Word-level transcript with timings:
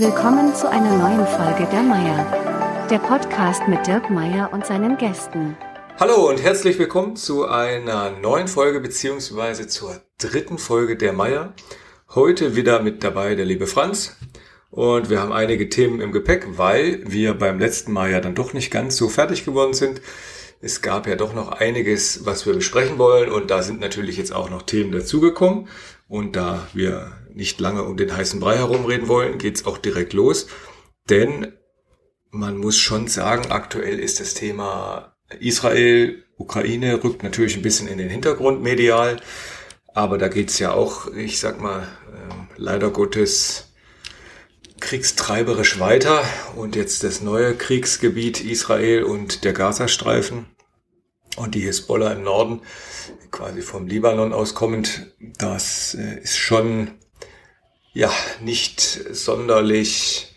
Willkommen 0.00 0.54
zu 0.54 0.66
einer 0.66 0.96
neuen 0.96 1.26
Folge 1.26 1.68
der 1.70 1.82
Meier. 1.82 2.86
Der 2.88 3.00
Podcast 3.00 3.68
mit 3.68 3.86
Dirk 3.86 4.08
Meier 4.08 4.50
und 4.50 4.64
seinen 4.64 4.96
Gästen. 4.96 5.58
Hallo 5.98 6.26
und 6.26 6.42
herzlich 6.42 6.78
willkommen 6.78 7.16
zu 7.16 7.46
einer 7.46 8.10
neuen 8.12 8.48
Folge 8.48 8.80
beziehungsweise 8.80 9.68
zur 9.68 10.00
dritten 10.16 10.56
Folge 10.56 10.96
der 10.96 11.12
Meier. 11.12 11.52
Heute 12.14 12.56
wieder 12.56 12.80
mit 12.80 13.04
dabei 13.04 13.34
der 13.34 13.44
liebe 13.44 13.66
Franz. 13.66 14.16
Und 14.70 15.10
wir 15.10 15.20
haben 15.20 15.34
einige 15.34 15.68
Themen 15.68 16.00
im 16.00 16.12
Gepäck, 16.12 16.46
weil 16.56 17.02
wir 17.04 17.34
beim 17.34 17.58
letzten 17.58 17.92
Mal 17.92 18.10
ja 18.10 18.22
dann 18.22 18.34
doch 18.34 18.54
nicht 18.54 18.70
ganz 18.70 18.96
so 18.96 19.10
fertig 19.10 19.44
geworden 19.44 19.74
sind. 19.74 20.00
Es 20.62 20.80
gab 20.80 21.06
ja 21.06 21.16
doch 21.16 21.34
noch 21.34 21.52
einiges, 21.52 22.24
was 22.24 22.46
wir 22.46 22.54
besprechen 22.54 22.96
wollen 22.96 23.30
und 23.30 23.50
da 23.50 23.62
sind 23.62 23.80
natürlich 23.80 24.16
jetzt 24.16 24.32
auch 24.32 24.48
noch 24.48 24.62
Themen 24.62 24.92
dazugekommen. 24.92 25.68
Und 26.08 26.36
da 26.36 26.66
wir 26.72 27.12
nicht 27.34 27.60
lange 27.60 27.84
um 27.84 27.96
den 27.96 28.16
heißen 28.16 28.40
Brei 28.40 28.56
herumreden 28.56 29.08
wollen, 29.08 29.38
geht's 29.38 29.66
auch 29.66 29.78
direkt 29.78 30.12
los. 30.12 30.46
Denn 31.08 31.52
man 32.30 32.56
muss 32.56 32.78
schon 32.78 33.08
sagen, 33.08 33.50
aktuell 33.50 33.98
ist 33.98 34.20
das 34.20 34.34
Thema 34.34 35.16
Israel, 35.38 36.24
Ukraine 36.36 37.02
rückt 37.02 37.22
natürlich 37.22 37.56
ein 37.56 37.62
bisschen 37.62 37.88
in 37.88 37.98
den 37.98 38.08
Hintergrund 38.08 38.62
medial. 38.62 39.20
Aber 39.92 40.18
da 40.18 40.28
geht's 40.28 40.58
ja 40.58 40.72
auch, 40.72 41.12
ich 41.12 41.40
sag 41.40 41.60
mal, 41.60 41.88
ähm, 42.08 42.48
leider 42.56 42.90
Gottes 42.90 43.72
kriegstreiberisch 44.80 45.78
weiter. 45.78 46.22
Und 46.56 46.76
jetzt 46.76 47.04
das 47.04 47.20
neue 47.20 47.54
Kriegsgebiet 47.54 48.40
Israel 48.40 49.02
und 49.04 49.44
der 49.44 49.52
Gazastreifen 49.52 50.46
und 51.36 51.54
die 51.54 51.60
Hisbollah 51.60 52.12
im 52.12 52.22
Norden, 52.22 52.62
quasi 53.30 53.62
vom 53.62 53.86
Libanon 53.86 54.32
aus 54.32 54.54
kommend, 54.54 55.12
das 55.38 55.94
äh, 55.94 56.20
ist 56.22 56.36
schon 56.36 56.92
ja 57.92 58.12
nicht 58.40 58.80
sonderlich 58.80 60.34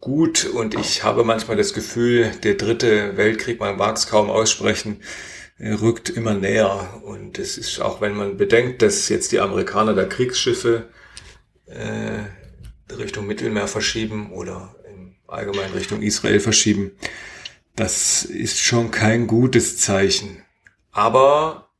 gut 0.00 0.44
und 0.44 0.74
ich 0.74 1.02
habe 1.02 1.24
manchmal 1.24 1.56
das 1.56 1.74
Gefühl, 1.74 2.30
der 2.42 2.54
dritte 2.54 3.16
Weltkrieg, 3.16 3.58
man 3.58 3.76
mag 3.76 3.96
es 3.96 4.06
kaum 4.06 4.30
aussprechen, 4.30 5.02
äh, 5.58 5.72
rückt 5.72 6.08
immer 6.08 6.34
näher 6.34 7.00
und 7.04 7.38
es 7.38 7.58
ist 7.58 7.80
auch, 7.80 8.00
wenn 8.00 8.16
man 8.16 8.36
bedenkt, 8.36 8.82
dass 8.82 9.08
jetzt 9.08 9.32
die 9.32 9.40
Amerikaner 9.40 9.94
da 9.94 10.04
Kriegsschiffe 10.04 10.88
äh, 11.66 12.94
Richtung 12.94 13.26
Mittelmeer 13.26 13.66
verschieben 13.66 14.32
oder 14.32 14.76
im 14.88 15.16
Allgemeinen 15.26 15.74
Richtung 15.74 16.00
Israel 16.00 16.40
verschieben, 16.40 16.92
das 17.74 18.24
ist 18.24 18.58
schon 18.58 18.90
kein 18.90 19.26
gutes 19.26 19.78
Zeichen. 19.78 20.44
Aber 20.92 21.70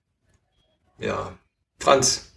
ja, 0.99 1.39
Franz, 1.79 2.33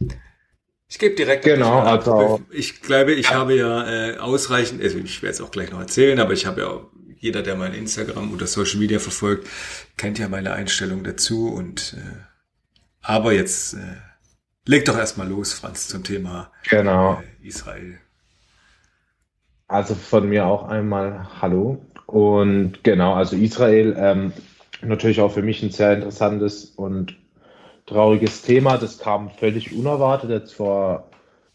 ich 0.91 0.99
gebe 0.99 1.15
direkt. 1.15 1.45
Genau, 1.45 1.79
also 1.79 2.41
ich 2.51 2.81
glaube, 2.81 3.13
ich 3.13 3.29
ja. 3.29 3.35
habe 3.35 3.55
ja 3.55 4.09
äh, 4.09 4.17
ausreichend, 4.17 4.83
also 4.83 4.97
ich 4.97 5.23
werde 5.23 5.33
es 5.33 5.39
auch 5.41 5.49
gleich 5.49 5.71
noch 5.71 5.79
erzählen, 5.79 6.19
aber 6.19 6.33
ich 6.33 6.45
habe 6.45 6.61
ja 6.61 6.81
jeder, 7.17 7.41
der 7.41 7.55
mein 7.55 7.73
Instagram 7.73 8.33
oder 8.33 8.45
Social 8.45 8.77
Media 8.77 8.99
verfolgt, 8.99 9.47
kennt 9.95 10.19
ja 10.19 10.27
meine 10.27 10.51
Einstellung 10.51 11.05
dazu 11.05 11.47
und 11.47 11.95
äh, 11.97 12.17
aber 12.99 13.31
jetzt 13.31 13.75
äh, 13.75 13.77
leg 14.65 14.83
doch 14.83 14.97
erstmal 14.97 15.29
los, 15.29 15.53
Franz, 15.53 15.87
zum 15.87 16.03
Thema 16.03 16.51
genau. 16.69 17.21
äh, 17.41 17.47
Israel. 17.47 17.97
Also 19.69 19.95
von 19.95 20.27
mir 20.27 20.45
auch 20.45 20.67
einmal 20.67 21.41
Hallo 21.41 21.85
und 22.05 22.83
genau, 22.83 23.13
also 23.13 23.37
Israel 23.37 23.95
ähm, 23.97 24.33
natürlich 24.81 25.21
auch 25.21 25.31
für 25.31 25.41
mich 25.41 25.63
ein 25.63 25.71
sehr 25.71 25.93
interessantes 25.93 26.65
und 26.65 27.15
trauriges 27.85 28.41
Thema. 28.41 28.77
Das 28.77 28.97
kam 28.99 29.29
völlig 29.29 29.75
unerwartet 29.75 30.29
jetzt 30.29 30.53
vor, 30.53 31.09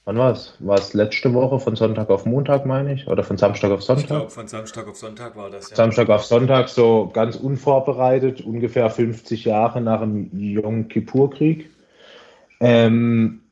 wann 0.05 0.17
war 0.19 0.33
es? 0.33 0.55
War 0.61 0.79
es 0.79 0.95
letzte 0.95 1.35
Woche 1.35 1.59
von 1.59 1.77
Sonntag 1.77 2.11
auf 2.11 2.27
Montag, 2.27 2.67
meine 2.67 2.95
ich? 2.95 3.07
Oder 3.09 3.25
von 3.25 3.37
Samstag 3.37 3.71
auf 3.71 3.83
Sonntag? 3.83 4.05
Ich 4.05 4.09
glaube, 4.09 4.31
von 4.31 4.49
Samstag 4.49 4.89
auf 4.89 4.97
Sonntag 4.97 5.37
war 5.37 5.51
das, 5.51 5.71
ja. 5.71 5.77
Samstag 5.77 6.09
auf 6.09 6.25
Sonntag, 6.25 6.69
so 6.69 7.11
ganz 7.13 7.37
unvorbereitet, 7.37 8.41
ungefähr 8.41 8.89
50 8.91 9.45
Jahre 9.45 9.81
nach 9.81 10.01
dem 10.01 10.31
Yom 10.39 10.89
Kippur-Krieg. 10.89 11.71
Ähm, 12.61 13.43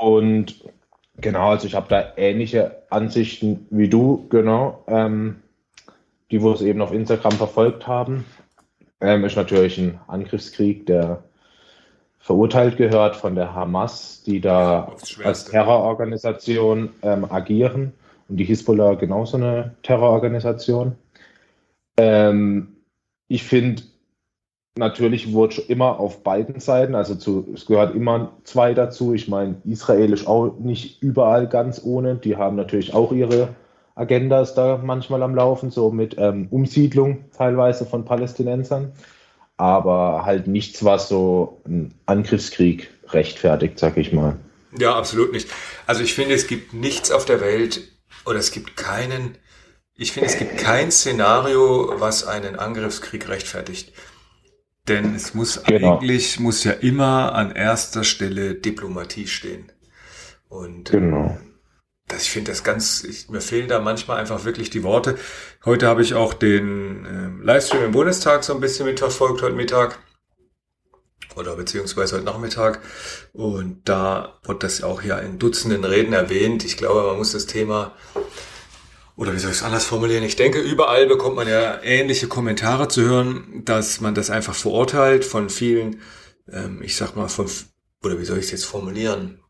und 0.00 0.64
genau, 1.18 1.50
also 1.50 1.66
ich 1.66 1.74
habe 1.74 1.86
da 1.88 2.12
ähnliche 2.16 2.82
Ansichten 2.90 3.66
wie 3.70 3.88
du, 3.88 4.26
genau. 4.28 4.84
Ähm, 4.86 5.36
die, 6.30 6.42
wo 6.42 6.52
es 6.52 6.62
eben 6.62 6.80
auf 6.80 6.92
Instagram 6.92 7.32
verfolgt 7.32 7.86
haben. 7.86 8.24
Ähm, 9.00 9.24
ist 9.24 9.36
natürlich 9.36 9.78
ein 9.78 10.00
Angriffskrieg, 10.08 10.86
der 10.86 11.22
verurteilt 12.24 12.78
gehört 12.78 13.16
von 13.16 13.34
der 13.34 13.54
Hamas, 13.54 14.22
die 14.22 14.40
da 14.40 14.90
als 15.22 15.44
Terrororganisation 15.44 16.88
ähm, 17.02 17.26
agieren 17.30 17.92
und 18.30 18.38
die 18.38 18.44
Hisbollah 18.44 18.94
genauso 18.94 19.36
eine 19.36 19.74
Terrororganisation. 19.82 20.96
Ähm, 21.98 22.76
ich 23.28 23.42
finde, 23.42 23.82
natürlich 24.78 25.34
wurde 25.34 25.60
immer 25.68 26.00
auf 26.00 26.22
beiden 26.22 26.60
Seiten, 26.60 26.94
also 26.94 27.14
zu, 27.14 27.46
es 27.52 27.66
gehört 27.66 27.94
immer 27.94 28.32
zwei 28.44 28.72
dazu. 28.72 29.12
Ich 29.12 29.28
meine, 29.28 29.56
Israel 29.66 30.14
ist 30.14 30.26
auch 30.26 30.58
nicht 30.58 31.02
überall 31.02 31.46
ganz 31.46 31.84
ohne. 31.84 32.14
Die 32.14 32.38
haben 32.38 32.56
natürlich 32.56 32.94
auch 32.94 33.12
ihre 33.12 33.50
Agendas 33.96 34.54
da 34.54 34.80
manchmal 34.82 35.22
am 35.22 35.34
Laufen, 35.34 35.70
so 35.70 35.90
mit 35.90 36.16
ähm, 36.16 36.48
Umsiedlung 36.50 37.26
teilweise 37.36 37.84
von 37.84 38.06
Palästinensern 38.06 38.92
aber 39.56 40.24
halt 40.24 40.46
nichts, 40.46 40.84
was 40.84 41.08
so 41.08 41.60
einen 41.64 41.94
Angriffskrieg 42.06 42.90
rechtfertigt, 43.08 43.78
sag 43.78 43.96
ich 43.96 44.12
mal. 44.12 44.36
Ja, 44.76 44.96
absolut 44.96 45.32
nicht. 45.32 45.48
Also 45.86 46.02
ich 46.02 46.14
finde, 46.14 46.34
es 46.34 46.46
gibt 46.46 46.72
nichts 46.72 47.10
auf 47.10 47.24
der 47.24 47.40
Welt 47.40 47.82
oder 48.26 48.38
es 48.38 48.50
gibt 48.50 48.76
keinen, 48.76 49.38
ich 49.94 50.12
finde, 50.12 50.28
es 50.28 50.38
gibt 50.38 50.58
kein 50.58 50.90
Szenario, 50.90 51.94
was 51.98 52.26
einen 52.26 52.56
Angriffskrieg 52.56 53.28
rechtfertigt. 53.28 53.92
Denn 54.88 55.14
es 55.14 55.32
muss 55.32 55.62
genau. 55.62 55.98
eigentlich, 55.98 56.40
muss 56.40 56.64
ja 56.64 56.72
immer 56.72 57.34
an 57.34 57.52
erster 57.52 58.04
Stelle 58.04 58.54
Diplomatie 58.54 59.26
stehen. 59.26 59.72
Und 60.48 60.90
genau. 60.90 61.38
Das, 62.08 62.22
ich 62.22 62.30
finde 62.30 62.50
das 62.50 62.62
ganz, 62.62 63.02
ich, 63.02 63.30
mir 63.30 63.40
fehlen 63.40 63.68
da 63.68 63.80
manchmal 63.80 64.18
einfach 64.18 64.44
wirklich 64.44 64.68
die 64.70 64.82
Worte. 64.82 65.16
Heute 65.64 65.86
habe 65.86 66.02
ich 66.02 66.14
auch 66.14 66.34
den 66.34 67.04
äh, 67.40 67.44
Livestream 67.44 67.84
im 67.84 67.92
Bundestag 67.92 68.44
so 68.44 68.54
ein 68.54 68.60
bisschen 68.60 68.86
mitverfolgt, 68.86 69.40
heute 69.42 69.56
Mittag. 69.56 69.98
Oder 71.34 71.56
beziehungsweise 71.56 72.16
heute 72.16 72.26
Nachmittag. 72.26 72.80
Und 73.32 73.88
da 73.88 74.38
wird 74.44 74.62
das 74.62 74.82
auch 74.82 75.02
ja 75.02 75.18
in 75.18 75.38
Dutzenden 75.38 75.84
Reden 75.84 76.12
erwähnt. 76.12 76.64
Ich 76.64 76.76
glaube, 76.76 77.02
man 77.02 77.16
muss 77.16 77.32
das 77.32 77.46
Thema, 77.46 77.96
oder 79.16 79.32
wie 79.32 79.38
soll 79.38 79.50
ich 79.50 79.58
es 79.58 79.62
anders 79.62 79.84
formulieren? 79.84 80.24
Ich 80.24 80.36
denke, 80.36 80.60
überall 80.60 81.06
bekommt 81.06 81.36
man 81.36 81.48
ja 81.48 81.80
ähnliche 81.82 82.28
Kommentare 82.28 82.88
zu 82.88 83.02
hören, 83.02 83.62
dass 83.64 84.00
man 84.00 84.14
das 84.14 84.30
einfach 84.30 84.54
verurteilt 84.54 85.24
von 85.24 85.50
vielen, 85.50 86.02
ähm, 86.52 86.82
ich 86.82 86.96
sag 86.96 87.16
mal, 87.16 87.28
von, 87.28 87.48
oder 88.02 88.18
wie 88.18 88.24
soll 88.24 88.38
ich 88.38 88.46
es 88.46 88.50
jetzt 88.50 88.66
formulieren? 88.66 89.40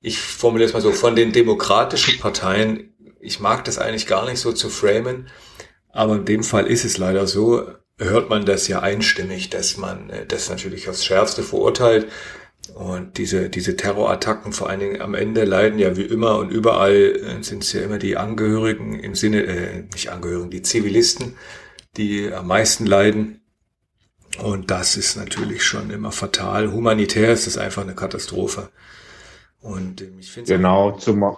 Ich 0.00 0.18
formuliere 0.18 0.68
es 0.68 0.74
mal 0.74 0.80
so, 0.80 0.92
von 0.92 1.16
den 1.16 1.32
demokratischen 1.32 2.18
Parteien, 2.18 2.94
ich 3.20 3.40
mag 3.40 3.64
das 3.64 3.78
eigentlich 3.78 4.06
gar 4.06 4.28
nicht 4.28 4.40
so 4.40 4.52
zu 4.52 4.70
framen, 4.70 5.28
aber 5.92 6.16
in 6.16 6.24
dem 6.24 6.42
Fall 6.42 6.66
ist 6.66 6.84
es 6.84 6.98
leider 6.98 7.26
so, 7.26 7.66
hört 7.98 8.30
man 8.30 8.46
das 8.46 8.66
ja 8.68 8.80
einstimmig, 8.80 9.50
dass 9.50 9.76
man 9.76 10.10
äh, 10.10 10.26
das 10.26 10.48
natürlich 10.48 10.88
aufs 10.88 11.04
Schärfste 11.04 11.42
verurteilt. 11.42 12.08
Und 12.74 13.18
diese, 13.18 13.50
diese 13.50 13.76
Terrorattacken 13.76 14.52
vor 14.52 14.68
allen 14.68 14.80
Dingen 14.80 15.00
am 15.00 15.14
Ende 15.14 15.44
leiden 15.44 15.78
ja 15.78 15.96
wie 15.96 16.02
immer 16.02 16.38
und 16.38 16.50
überall 16.50 16.94
äh, 16.94 17.42
sind 17.42 17.64
es 17.64 17.72
ja 17.72 17.82
immer 17.82 17.98
die 17.98 18.16
Angehörigen 18.16 19.00
im 19.00 19.14
Sinne, 19.14 19.42
äh, 19.42 19.82
nicht 19.92 20.10
Angehörigen, 20.10 20.50
die 20.50 20.62
Zivilisten, 20.62 21.36
die 21.96 22.32
am 22.32 22.46
meisten 22.46 22.86
leiden. 22.86 23.40
Und 24.38 24.70
das 24.70 24.96
ist 24.96 25.16
natürlich 25.16 25.64
schon 25.64 25.90
immer 25.90 26.12
fatal. 26.12 26.72
Humanitär 26.72 27.32
ist 27.32 27.46
das 27.46 27.58
einfach 27.58 27.82
eine 27.82 27.94
Katastrophe. 27.94 28.70
Und 29.62 30.00
ähm, 30.00 30.14
ich 30.18 30.30
finde 30.30 30.56
Genau, 30.56 30.92
zumal, 30.92 31.36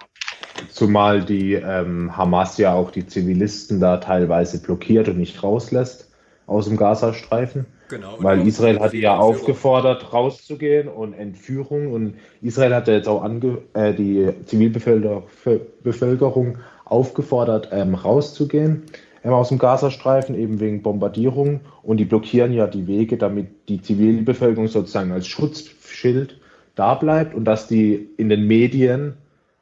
zumal 0.69 1.23
die 1.23 1.53
ähm, 1.53 2.15
Hamas 2.15 2.57
ja 2.57 2.73
auch 2.73 2.91
die 2.91 3.05
Zivilisten 3.05 3.79
da 3.79 3.97
teilweise 3.97 4.61
blockiert 4.61 5.09
und 5.09 5.17
nicht 5.17 5.43
rauslässt 5.43 6.09
aus 6.45 6.65
dem 6.65 6.77
Gazastreifen. 6.77 7.65
Genau. 7.89 8.15
Weil 8.19 8.47
Israel 8.47 8.79
hat 8.79 8.93
ja 8.93 9.17
aufgefordert, 9.17 10.13
rauszugehen 10.13 10.87
und 10.87 11.13
Entführung. 11.13 11.91
Und 11.91 12.15
Israel 12.41 12.73
hat 12.73 12.87
ja 12.87 12.95
jetzt 12.95 13.07
auch 13.07 13.23
ange 13.23 13.59
äh, 13.73 13.93
die 13.93 14.29
Zivilbevölkerung 14.45 16.57
aufgefordert, 16.85 17.69
ähm, 17.71 17.95
rauszugehen 17.95 18.83
ähm, 19.23 19.33
aus 19.33 19.49
dem 19.49 19.59
Gazastreifen, 19.59 20.35
eben 20.35 20.59
wegen 20.59 20.81
Bombardierung. 20.81 21.61
Und 21.83 21.97
die 21.97 22.05
blockieren 22.05 22.53
ja 22.53 22.67
die 22.67 22.87
Wege, 22.87 23.17
damit 23.17 23.69
die 23.69 23.81
Zivilbevölkerung 23.81 24.67
sozusagen 24.67 25.11
als 25.11 25.27
Schutzschild 25.27 26.39
da 26.75 26.95
bleibt 26.95 27.33
und 27.35 27.45
dass 27.45 27.67
die 27.67 28.09
in 28.17 28.29
den 28.29 28.47
Medien 28.47 29.17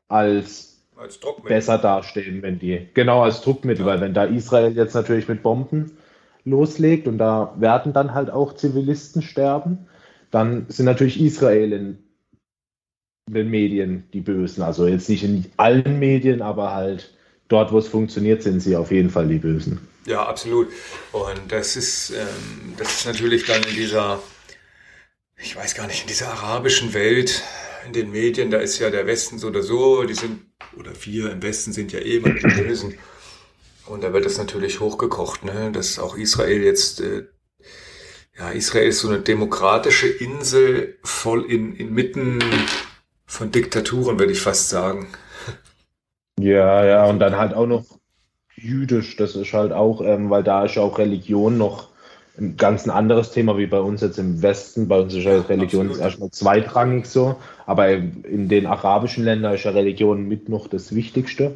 als, 0.08 0.82
als 0.96 1.20
besser 1.44 1.78
dastehen, 1.78 2.42
wenn 2.42 2.60
die, 2.60 2.88
genau 2.94 3.24
als 3.24 3.42
Druckmittel, 3.42 3.86
ja. 3.86 3.92
weil 3.92 4.02
wenn 4.02 4.14
da 4.14 4.26
Israel 4.26 4.76
jetzt 4.76 4.94
natürlich 4.94 5.28
mit 5.28 5.44
Bomben 5.44 5.98
loslegt 6.46 7.08
und 7.08 7.18
da 7.18 7.54
werden 7.58 7.94
dann 7.94 8.14
halt 8.14 8.30
auch 8.30 8.56
Zivilisten 8.56 9.22
sterben, 9.22 9.88
dann 10.32 10.66
sind 10.70 10.86
natürlich 10.86 11.22
Israel 11.22 11.74
in 11.74 11.98
den 13.30 13.50
Medien 13.50 14.06
die 14.14 14.22
Bösen. 14.22 14.64
Also 14.64 14.88
jetzt 14.88 15.10
nicht 15.10 15.24
in 15.24 15.46
allen 15.58 16.00
Medien, 16.00 16.42
aber 16.42 16.74
halt 16.74 17.14
dort, 17.48 17.72
wo 17.72 17.78
es 17.78 17.88
funktioniert, 17.88 18.42
sind 18.44 18.62
sie 18.62 18.76
auf 18.76 18.92
jeden 18.92 19.10
Fall 19.10 19.28
die 19.28 19.38
Bösen. 19.38 19.88
Ja, 20.06 20.26
absolut. 20.26 20.70
Und 21.12 21.42
das 21.50 21.76
ist, 21.76 22.12
ähm, 22.12 22.74
das 22.78 23.00
ist 23.00 23.06
natürlich 23.06 23.46
dann 23.46 23.62
in 23.64 23.76
dieser, 23.76 24.20
ich 25.42 25.56
weiß 25.56 25.76
gar 25.76 25.88
nicht, 25.88 26.02
in 26.02 26.08
dieser 26.08 26.30
arabischen 26.30 26.94
Welt, 26.94 27.44
in 27.86 27.94
den 27.94 28.12
Medien, 28.12 28.52
da 28.52 28.60
ist 28.60 28.80
ja 28.80 28.90
der 28.90 29.08
Westen 29.08 29.40
so 29.40 29.48
oder 29.48 29.64
so, 29.64 30.04
die 30.04 30.14
sind, 30.14 30.42
oder 30.78 30.92
wir 31.02 31.32
im 31.32 31.42
Westen 31.42 31.74
sind 31.74 31.92
ja 31.92 32.00
eh 32.00 32.18
immer 32.18 32.30
die 32.30 32.48
Bösen. 32.48 32.98
Und 33.88 34.04
da 34.04 34.14
wird 34.14 34.26
das 34.26 34.38
natürlich 34.38 34.80
hochgekocht, 34.80 35.44
ne? 35.44 35.72
dass 35.72 36.00
auch 36.00 36.16
Israel 36.16 36.64
jetzt, 36.64 37.02
äh, 37.02 37.26
ja, 38.38 38.52
Israel 38.52 38.88
ist 38.88 39.00
so 39.00 39.10
eine 39.10 39.20
demokratische 39.20 40.08
Insel 40.08 40.98
voll 41.04 41.52
in, 41.52 41.76
inmitten 41.76 42.40
von 43.26 43.52
Diktaturen, 43.52 44.20
würde 44.20 44.32
ich 44.32 44.42
fast 44.42 44.70
sagen. 44.70 45.08
Ja, 46.40 46.86
ja, 46.86 47.06
und 47.06 47.20
dann 47.20 47.38
halt 47.38 47.54
auch 47.54 47.68
noch 47.68 47.86
jüdisch, 48.56 49.16
das 49.16 49.36
ist 49.36 49.54
halt 49.54 49.72
auch, 49.72 50.02
ähm, 50.02 50.30
weil 50.30 50.44
da 50.44 50.66
ist 50.66 50.76
ja 50.76 50.84
auch 50.84 50.98
Religion 50.98 51.58
noch 51.58 51.91
ganz 52.58 52.86
ein 52.86 52.90
anderes 52.90 53.32
Thema 53.32 53.58
wie 53.58 53.68
bei 53.68 53.80
uns 53.80 54.02
jetzt 54.02 54.18
im 54.18 54.42
Westen. 54.42 54.88
Bei 54.88 55.00
uns 55.00 55.14
ist 55.14 55.24
ja 55.24 55.40
Religion 55.42 55.88
Absolut. 55.88 56.06
erstmal 56.06 56.32
zweitrangig 56.32 57.06
so, 57.06 57.36
aber 57.66 57.90
in 57.90 58.50
den 58.50 58.66
arabischen 58.66 59.24
Ländern 59.24 59.54
ist 59.54 59.64
ja 59.64 59.72
Religion 59.72 60.28
mit 60.28 60.50
noch 60.50 60.68
das 60.68 60.96
Wichtigste. 60.96 61.54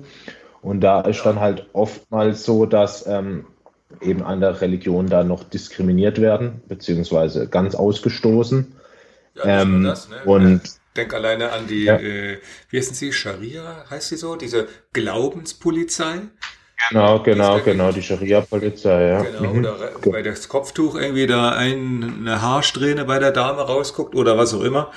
Und 0.61 0.81
da 0.81 1.01
ist 1.01 1.23
dann 1.25 1.39
halt 1.39 1.67
oftmals 1.73 2.43
so, 2.43 2.65
dass 2.65 3.05
ähm, 3.07 3.45
eben 4.01 4.23
andere 4.23 4.61
Religionen 4.61 5.09
da 5.09 5.23
noch 5.23 5.43
diskriminiert 5.43 6.19
werden, 6.19 6.61
beziehungsweise 6.67 7.47
ganz 7.47 7.75
ausgestoßen. 7.75 8.75
Ja, 9.35 9.61
ähm, 9.61 9.83
das, 9.83 10.09
ne? 10.09 10.15
Und 10.25 10.61
Denk 10.95 11.13
alleine 11.13 11.51
an 11.51 11.67
die, 11.67 11.83
ja. 11.83 11.97
äh, 11.97 12.39
wie 12.69 12.77
heißen 12.77 12.95
sie, 12.95 13.11
Scharia, 13.11 13.85
heißt 13.89 14.09
sie 14.09 14.15
so, 14.15 14.35
diese 14.35 14.67
Glaubenspolizei. 14.93 16.21
Genau, 16.89 17.23
genau, 17.23 17.59
genau, 17.61 17.91
die 17.91 18.03
Scharia-Polizei, 18.03 19.07
ja. 19.07 19.21
Genau, 19.21 19.53
mhm. 19.53 19.59
oder 19.59 19.91
bei 20.05 20.21
das 20.21 20.49
Kopftuch 20.49 20.95
irgendwie 20.95 21.25
da 21.25 21.51
ein, 21.51 22.17
eine 22.19 22.41
Haarsträhne 22.41 23.05
bei 23.05 23.19
der 23.19 23.31
Dame 23.31 23.61
rausguckt 23.61 24.13
oder 24.15 24.37
was 24.37 24.53
auch 24.53 24.61
immer. 24.61 24.91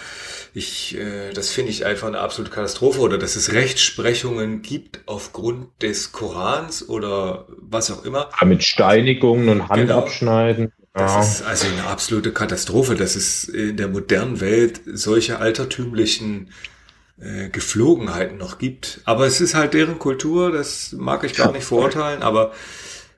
Ich, 0.54 0.98
äh, 0.98 1.32
das 1.32 1.50
finde 1.50 1.70
ich 1.70 1.86
einfach 1.86 2.08
eine 2.08 2.20
absolute 2.20 2.52
Katastrophe 2.52 3.00
oder 3.00 3.16
dass 3.16 3.36
es 3.36 3.52
Rechtsprechungen 3.52 4.62
gibt 4.62 5.00
aufgrund 5.06 5.68
des 5.82 6.12
Korans 6.12 6.88
oder 6.88 7.46
was 7.60 7.90
auch 7.90 8.04
immer. 8.04 8.30
Ja, 8.40 8.46
mit 8.46 8.64
Steinigungen 8.64 9.48
und 9.48 9.68
Handabschneiden. 9.68 10.72
Genau. 10.94 11.06
Das 11.06 11.40
ist 11.40 11.46
also 11.46 11.68
eine 11.68 11.86
absolute 11.86 12.32
Katastrophe, 12.32 12.96
dass 12.96 13.14
es 13.14 13.44
in 13.44 13.76
der 13.76 13.88
modernen 13.88 14.40
Welt 14.40 14.80
solche 14.86 15.38
altertümlichen 15.38 16.50
äh, 17.20 17.48
Geflogenheiten 17.48 18.38
noch 18.38 18.58
gibt. 18.58 19.00
Aber 19.04 19.26
es 19.26 19.40
ist 19.40 19.54
halt 19.54 19.74
deren 19.74 19.98
Kultur, 19.98 20.52
das 20.52 20.92
mag 20.92 21.24
ich 21.24 21.34
gar 21.34 21.52
nicht 21.52 21.64
verurteilen, 21.64 22.22
aber 22.22 22.52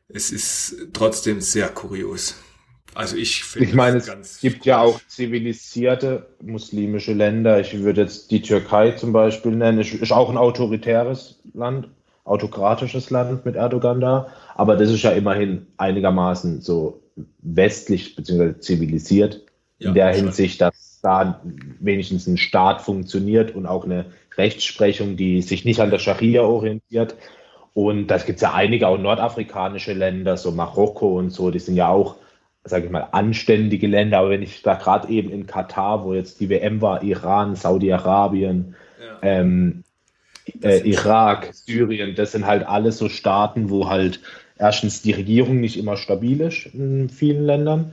es 0.09 0.31
ist 0.31 0.89
trotzdem 0.93 1.41
sehr 1.41 1.69
kurios. 1.69 2.37
Also 2.95 3.17
ich 3.17 3.45
finde. 3.45 3.69
Ich 3.69 3.75
meine, 3.75 3.99
es 3.99 4.41
gibt 4.41 4.67
ja 4.67 4.81
auch 4.81 5.01
zivilisierte 5.07 6.27
muslimische 6.43 7.13
Länder. 7.13 7.61
Ich 7.61 7.79
würde 7.79 8.03
jetzt 8.03 8.31
die 8.31 8.43
Türkei 8.43 8.93
zum 8.93 9.13
Beispiel 9.13 9.53
nennen. 9.53 9.79
Ist, 9.79 9.95
ist 9.95 10.13
auch 10.13 10.29
ein 10.29 10.37
autoritäres 10.37 11.41
Land, 11.55 11.89
autokratisches 12.25 13.11
Land 13.11 13.45
mit 13.45 13.55
Erdogan 13.55 14.01
da. 14.01 14.33
Aber 14.57 14.77
das 14.77 14.91
ist 14.91 15.03
ja 15.03 15.13
immerhin 15.13 15.67
einigermaßen 15.77 16.63
so 16.63 17.03
westlich 17.43 18.17
bzw. 18.17 18.59
zivilisiert 18.59 19.43
in 19.79 19.89
ja, 19.89 19.93
der 19.93 20.15
Hinsicht, 20.15 20.61
dass 20.61 20.80
da 21.01 21.41
wenigstens 21.79 22.27
ein 22.27 22.37
Staat 22.37 22.83
funktioniert 22.83 23.55
und 23.55 23.67
auch 23.67 23.85
eine 23.85 24.07
Rechtsprechung, 24.37 25.17
die 25.17 25.43
sich 25.43 25.65
nicht 25.65 25.81
an 25.81 25.91
der 25.91 25.99
Scharia 25.99 26.43
orientiert. 26.43 27.15
Und 27.75 28.09
das 28.09 28.27
gibt 28.27 28.37
es 28.37 28.43
ja 28.43 28.55
einige, 28.55 28.89
auch 28.89 28.99
nordafrikanische 28.99 29.93
Länder, 29.93 30.37
so 30.37 30.51
Marokko 30.51 31.19
und 31.19 31.31
so, 31.31 31.51
die 31.51 31.59
sind 31.59 31.77
ja 31.77 31.89
auch 31.89 32.17
sage 32.65 32.87
ich 32.87 32.91
mal, 32.91 33.09
anständige 33.13 33.87
Länder. 33.87 34.19
Aber 34.19 34.31
wenn 34.31 34.43
ich 34.43 34.63
da 34.63 34.75
gerade 34.75 35.09
eben 35.09 35.31
in 35.31 35.47
Katar, 35.47 36.05
wo 36.05 36.15
jetzt 36.15 36.41
die 36.41 36.49
WM 36.49 36.81
war, 36.81 37.03
Iran, 37.03 37.57
Saudi-Arabien, 37.57 38.75
ja. 39.01 39.19
ähm, 39.23 39.85
äh, 40.63 40.81
Irak, 40.81 41.51
Syrien, 41.53 42.15
das 42.15 42.33
sind 42.33 42.47
halt 42.47 42.67
alles 42.67 42.99
so 42.99 43.09
Staaten, 43.09 43.71
wo 43.71 43.89
halt 43.89 44.21
erstens 44.59 45.01
die 45.03 45.13
Regierung 45.13 45.61
nicht 45.61 45.79
immer 45.79 45.97
stabil 45.97 46.41
ist 46.41 46.67
in 46.75 47.09
vielen 47.09 47.45
Ländern 47.45 47.93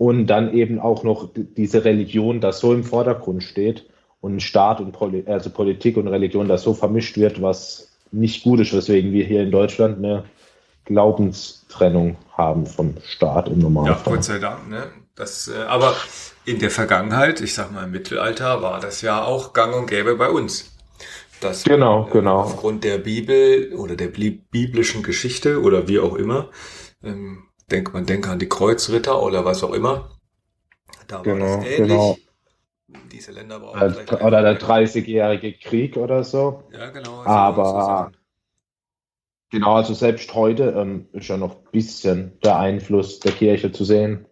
und 0.00 0.28
dann 0.28 0.54
eben 0.54 0.80
auch 0.80 1.02
noch 1.02 1.28
diese 1.34 1.84
Religion, 1.84 2.40
das 2.40 2.60
so 2.60 2.72
im 2.72 2.84
Vordergrund 2.84 3.42
steht 3.42 3.84
und 4.22 4.40
Staat 4.40 4.80
und 4.80 4.92
Poli 4.92 5.24
also 5.26 5.50
Politik 5.50 5.98
und 5.98 6.08
Religion, 6.08 6.48
das 6.48 6.62
so 6.62 6.72
vermischt 6.72 7.18
wird, 7.18 7.42
was 7.42 7.90
nicht 8.10 8.42
gut 8.42 8.60
ist, 8.60 8.72
weswegen 8.72 9.12
wir 9.12 9.26
hier 9.26 9.42
in 9.42 9.50
Deutschland 9.50 9.98
eine 9.98 10.24
Glaubenstrennung 10.86 12.16
haben 12.32 12.64
vom 12.64 12.94
Staat 13.04 13.50
im 13.50 13.58
Normalfall. 13.58 13.94
Ja, 14.06 14.16
Gott 14.16 14.24
sei 14.24 14.38
Dank. 14.38 14.70
Ne? 14.70 14.84
Das, 15.16 15.48
äh, 15.48 15.64
aber 15.68 15.94
in 16.46 16.60
der 16.60 16.70
Vergangenheit, 16.70 17.42
ich 17.42 17.52
sag 17.52 17.70
mal 17.70 17.84
im 17.84 17.90
Mittelalter, 17.90 18.62
war 18.62 18.80
das 18.80 19.02
ja 19.02 19.22
auch 19.22 19.52
gang 19.52 19.76
und 19.76 19.86
gäbe 19.86 20.16
bei 20.16 20.30
uns. 20.30 20.72
Das 21.42 21.64
genau, 21.64 22.06
äh, 22.06 22.10
genau. 22.10 22.38
Aufgrund 22.40 22.84
der 22.84 22.96
Bibel 22.96 23.74
oder 23.74 23.96
der 23.96 24.08
biblischen 24.08 25.02
Geschichte 25.02 25.60
oder 25.60 25.88
wie 25.88 25.98
auch 25.98 26.14
immer, 26.14 26.48
ähm, 27.04 27.49
denkt 27.70 27.92
man 27.92 28.06
denke 28.06 28.30
an 28.30 28.38
die 28.38 28.48
Kreuzritter 28.48 29.22
oder 29.22 29.44
was 29.44 29.62
auch 29.62 29.72
immer. 29.72 30.10
Da 31.06 31.22
genau, 31.22 31.44
war 31.44 31.56
das 31.58 31.66
ähnlich. 31.66 31.88
Genau. 31.88 32.16
Diese 33.12 33.32
Länder 33.32 33.60
brauchen 33.60 33.80
Oder 34.20 34.42
der 34.42 34.60
30-jährige 34.60 35.52
Krieg 35.54 35.96
oder 35.96 36.24
so. 36.24 36.64
Ja, 36.72 36.90
genau. 36.90 37.22
Aber 37.24 38.10
Genau, 39.50 39.74
also 39.74 39.94
selbst 39.94 40.32
heute 40.34 40.74
ähm, 40.76 41.08
ist 41.12 41.28
ja 41.28 41.36
noch 41.36 41.56
ein 41.56 41.70
bisschen 41.72 42.38
der 42.44 42.58
Einfluss 42.58 43.18
der 43.18 43.32
Kirche 43.32 43.72
zu 43.72 43.84
sehen 43.84 44.26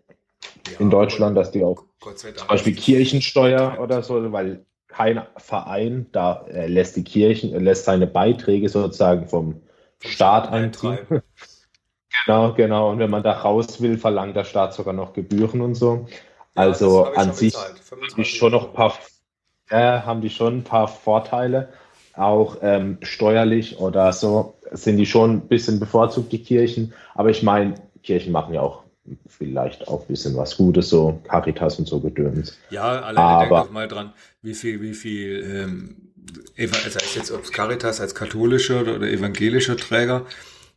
ja, 0.70 0.78
in 0.78 0.90
Deutschland, 0.90 1.36
dass 1.36 1.50
die 1.50 1.64
auch 1.64 1.84
zum 2.14 2.46
Beispiel 2.46 2.74
Kirchensteuer 2.74 3.78
oder 3.80 4.02
so, 4.02 4.30
weil 4.32 4.64
kein 4.86 5.22
Verein 5.36 6.06
da 6.12 6.46
äh, 6.46 6.68
lässt 6.68 6.96
die 6.96 7.02
Kirchen, 7.02 7.52
äh, 7.52 7.58
lässt 7.58 7.84
seine 7.84 8.06
Beiträge 8.06 8.68
sozusagen 8.68 9.26
vom 9.26 9.60
Staat 9.98 10.50
einziehen. 10.50 10.98
genau, 12.26 12.52
genau. 12.52 12.90
Und 12.90 12.98
wenn 12.98 13.10
man 13.10 13.22
da 13.22 13.32
raus 13.32 13.80
will, 13.80 13.98
verlangt 13.98 14.36
der 14.36 14.44
Staat 14.44 14.74
sogar 14.74 14.94
noch 14.94 15.12
Gebühren 15.12 15.60
und 15.60 15.74
so. 15.74 16.06
Ja, 16.56 16.62
also 16.62 17.04
an 17.04 17.32
sich 17.32 17.56
haben 17.56 17.72
die 18.16 18.24
schon 18.24 18.52
noch 18.52 18.68
ein 18.68 18.72
paar, 18.72 18.98
äh, 19.70 20.00
haben 20.00 20.20
die 20.20 20.30
schon 20.30 20.58
ein 20.58 20.64
paar 20.64 20.88
Vorteile 20.88 21.68
auch 22.14 22.58
ähm, 22.62 22.98
steuerlich 23.02 23.78
oder 23.78 24.12
so, 24.12 24.58
sind 24.72 24.96
die 24.96 25.06
schon 25.06 25.34
ein 25.34 25.48
bisschen 25.48 25.78
bevorzugt, 25.78 26.32
die 26.32 26.42
Kirchen. 26.42 26.92
Aber 27.14 27.30
ich 27.30 27.42
meine, 27.42 27.74
Kirchen 28.02 28.32
machen 28.32 28.54
ja 28.54 28.60
auch 28.60 28.82
vielleicht 29.26 29.88
auch 29.88 30.02
ein 30.02 30.06
bisschen 30.08 30.36
was 30.36 30.56
Gutes, 30.56 30.90
so 30.90 31.20
Caritas 31.28 31.78
und 31.78 31.88
so 31.88 32.00
Gedöns. 32.00 32.58
Ja, 32.70 33.00
alleine 33.00 33.38
denkt 33.40 33.52
doch 33.52 33.70
mal 33.70 33.88
dran, 33.88 34.12
wie 34.42 34.54
viel, 34.54 34.82
wie 34.82 34.94
viel, 34.94 35.44
ähm, 35.44 35.96
es 36.56 37.14
jetzt 37.14 37.30
ob 37.30 37.50
Caritas 37.52 38.00
als 38.00 38.14
katholischer 38.14 38.82
oder 38.82 39.08
evangelischer 39.08 39.76
Träger, 39.76 40.26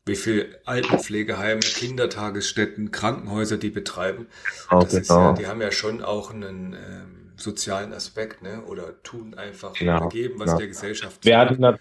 wie 0.05 0.15
viel 0.15 0.57
Altenpflegeheime, 0.65 1.59
Kindertagesstätten, 1.59 2.91
Krankenhäuser 2.91 3.57
die 3.57 3.69
betreiben. 3.69 4.27
Genau, 4.69 4.83
das 4.83 5.07
genau. 5.07 5.19
ja, 5.19 5.33
die 5.33 5.47
haben 5.47 5.61
ja 5.61 5.71
schon 5.71 6.03
auch 6.03 6.33
einen 6.33 6.73
ähm, 6.73 7.31
sozialen 7.35 7.93
Aspekt, 7.93 8.41
ne? 8.41 8.63
Oder 8.67 9.01
tun 9.03 9.35
einfach 9.35 9.73
genau, 9.73 10.09
geben, 10.09 10.39
was 10.39 10.45
genau. 10.45 10.57
der 10.57 10.67
Gesellschaft 10.67 11.25
werden 11.25 11.77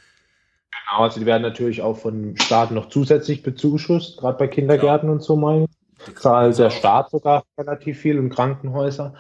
Genau, 0.91 1.03
also 1.03 1.21
die 1.21 1.27
werden 1.27 1.43
natürlich 1.43 1.83
auch 1.83 1.99
von 1.99 2.37
Staaten 2.39 2.75
noch 2.75 2.89
zusätzlich 2.89 3.43
bezuschusst, 3.43 4.19
gerade 4.19 4.39
bei 4.39 4.49
Kindergärten 4.49 5.09
genau. 5.09 5.15
und 5.15 5.23
so 5.23 5.65
ich. 5.65 6.17
Zahlt 6.17 6.59
der 6.59 6.71
Staat 6.71 7.11
sogar 7.11 7.45
relativ 7.59 7.99
viel 7.99 8.17
in 8.17 8.31
Krankenhäuser. 8.31 9.15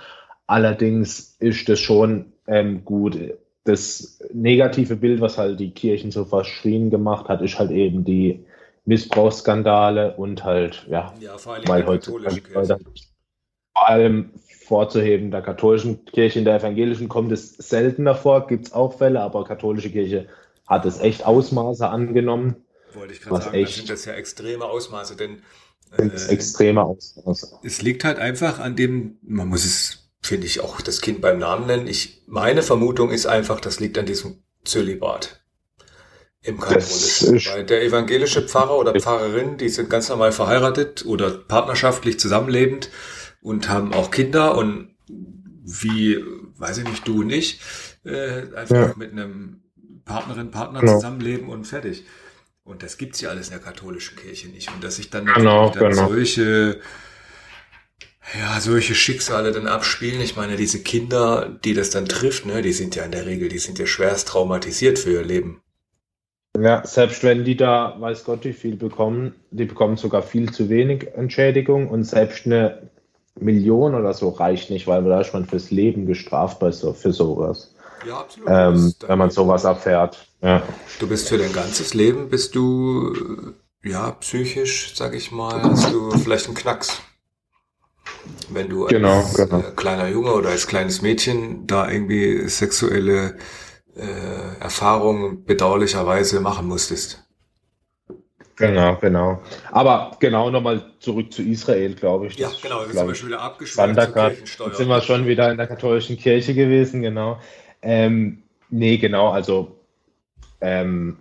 Allerdings 0.46 1.36
ist 1.38 1.68
das 1.68 1.78
schon 1.78 2.32
ähm, 2.46 2.84
gut. 2.84 3.18
Das 3.64 4.20
negative 4.32 4.96
Bild, 4.96 5.20
was 5.20 5.36
halt 5.36 5.60
die 5.60 5.72
Kirchen 5.72 6.10
so 6.10 6.24
verschrien 6.24 6.90
gemacht 6.90 7.28
hat, 7.28 7.42
ist 7.42 7.58
halt 7.58 7.70
eben 7.70 8.04
die 8.04 8.44
Missbrauchsskandale 8.90 10.16
und 10.16 10.42
halt, 10.42 10.84
ja, 10.90 11.14
ja 11.20 11.38
vor 11.38 11.54
allem 11.54 11.68
weil 11.68 11.86
heute 11.86 12.10
vor 12.10 13.88
allem 13.88 14.32
vorzuheben. 14.66 15.30
Der 15.30 15.42
katholischen 15.42 16.04
Kirche, 16.06 16.40
in 16.40 16.44
der 16.44 16.56
evangelischen 16.56 17.08
kommt 17.08 17.30
es 17.30 17.52
seltener 17.52 18.16
vor, 18.16 18.48
gibt 18.48 18.66
es 18.66 18.72
auch 18.72 18.98
Fälle, 18.98 19.20
aber 19.20 19.44
katholische 19.44 19.90
Kirche 19.90 20.26
hat 20.66 20.86
es 20.86 20.98
echt 20.98 21.24
Ausmaße 21.24 21.88
angenommen. 21.88 22.56
Wollte 22.94 23.12
ich 23.12 23.20
gerade 23.20 23.44
sagen, 23.44 23.54
echt, 23.54 23.68
das 23.68 23.76
sind 23.76 23.90
das 23.90 24.04
ja 24.06 24.14
extreme 24.14 24.64
Ausmaße, 24.64 25.14
denn 25.14 25.42
äh, 25.96 26.08
extreme 26.28 26.82
Ausmaße. 26.82 27.60
Es 27.62 27.82
liegt 27.82 28.02
halt 28.02 28.18
einfach 28.18 28.58
an 28.58 28.74
dem, 28.74 29.18
man 29.22 29.46
muss 29.46 29.64
es, 29.64 30.10
finde 30.20 30.48
ich, 30.48 30.60
auch 30.62 30.80
das 30.80 31.00
Kind 31.00 31.20
beim 31.20 31.38
Namen 31.38 31.68
nennen. 31.68 31.86
Ich, 31.86 32.24
meine 32.26 32.62
Vermutung 32.62 33.10
ist 33.10 33.26
einfach, 33.26 33.60
das 33.60 33.78
liegt 33.78 33.98
an 33.98 34.06
diesem 34.06 34.42
Zölibat 34.64 35.39
im 36.42 36.58
Katholischen. 36.58 37.40
Weil 37.52 37.64
der 37.64 37.82
evangelische 37.82 38.42
Pfarrer 38.42 38.78
oder 38.78 38.98
Pfarrerin, 38.98 39.58
die 39.58 39.68
sind 39.68 39.90
ganz 39.90 40.08
normal 40.08 40.32
verheiratet 40.32 41.04
oder 41.04 41.30
partnerschaftlich 41.30 42.18
zusammenlebend 42.18 42.90
und 43.42 43.68
haben 43.68 43.92
auch 43.92 44.10
Kinder 44.10 44.56
und 44.56 44.94
wie, 45.62 46.18
weiß 46.56 46.78
ich 46.78 46.88
nicht, 46.88 47.06
du 47.06 47.20
und 47.20 47.30
ich, 47.30 47.60
äh, 48.04 48.54
einfach 48.54 48.88
ja. 48.88 48.94
mit 48.96 49.12
einem 49.12 49.62
Partnerin, 50.04 50.50
Partner 50.50 50.80
genau. 50.80 50.94
zusammenleben 50.94 51.48
und 51.48 51.66
fertig. 51.66 52.04
Und 52.64 52.82
das 52.82 52.98
gibt's 52.98 53.20
ja 53.20 53.30
alles 53.30 53.48
in 53.48 53.54
der 53.54 53.62
katholischen 53.62 54.16
Kirche 54.16 54.48
nicht. 54.48 54.72
Und 54.72 54.82
dass 54.82 54.96
sich 54.96 55.10
dann, 55.10 55.26
Genau, 55.26 55.70
dann 55.70 55.90
genau. 55.90 56.08
solche, 56.08 56.80
ja, 58.38 58.60
solche 58.60 58.94
Schicksale 58.94 59.52
dann 59.52 59.66
abspielen. 59.66 60.20
Ich 60.20 60.36
meine, 60.36 60.56
diese 60.56 60.82
Kinder, 60.82 61.58
die 61.64 61.74
das 61.74 61.90
dann 61.90 62.06
trifft, 62.06 62.46
ne, 62.46 62.62
die 62.62 62.72
sind 62.72 62.96
ja 62.96 63.04
in 63.04 63.12
der 63.12 63.26
Regel, 63.26 63.48
die 63.48 63.58
sind 63.58 63.78
ja 63.78 63.86
schwerst 63.86 64.28
traumatisiert 64.28 64.98
für 64.98 65.12
ihr 65.12 65.24
Leben. 65.24 65.62
Ja, 66.58 66.84
selbst 66.84 67.22
wenn 67.22 67.44
die 67.44 67.56
da, 67.56 67.96
weiß 67.98 68.24
Gott, 68.24 68.44
wie 68.44 68.52
viel 68.52 68.76
bekommen, 68.76 69.34
die 69.50 69.64
bekommen 69.64 69.96
sogar 69.96 70.22
viel 70.22 70.50
zu 70.52 70.68
wenig 70.68 71.08
Entschädigung 71.14 71.88
und 71.88 72.04
selbst 72.04 72.46
eine 72.46 72.90
Million 73.38 73.94
oder 73.94 74.12
so 74.14 74.30
reicht 74.30 74.70
nicht, 74.70 74.86
weil 74.86 75.04
da 75.04 75.20
ist 75.20 75.32
man 75.32 75.46
fürs 75.46 75.70
Leben 75.70 76.06
gestraft 76.06 76.58
bei 76.58 76.72
so, 76.72 76.92
für 76.92 77.12
sowas. 77.12 77.74
Ja, 78.06 78.20
absolut. 78.20 78.48
Ähm, 78.50 78.94
wenn 79.06 79.18
man 79.18 79.30
sowas 79.30 79.64
erfährt. 79.64 80.26
Ja, 80.42 80.62
Du 80.98 81.06
bist 81.06 81.28
für 81.28 81.38
dein 81.38 81.52
ganzes 81.52 81.94
Leben, 81.94 82.28
bist 82.28 82.54
du, 82.54 83.14
ja, 83.84 84.10
psychisch, 84.12 84.94
sag 84.96 85.14
ich 85.14 85.30
mal, 85.30 85.62
hast 85.62 85.92
du 85.92 86.10
vielleicht 86.10 86.46
einen 86.46 86.56
Knacks. 86.56 87.00
Wenn 88.48 88.68
du 88.68 88.84
als 88.84 88.90
Genau, 88.92 89.24
genau. 89.36 89.58
äh, 89.58 89.72
kleiner 89.76 90.08
Junge 90.08 90.32
oder 90.32 90.50
als 90.50 90.66
kleines 90.66 91.00
Mädchen 91.02 91.66
da 91.66 91.88
irgendwie 91.90 92.48
sexuelle 92.48 93.36
äh, 94.00 94.60
Erfahrungen 94.60 95.44
bedauerlicherweise 95.44 96.40
machen 96.40 96.66
musstest. 96.66 97.22
genau, 98.56 98.96
genau. 98.96 99.40
Aber 99.70 100.16
genau 100.20 100.50
nochmal 100.50 100.82
zurück 101.00 101.32
zu 101.32 101.42
Israel, 101.42 101.94
glaube 101.94 102.28
ich. 102.28 102.38
Ja, 102.38 102.48
Das, 102.48 102.60
genau, 102.60 102.82
jetzt 102.82 102.94
sind 102.94 103.06
wir 103.06 103.14
schon 103.14 103.28
wieder 103.28 103.40
abgeschweift. 103.40 103.96
Jetzt 104.66 104.76
sind 104.76 104.88
wir 104.88 105.00
schon 105.00 105.26
wieder 105.26 105.50
in 105.50 105.56
der 105.56 105.66
katholischen 105.66 106.16
Kirche 106.16 106.54
gewesen, 106.54 107.02
genau. 107.02 107.38
Ähm, 107.82 108.42
nee, 108.70 108.96
genau, 108.98 109.30
also 109.30 109.76
ähm, 110.60 111.16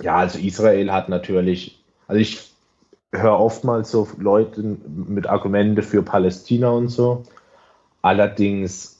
ja, 0.00 0.16
also 0.16 0.38
Israel 0.38 0.92
hat 0.92 1.08
natürlich, 1.08 1.82
also 2.06 2.20
ich 2.20 2.50
höre 3.12 3.38
oftmals 3.38 3.90
so 3.90 4.08
Leute 4.18 4.62
mit 4.62 5.26
Argumente 5.26 5.82
für 5.82 6.02
Palästina 6.02 6.68
und 6.70 6.88
so. 6.88 7.24
Allerdings, 8.02 8.95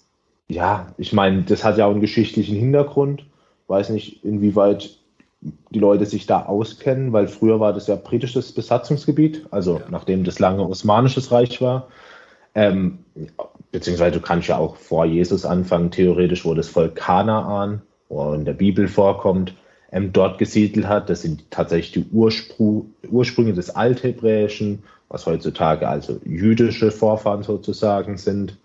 ja, 0.49 0.95
ich 0.97 1.13
meine, 1.13 1.43
das 1.43 1.65
hat 1.65 1.79
ja 1.79 1.87
auch 1.87 1.91
einen 1.91 2.01
geschichtlichen 2.01 2.57
Hintergrund. 2.57 3.27
Weiß 3.69 3.91
nicht, 3.91 4.25
inwieweit 4.25 4.97
die 5.71 5.79
Leute 5.79 6.07
sich 6.07 6.27
da 6.27 6.45
auskennen, 6.47 7.13
weil 7.13 7.29
früher 7.29 7.61
war 7.61 7.73
das 7.73 7.87
ja 7.87 7.97
britisches 7.97 8.53
Besatzungsgebiet, 8.53 9.47
also 9.51 9.79
Ja. 9.79 9.85
nachdem 9.91 10.25
das 10.25 10.39
lange 10.39 10.67
Osmanisches 10.67 11.31
Reich 11.31 11.61
war. 11.61 11.89
Ähm, 12.55 12.99
beziehungsweise 13.71 14.19
du 14.19 14.21
kannst 14.21 14.49
ja 14.49 14.57
auch 14.57 14.77
vor 14.77 15.05
Jesus 15.05 15.45
anfangen, 15.45 15.91
theoretisch, 15.91 16.45
wo 16.45 16.55
das 16.55 16.69
Volk 16.69 16.97
Kanaan, 16.97 17.83
wo 18.09 18.33
in 18.33 18.45
der 18.45 18.55
Bibel 18.55 18.89
vorkommt, 18.89 19.55
ähm, 19.93 20.13
dort 20.13 20.39
gesiedelt 20.39 20.87
hat. 20.89 21.11
Das 21.11 21.23
sind 21.23 21.51
tatsächlich 21.51 21.93
die 21.93 22.11
Urspru 22.13 22.87
Ursprünge 23.11 23.53
des 23.53 23.71
Althebräischen, 23.71 24.83
was 25.09 25.27
heutzutage 25.27 25.89
also 25.89 26.19
jüdische 26.25 26.91
Vorfahren 26.91 27.43
sozusagen 27.43 28.17
sind. 28.17 28.57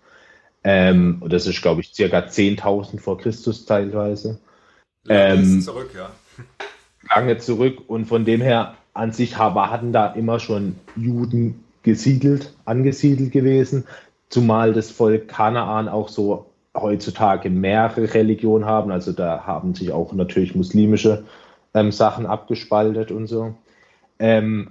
Ähm, 0.64 1.18
und 1.20 1.32
das 1.32 1.46
ist, 1.46 1.60
glaube 1.62 1.80
ich, 1.80 1.92
circa 1.92 2.20
10.000 2.20 3.00
vor 3.00 3.18
Christus 3.18 3.64
teilweise 3.64 4.40
Lange 5.04 5.34
ähm, 5.34 5.60
zurück, 5.60 5.90
ja. 5.96 6.10
lange 7.14 7.38
zurück 7.38 7.82
und 7.88 8.06
von 8.06 8.24
dem 8.24 8.40
her 8.40 8.76
an 8.94 9.12
sich 9.12 9.36
hatten 9.38 9.92
da 9.92 10.06
immer 10.06 10.38
schon 10.38 10.76
Juden 10.96 11.64
gesiedelt, 11.82 12.54
angesiedelt 12.64 13.32
gewesen, 13.32 13.84
zumal 14.28 14.72
das 14.72 14.90
Volk 14.90 15.28
Kanaan 15.28 15.88
auch 15.88 16.08
so 16.08 16.46
heutzutage 16.74 17.50
mehrere 17.50 18.14
Religionen 18.14 18.64
haben, 18.64 18.90
also 18.90 19.12
da 19.12 19.44
haben 19.44 19.74
sich 19.74 19.92
auch 19.92 20.12
natürlich 20.12 20.54
muslimische 20.54 21.24
ähm, 21.74 21.90
Sachen 21.90 22.26
abgespaltet 22.26 23.10
und 23.10 23.26
so. 23.26 23.54
Ähm, 24.18 24.70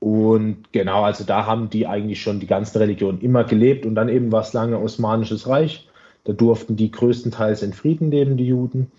und 0.00 0.72
genau, 0.72 1.02
also 1.02 1.24
da 1.24 1.46
haben 1.46 1.68
die 1.68 1.86
eigentlich 1.86 2.22
schon 2.22 2.40
die 2.40 2.46
ganzen 2.46 2.78
Religionen 2.78 3.20
immer 3.20 3.44
gelebt 3.44 3.84
und 3.84 3.94
dann 3.94 4.08
eben 4.08 4.32
war 4.32 4.40
es 4.40 4.54
lange 4.54 4.80
Osmanisches 4.80 5.46
Reich. 5.46 5.88
Da 6.24 6.32
durften 6.32 6.76
die 6.76 6.90
größtenteils 6.90 7.62
in 7.62 7.74
Frieden 7.74 8.10
leben, 8.10 8.36
die 8.36 8.46
Juden. 8.46 8.90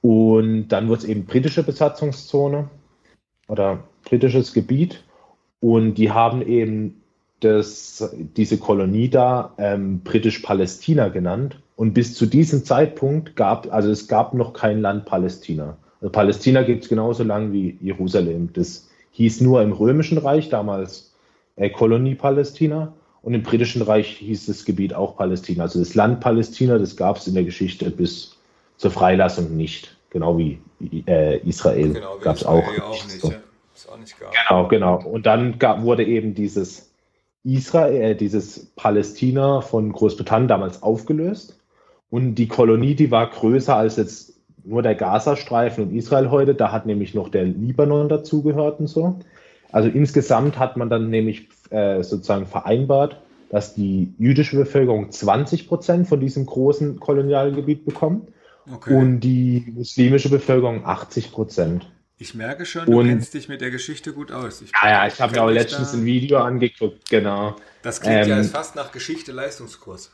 Und 0.00 0.68
dann 0.68 0.88
wurde 0.88 1.02
es 1.02 1.04
eben 1.04 1.26
britische 1.26 1.62
Besatzungszone 1.62 2.70
oder 3.46 3.84
britisches 4.04 4.54
Gebiet. 4.54 5.04
Und 5.60 5.94
die 5.94 6.12
haben 6.12 6.40
eben 6.40 7.02
das, 7.40 8.14
diese 8.36 8.58
Kolonie 8.58 9.08
da 9.08 9.52
ähm, 9.58 10.00
Britisch-Palästina 10.00 11.08
genannt. 11.08 11.60
Und 11.76 11.92
bis 11.92 12.14
zu 12.14 12.26
diesem 12.26 12.64
Zeitpunkt 12.64 13.36
gab, 13.36 13.72
also 13.72 13.90
es 13.90 14.08
gab 14.08 14.34
noch 14.34 14.54
kein 14.54 14.80
Land 14.80 15.04
Palästina. 15.04 15.76
Also 16.00 16.10
Palästina 16.10 16.62
gibt 16.62 16.84
es 16.84 16.88
genauso 16.88 17.22
lang 17.22 17.52
wie 17.52 17.76
Jerusalem. 17.80 18.50
Das 18.52 18.87
hieß 19.18 19.40
nur 19.40 19.62
im 19.62 19.72
Römischen 19.72 20.16
Reich 20.16 20.48
damals 20.48 21.12
äh, 21.56 21.70
Kolonie 21.70 22.14
Palästina. 22.14 22.92
Und 23.20 23.34
im 23.34 23.42
Britischen 23.42 23.82
Reich 23.82 24.06
hieß 24.18 24.46
das 24.46 24.64
Gebiet 24.64 24.94
auch 24.94 25.16
Palästina. 25.16 25.64
Also 25.64 25.80
das 25.80 25.96
Land 25.96 26.20
Palästina, 26.20 26.78
das 26.78 26.96
gab 26.96 27.16
es 27.16 27.26
in 27.26 27.34
der 27.34 27.42
Geschichte 27.42 27.90
bis 27.90 28.36
zur 28.76 28.92
Freilassung 28.92 29.56
nicht. 29.56 29.96
Genau 30.10 30.38
wie 30.38 30.60
äh, 31.06 31.38
Israel 31.40 31.94
Genau, 31.94 32.16
gab 32.18 32.36
es 32.36 32.44
auch. 32.46 32.62
auch 32.62 33.04
nicht 33.04 33.20
so. 33.20 33.32
ja. 33.32 33.38
Auch 33.90 33.98
nicht. 33.98 34.14
Genau, 34.18 34.68
genau. 34.68 35.02
Und 35.04 35.26
dann 35.26 35.58
gab, 35.58 35.82
wurde 35.82 36.04
eben 36.04 36.34
dieses 36.34 36.92
Israel, 37.42 38.00
äh, 38.00 38.14
dieses 38.14 38.66
Palästina 38.76 39.62
von 39.62 39.90
Großbritannien 39.92 40.46
damals 40.46 40.80
aufgelöst. 40.84 41.58
Und 42.10 42.36
die 42.36 42.46
Kolonie, 42.46 42.94
die 42.94 43.10
war 43.10 43.28
größer 43.28 43.74
als 43.76 43.96
jetzt 43.96 44.37
nur 44.64 44.82
der 44.82 44.94
Gazastreifen 44.94 45.84
und 45.88 45.94
Israel 45.96 46.30
heute. 46.30 46.54
Da 46.54 46.72
hat 46.72 46.86
nämlich 46.86 47.14
noch 47.14 47.28
der 47.28 47.44
Libanon 47.44 48.08
dazugehört 48.08 48.80
und 48.80 48.86
so. 48.86 49.18
Also 49.72 49.88
insgesamt 49.88 50.58
hat 50.58 50.76
man 50.76 50.88
dann 50.90 51.10
nämlich 51.10 51.48
äh, 51.70 52.02
sozusagen 52.02 52.46
vereinbart, 52.46 53.20
dass 53.50 53.74
die 53.74 54.12
jüdische 54.18 54.56
Bevölkerung 54.56 55.10
20 55.10 55.68
Prozent 55.68 56.08
von 56.08 56.20
diesem 56.20 56.46
großen 56.46 56.98
Kolonialgebiet 57.00 57.84
bekommt 57.84 58.28
Okay. 58.70 58.94
und 58.94 59.20
die 59.20 59.72
muslimische 59.74 60.28
Bevölkerung 60.28 60.84
80 60.84 61.32
Prozent. 61.32 61.90
ich 62.18 62.34
merke 62.34 62.66
schon, 62.66 62.84
du 62.86 62.98
und- 62.98 63.06
kennst 63.08 63.32
dich 63.32 63.48
mit 63.48 63.60
der 63.62 63.70
Geschichte 63.70 64.12
gut 64.12 64.30
aus. 64.32 64.60
Ich, 64.60 64.72
Ja, 64.82 64.90
ja, 64.90 65.06
ich 65.06 65.18
habe 65.22 65.32
mir 65.34 65.42
auch 65.42 65.48
letztens 65.50 65.94
ein 65.94 66.04
Video 66.04 66.38
angeguckt, 66.40 67.08
genau. 67.08 67.56
Das 67.82 68.00
klingt 68.02 68.26
ja 68.26 68.34
ähm, 68.36 68.42
jetzt 68.42 68.50
fast 68.52 68.74
nach 68.76 68.92
Geschichte-Leistungskurs. 68.92 70.10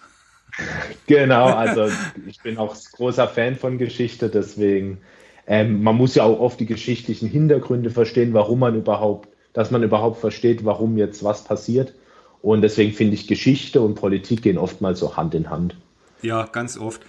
Genau, 1.06 1.46
also 1.46 1.88
ich 2.26 2.40
bin 2.42 2.56
auch 2.58 2.74
großer 2.92 3.28
Fan 3.28 3.56
von 3.56 3.78
Geschichte, 3.78 4.28
deswegen, 4.28 4.98
ähm, 5.46 5.82
man 5.82 5.96
muss 5.96 6.14
ja 6.14 6.22
auch 6.22 6.40
oft 6.40 6.58
die 6.60 6.66
geschichtlichen 6.66 7.28
Hintergründe 7.28 7.90
verstehen, 7.90 8.32
warum 8.32 8.60
man 8.60 8.74
überhaupt, 8.74 9.28
dass 9.52 9.70
man 9.70 9.82
überhaupt 9.82 10.20
versteht, 10.20 10.64
warum 10.64 10.96
jetzt 10.96 11.22
was 11.22 11.44
passiert. 11.44 11.94
Und 12.40 12.62
deswegen 12.62 12.92
finde 12.92 13.14
ich, 13.14 13.26
Geschichte 13.26 13.80
und 13.80 13.94
Politik 13.94 14.42
gehen 14.42 14.58
oftmals 14.58 15.00
so 15.00 15.16
Hand 15.16 15.34
in 15.34 15.50
Hand. 15.50 15.76
Ja, 16.22 16.46
ganz 16.46 16.78
oft. 16.78 17.02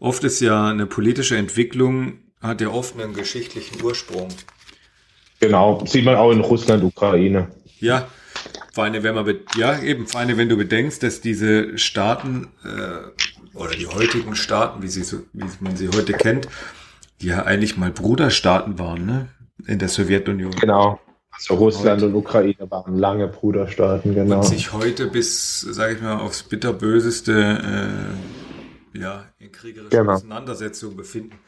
Oft 0.00 0.24
ist 0.24 0.40
ja 0.40 0.68
eine 0.68 0.86
politische 0.86 1.36
Entwicklung, 1.36 2.18
hat 2.40 2.60
ja 2.60 2.68
oft 2.68 2.98
einen 2.98 3.14
geschichtlichen 3.14 3.82
Ursprung. 3.82 4.28
Genau, 5.40 5.84
sieht 5.86 6.04
man 6.04 6.16
auch 6.16 6.30
in 6.30 6.40
Russland, 6.40 6.84
Ukraine. 6.84 7.48
Ja, 7.80 8.06
vor 8.72 8.84
allem, 8.84 9.02
wenn 9.02 9.14
man, 9.14 9.38
ja, 9.56 9.80
eben, 9.80 10.06
vor 10.06 10.20
allem, 10.20 10.36
wenn 10.38 10.48
du 10.48 10.56
bedenkst, 10.56 11.02
dass 11.02 11.20
diese 11.20 11.76
Staaten, 11.78 12.48
äh, 12.64 13.56
oder 13.56 13.72
die 13.72 13.86
heutigen 13.86 14.34
Staaten, 14.34 14.82
wie, 14.82 14.88
sie 14.88 15.02
so, 15.04 15.18
wie 15.32 15.44
man 15.60 15.76
sie 15.76 15.88
heute 15.88 16.14
kennt, 16.14 16.48
die 17.20 17.26
ja 17.28 17.44
eigentlich 17.44 17.76
mal 17.76 17.90
Bruderstaaten 17.90 18.78
waren, 18.78 19.06
ne? 19.06 19.28
In 19.66 19.78
der 19.78 19.88
Sowjetunion. 19.88 20.52
Genau. 20.52 20.98
Also 21.30 21.54
Russland 21.54 22.02
und 22.02 22.14
Ukraine 22.14 22.70
waren 22.70 22.96
lange 22.96 23.28
Bruderstaaten, 23.28 24.14
genau. 24.14 24.36
Und 24.38 24.44
sich 24.44 24.72
heute 24.72 25.06
bis, 25.06 25.60
sage 25.60 25.94
ich 25.94 26.02
mal, 26.02 26.18
aufs 26.18 26.42
bitterböseste, 26.42 28.12
äh, 28.94 28.98
ja, 28.98 29.24
in 29.38 29.52
kriegerischen 29.52 29.90
Genau. 29.90 30.12
Auseinandersetzungen 30.12 30.96
befinden. 30.96 31.38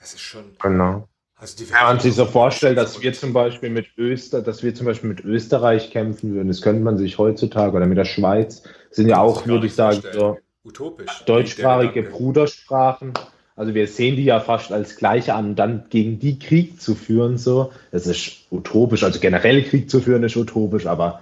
Das 0.00 0.14
ist 0.14 0.20
schon, 0.20 0.44
Genau. 0.60 1.08
Also 1.40 1.54
Wenn 1.60 1.84
man 1.84 2.00
sich 2.00 2.14
so 2.14 2.24
vorstellt, 2.24 2.76
dass 2.76 3.00
wir 3.00 3.12
zum 3.12 3.32
Beispiel 3.32 3.70
mit 3.70 3.86
Öster, 3.96 4.42
dass 4.42 4.62
wir 4.62 4.74
zum 4.74 4.86
Beispiel 4.86 5.08
mit 5.10 5.20
Österreich 5.24 5.90
kämpfen 5.90 6.34
würden, 6.34 6.48
das 6.48 6.62
könnte 6.62 6.82
man 6.82 6.98
sich 6.98 7.18
heutzutage 7.18 7.76
oder 7.76 7.86
mit 7.86 7.96
der 7.98 8.04
Schweiz, 8.04 8.62
sind 8.90 9.08
ja 9.08 9.20
auch, 9.20 9.46
würde 9.46 9.66
ich 9.66 9.74
sagen, 9.74 10.02
so 10.12 10.38
utopisch. 10.64 11.24
deutschsprachige. 11.26 12.02
Brudersprachen. 12.02 13.12
Also 13.54 13.74
wir 13.74 13.86
sehen 13.88 14.16
die 14.16 14.24
ja 14.24 14.40
fast 14.40 14.72
als 14.72 14.96
gleiche 14.96 15.34
an 15.34 15.50
und 15.50 15.56
dann 15.56 15.84
gegen 15.90 16.18
die 16.18 16.38
Krieg 16.38 16.80
zu 16.80 16.94
führen, 16.94 17.38
so, 17.38 17.72
das 17.90 18.06
ist 18.06 18.46
utopisch. 18.50 19.02
Also 19.02 19.18
generell 19.20 19.62
Krieg 19.64 19.90
zu 19.90 20.00
führen 20.00 20.22
ist 20.22 20.36
utopisch, 20.36 20.86
aber 20.86 21.20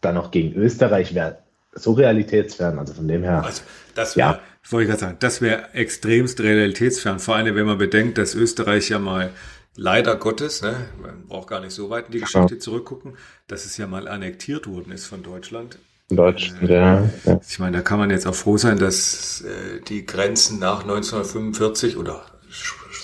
dann 0.00 0.14
noch 0.16 0.30
gegen 0.30 0.54
Österreich 0.54 1.14
wäre 1.14 1.38
so 1.74 1.92
realitätsfern. 1.92 2.78
Also 2.78 2.94
von 2.94 3.06
dem 3.08 3.22
her. 3.22 3.44
Also, 3.44 3.62
das 3.94 4.16
wäre, 4.16 4.28
Ja. 4.30 4.40
wollte 4.70 4.82
ich 4.84 4.88
gerade 4.88 5.00
sagen, 5.00 5.16
das 5.20 5.40
wäre 5.40 5.74
extremst 5.74 6.40
realitätsfern. 6.40 7.18
Vor 7.20 7.36
allem, 7.36 7.54
wenn 7.54 7.66
man 7.66 7.78
bedenkt, 7.78 8.18
dass 8.18 8.34
Österreich 8.34 8.88
ja 8.88 8.98
mal, 8.98 9.30
leider 9.76 10.16
Gottes, 10.16 10.62
ne, 10.62 10.86
man 11.00 11.26
braucht 11.26 11.48
gar 11.48 11.60
nicht 11.60 11.72
so 11.72 11.90
weit 11.90 12.06
in 12.06 12.12
die 12.12 12.20
Geschichte 12.20 12.58
zurückgucken, 12.58 13.16
dass 13.46 13.64
es 13.64 13.76
ja 13.76 13.86
mal 13.86 14.08
annektiert 14.08 14.66
worden 14.66 14.92
ist 14.92 15.06
von 15.06 15.22
Deutschland. 15.22 15.78
in 16.08 16.16
Deutschland, 16.16 16.68
ja. 16.68 17.08
ja. 17.24 17.40
Ich 17.46 17.58
meine, 17.58 17.78
da 17.78 17.82
kann 17.82 17.98
man 17.98 18.10
jetzt 18.10 18.26
auch 18.26 18.34
froh 18.34 18.56
sein, 18.56 18.78
dass 18.78 19.42
äh, 19.42 19.80
die 19.88 20.06
Grenzen 20.06 20.58
nach 20.58 20.82
1945 20.82 21.96
oder 21.96 22.24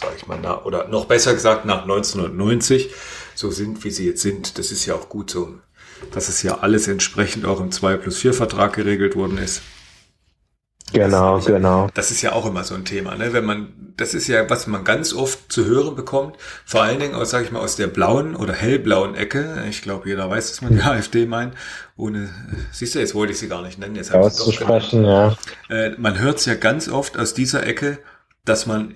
sage 0.01 0.15
ich 0.17 0.27
mal, 0.27 0.41
nach, 0.41 0.65
oder 0.65 0.89
noch 0.89 1.07
besser 1.07 1.35
gesagt 1.35 1.65
nach 1.65 1.83
1990 1.83 2.91
so 3.35 3.51
sind, 3.51 3.85
wie 3.85 3.91
sie 3.91 4.07
jetzt 4.07 4.23
sind. 4.23 4.59
Das 4.59 4.73
ist 4.73 4.87
ja 4.87 4.95
auch 4.95 5.09
gut 5.09 5.31
so, 5.31 5.55
dass 6.13 6.29
es 6.29 6.43
ja 6.43 6.59
alles 6.59 6.89
entsprechend 6.89 7.45
auch 7.45 7.61
im 7.61 7.71
2 7.71 7.97
plus 7.97 8.19
4 8.19 8.35
Vertrag 8.35 8.75
geregelt 8.75 9.17
worden 9.17 9.39
ist. 9.39 9.63
Genau, 10.93 11.37
das 11.37 11.47
genau. 11.47 11.89
Das 11.95 12.11
ist 12.11 12.23
ja 12.23 12.33
auch 12.33 12.47
immer 12.47 12.65
so 12.65 12.75
ein 12.75 12.85
Thema, 12.85 13.15
ne? 13.15 13.33
Wenn 13.33 13.45
man, 13.45 13.73
das 13.97 14.15
ist 14.15 14.29
ja, 14.29 14.49
was 14.49 14.67
man 14.67 14.85
ganz 14.85 15.13
oft 15.13 15.53
zu 15.53 15.65
hören 15.65 15.95
bekommt, 15.95 16.37
vor 16.65 16.83
allen 16.83 16.99
Dingen 16.99 17.15
aus, 17.15 17.31
sag 17.31 17.45
ich 17.45 17.51
mal, 17.51 17.61
aus 17.61 17.77
der 17.77 17.87
blauen 17.87 18.37
oder 18.37 18.53
hellblauen 18.53 19.15
Ecke. 19.15 19.65
Ich 19.69 19.83
glaube, 19.83 20.09
jeder 20.09 20.29
weiß, 20.29 20.51
dass 20.51 20.63
man 20.63 20.75
die 20.75 20.83
AfD 20.83 21.27
meint. 21.27 21.55
Ohne, 21.97 22.31
siehst 22.73 22.95
du, 22.95 22.99
jetzt 22.99 23.15
wollte 23.15 23.33
ich 23.33 23.39
sie 23.39 23.49
gar 23.49 23.63
nicht 23.63 23.79
nennen. 23.79 23.97
Jetzt 23.97 24.13
habe 24.13 24.29
ich 24.29 24.61
ja. 24.93 25.37
Äh, 25.69 25.91
man 25.99 26.19
hört 26.19 26.39
es 26.39 26.47
ja 26.47 26.55
ganz 26.55 26.89
oft 26.89 27.19
aus 27.19 27.35
dieser 27.35 27.67
Ecke, 27.67 27.99
dass 28.45 28.67
man 28.67 28.95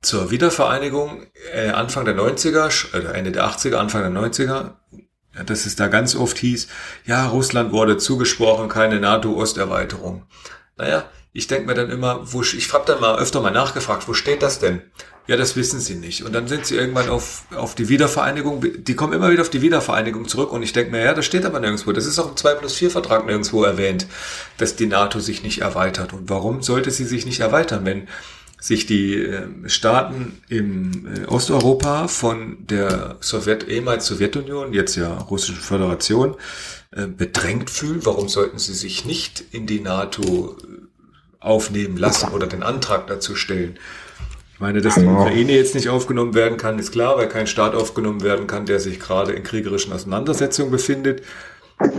zur 0.00 0.30
Wiedervereinigung 0.30 1.26
äh, 1.52 1.70
Anfang 1.70 2.04
der 2.04 2.16
90er, 2.16 2.96
oder 2.96 3.14
Ende 3.14 3.32
der 3.32 3.46
80er, 3.48 3.76
Anfang 3.76 4.02
der 4.02 4.22
90er, 4.22 4.72
ja, 5.36 5.44
dass 5.44 5.66
es 5.66 5.76
da 5.76 5.88
ganz 5.88 6.14
oft 6.14 6.38
hieß, 6.38 6.68
ja, 7.04 7.26
Russland 7.26 7.72
wurde 7.72 7.96
zugesprochen, 7.96 8.68
keine 8.68 9.00
NATO-Osterweiterung. 9.00 10.24
Naja, 10.76 11.04
ich 11.38 11.46
denke 11.46 11.68
mir 11.68 11.74
dann 11.74 11.88
immer, 11.88 12.20
wo, 12.24 12.42
ich 12.42 12.72
habe 12.72 12.84
dann 12.84 13.00
mal 13.00 13.16
öfter 13.16 13.40
mal 13.40 13.52
nachgefragt, 13.52 14.08
wo 14.08 14.12
steht 14.12 14.42
das 14.42 14.58
denn? 14.58 14.82
Ja, 15.28 15.36
das 15.36 15.54
wissen 15.54 15.78
sie 15.78 15.94
nicht. 15.94 16.24
Und 16.24 16.32
dann 16.32 16.48
sind 16.48 16.66
sie 16.66 16.74
irgendwann 16.74 17.08
auf, 17.08 17.44
auf 17.54 17.76
die 17.76 17.88
Wiedervereinigung, 17.88 18.64
die 18.78 18.96
kommen 18.96 19.12
immer 19.12 19.30
wieder 19.30 19.42
auf 19.42 19.50
die 19.50 19.62
Wiedervereinigung 19.62 20.26
zurück 20.26 20.52
und 20.52 20.64
ich 20.64 20.72
denke 20.72 20.90
mir, 20.90 21.04
ja, 21.04 21.14
das 21.14 21.26
steht 21.26 21.46
aber 21.46 21.60
nirgendwo. 21.60 21.92
Das 21.92 22.06
ist 22.06 22.18
auch 22.18 22.30
im 22.30 22.36
2 22.36 22.54
plus 22.54 22.74
4 22.74 22.90
Vertrag 22.90 23.24
nirgendwo 23.24 23.62
erwähnt, 23.62 24.08
dass 24.56 24.74
die 24.74 24.86
NATO 24.86 25.20
sich 25.20 25.44
nicht 25.44 25.60
erweitert. 25.60 26.12
Und 26.12 26.28
warum 26.28 26.62
sollte 26.62 26.90
sie 26.90 27.04
sich 27.04 27.24
nicht 27.24 27.38
erweitern, 27.38 27.84
wenn 27.84 28.08
sich 28.60 28.86
die 28.86 29.14
äh, 29.14 29.46
Staaten 29.66 30.42
im 30.48 31.06
äh, 31.06 31.26
Osteuropa 31.26 32.08
von 32.08 32.56
der 32.66 33.16
Sowjet, 33.20 33.68
ehemals 33.68 34.06
Sowjetunion, 34.06 34.72
jetzt 34.72 34.96
ja 34.96 35.18
Russische 35.18 35.60
Föderation, 35.60 36.34
äh, 36.90 37.06
bedrängt 37.06 37.70
fühlen? 37.70 38.00
Warum 38.02 38.28
sollten 38.28 38.58
sie 38.58 38.74
sich 38.74 39.04
nicht 39.04 39.44
in 39.52 39.68
die 39.68 39.78
NATO 39.78 40.56
aufnehmen 41.40 41.96
lassen 41.96 42.30
oder 42.32 42.46
den 42.46 42.62
Antrag 42.62 43.06
dazu 43.06 43.34
stellen. 43.34 43.78
Ich 44.54 44.60
meine, 44.60 44.80
dass 44.80 44.96
die. 44.96 45.06
Ukraine 45.06 45.52
jetzt 45.52 45.76
nicht 45.76 45.88
aufgenommen 45.88 46.34
werden 46.34 46.58
kann, 46.58 46.78
ist 46.78 46.90
klar, 46.90 47.16
weil 47.16 47.28
kein 47.28 47.46
Staat 47.46 47.74
aufgenommen 47.74 48.22
werden 48.22 48.48
kann, 48.48 48.66
der 48.66 48.80
sich 48.80 48.98
gerade 48.98 49.32
in 49.32 49.44
kriegerischen 49.44 49.92
Auseinandersetzungen 49.92 50.72
befindet. 50.72 51.22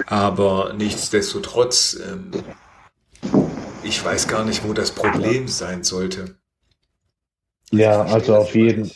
Aber 0.07 0.73
nichtsdestotrotz, 0.77 1.97
ähm, 2.05 2.31
ich 3.81 4.03
weiß 4.03 4.27
gar 4.27 4.43
nicht, 4.43 4.67
wo 4.67 4.73
das 4.73 4.91
Problem 4.91 5.47
sein 5.47 5.83
sollte. 5.83 6.35
Ja, 7.71 8.01
also 8.01 8.35
auf 8.35 8.53
jeden, 8.55 8.91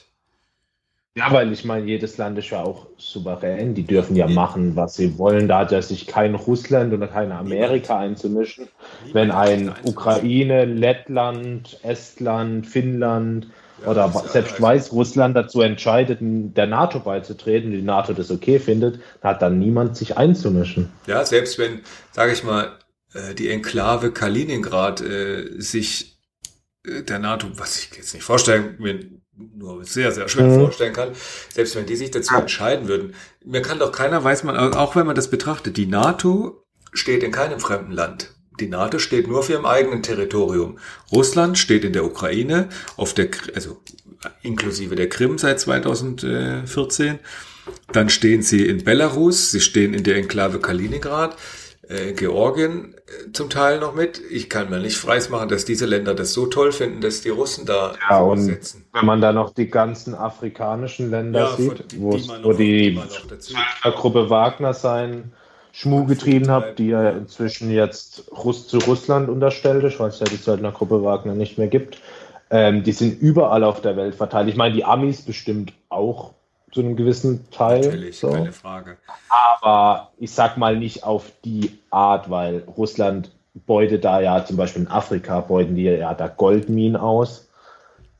ja, 1.15 1.31
weil 1.31 1.51
ich 1.51 1.63
meine, 1.63 1.85
jedes 1.85 2.17
Land 2.17 2.39
ist 2.39 2.49
ja 2.49 2.63
auch 2.63 2.87
souverän. 2.97 3.75
Die 3.75 3.83
dürfen 3.83 4.15
ja 4.15 4.27
machen, 4.27 4.75
was 4.75 4.95
sie 4.95 5.19
wollen. 5.19 5.47
Da 5.47 5.59
hat 5.59 5.71
ja 5.71 5.81
sich 5.81 6.07
kein 6.07 6.33
Russland 6.33 6.91
oder 6.91 7.07
kein 7.07 7.31
Amerika 7.31 7.99
einzumischen. 7.99 8.67
Wenn 9.11 9.29
ein 9.29 9.73
Ukraine, 9.83 10.65
Lettland, 10.65 11.79
Estland, 11.83 12.65
Finnland 12.65 13.47
oder 13.85 14.09
selbst 14.09 14.59
Weißrussland 14.59 15.35
dazu 15.35 15.61
entscheidet, 15.61 16.17
der 16.21 16.65
NATO 16.65 16.99
beizutreten, 16.99 17.69
die 17.69 17.83
NATO 17.83 18.13
das 18.13 18.31
okay 18.31 18.57
findet, 18.57 18.99
hat 19.21 19.43
dann 19.43 19.59
niemand 19.59 19.95
sich 19.95 20.17
einzumischen. 20.17 20.91
Ja, 21.05 21.23
selbst 21.25 21.59
wenn, 21.59 21.81
sage 22.11 22.31
ich 22.31 22.43
mal, 22.43 22.71
äh, 23.13 23.35
die 23.35 23.49
Enklave 23.49 24.11
Kaliningrad 24.11 25.01
äh, 25.01 25.59
sich 25.59 26.17
äh, 26.87 27.03
der 27.03 27.19
NATO, 27.19 27.47
was 27.55 27.77
ich 27.77 27.95
jetzt 27.95 28.15
nicht 28.15 28.23
vorstellen 28.23 28.77
mir 28.79 29.22
nur 29.35 29.83
sehr, 29.83 30.11
sehr 30.11 30.27
schwer 30.29 30.47
mhm. 30.47 30.59
vorstellen 30.59 30.93
kann, 30.93 31.09
selbst 31.53 31.75
wenn 31.75 31.85
die 31.85 31.95
sich 31.95 32.11
dazu 32.11 32.35
entscheiden 32.35 32.87
würden. 32.87 33.15
Mir 33.43 33.61
kann 33.61 33.79
doch 33.79 33.91
keiner, 33.91 34.23
weiß 34.23 34.43
man, 34.43 34.55
auch 34.57 34.95
wenn 34.95 35.05
man 35.05 35.15
das 35.15 35.29
betrachtet, 35.29 35.77
die 35.77 35.87
NATO 35.87 36.63
steht 36.93 37.23
in 37.23 37.31
keinem 37.31 37.59
fremden 37.59 37.91
Land. 37.91 38.31
Die 38.59 38.67
NATO 38.67 38.99
steht 38.99 39.27
nur 39.27 39.39
auf 39.39 39.49
ihrem 39.49 39.65
eigenen 39.65 40.03
Territorium. 40.03 40.77
Russland 41.11 41.57
steht 41.57 41.83
in 41.83 41.93
der 41.93 42.05
Ukraine, 42.05 42.69
auf 42.97 43.15
der, 43.15 43.29
also 43.55 43.81
inklusive 44.43 44.95
der 44.95 45.09
Krim 45.09 45.39
seit 45.39 45.59
2014. 45.59 47.19
Dann 47.91 48.09
stehen 48.09 48.43
sie 48.43 48.67
in 48.67 48.83
Belarus, 48.83 49.51
sie 49.51 49.61
stehen 49.61 49.93
in 49.93 50.03
der 50.03 50.17
Enklave 50.17 50.59
Kaliningrad 50.59 51.35
äh, 51.93 52.13
Georgien 52.13 52.95
äh, 52.95 53.31
zum 53.31 53.49
Teil 53.49 53.79
noch 53.79 53.93
mit. 53.93 54.21
Ich 54.29 54.49
kann 54.49 54.69
mir 54.69 54.79
nicht 54.79 54.97
freismachen, 54.97 55.49
dass 55.49 55.65
diese 55.65 55.85
Länder 55.85 56.15
das 56.15 56.33
so 56.33 56.47
toll 56.47 56.71
finden, 56.71 57.01
dass 57.01 57.21
die 57.21 57.29
Russen 57.29 57.65
da 57.65 57.93
ja, 58.09 58.19
und 58.19 58.41
setzen. 58.41 58.85
Wenn 58.91 59.05
man 59.05 59.21
da 59.21 59.31
noch 59.31 59.53
die 59.53 59.69
ganzen 59.69 60.15
afrikanischen 60.15 61.09
Länder 61.11 61.41
ja, 61.41 61.55
sieht, 61.55 61.91
die, 61.91 62.01
wo, 62.01 62.17
die 62.17 62.29
wo 62.41 62.53
die, 62.53 62.99
die 62.99 63.91
Gruppe 63.91 64.29
Wagner 64.29 64.73
sein 64.73 65.31
Schmuh 65.71 66.05
getrieben 66.05 66.51
hat, 66.51 66.77
die 66.77 66.87
ja 66.87 67.09
inzwischen 67.11 67.71
jetzt 67.71 68.31
Russ 68.31 68.67
zu 68.67 68.77
Russland 68.79 69.29
unterstellt 69.29 69.83
ist, 69.83 69.99
weil 69.99 70.09
es 70.09 70.19
ja 70.19 70.25
die 70.25 70.35
Söldnergruppe 70.35 71.03
Wagner 71.03 71.33
nicht 71.33 71.57
mehr 71.57 71.67
gibt. 71.67 71.99
Ähm, 72.51 72.83
die 72.83 72.91
sind 72.91 73.19
überall 73.19 73.63
auf 73.63 73.81
der 73.81 73.95
Welt 73.95 74.15
verteilt. 74.15 74.47
Ich 74.49 74.55
meine, 74.55 74.75
die 74.75 74.85
Amis 74.85 75.23
bestimmt 75.23 75.73
auch 75.89 76.33
zu 76.73 76.81
einem 76.81 76.95
gewissen 76.95 77.49
Teil. 77.51 77.81
Natürlich, 77.81 78.19
so. 78.19 78.31
keine 78.31 78.51
Frage. 78.51 78.97
Aber 79.61 80.11
ich 80.17 80.31
sag 80.31 80.57
mal 80.57 80.77
nicht 80.77 81.03
auf 81.03 81.31
die 81.45 81.77
Art, 81.89 82.29
weil 82.29 82.63
Russland 82.77 83.31
beutet 83.53 84.03
da 84.03 84.19
ja 84.19 84.43
zum 84.43 84.57
Beispiel 84.57 84.83
in 84.83 84.87
Afrika, 84.87 85.41
beuten 85.41 85.75
die 85.75 85.83
ja 85.83 86.13
da 86.13 86.27
Goldminen 86.27 86.95
aus, 86.95 87.47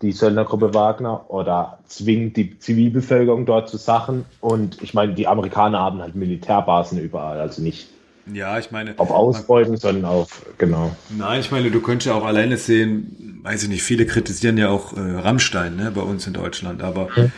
die 0.02 0.12
Söldnergruppe 0.12 0.74
Wagner, 0.74 1.30
oder 1.30 1.80
zwingt 1.88 2.38
die 2.38 2.60
Zivilbevölkerung 2.60 3.46
dort 3.46 3.70
zu 3.70 3.78
Sachen. 3.78 4.26
Und 4.42 4.82
ich 4.84 4.94
meine, 4.94 5.14
die 5.14 5.28
Amerikaner 5.28 5.80
haben 5.80 6.02
halt 6.02 6.16
Militärbasen 6.16 7.00
überall, 7.00 7.40
also 7.40 7.62
nicht 7.62 7.90
ja, 8.32 8.58
ich 8.58 8.72
meine. 8.72 8.94
Auf 9.00 9.12
Ausbeuten, 9.12 9.76
sondern 9.76 10.06
auf, 10.06 10.46
genau. 10.58 10.96
Nein, 11.10 11.42
ich 11.42 11.52
meine, 11.52 11.70
du 11.72 11.82
könntest 11.82 12.08
ja 12.08 12.14
auch 12.14 12.24
alleine 12.24 12.56
sehen, 12.56 13.42
weiß 13.44 13.64
ich 13.64 13.70
nicht, 13.70 13.84
viele 13.84 14.06
kritisieren 14.06 14.58
ja 14.58 14.70
auch 14.70 14.96
äh, 14.96 15.00
Rammstein, 15.02 15.76
ne, 15.76 15.92
bei 15.94 16.00
uns 16.00 16.26
in 16.26 16.32
Deutschland, 16.32 16.84
aber 16.84 17.10
mhm 17.14 17.34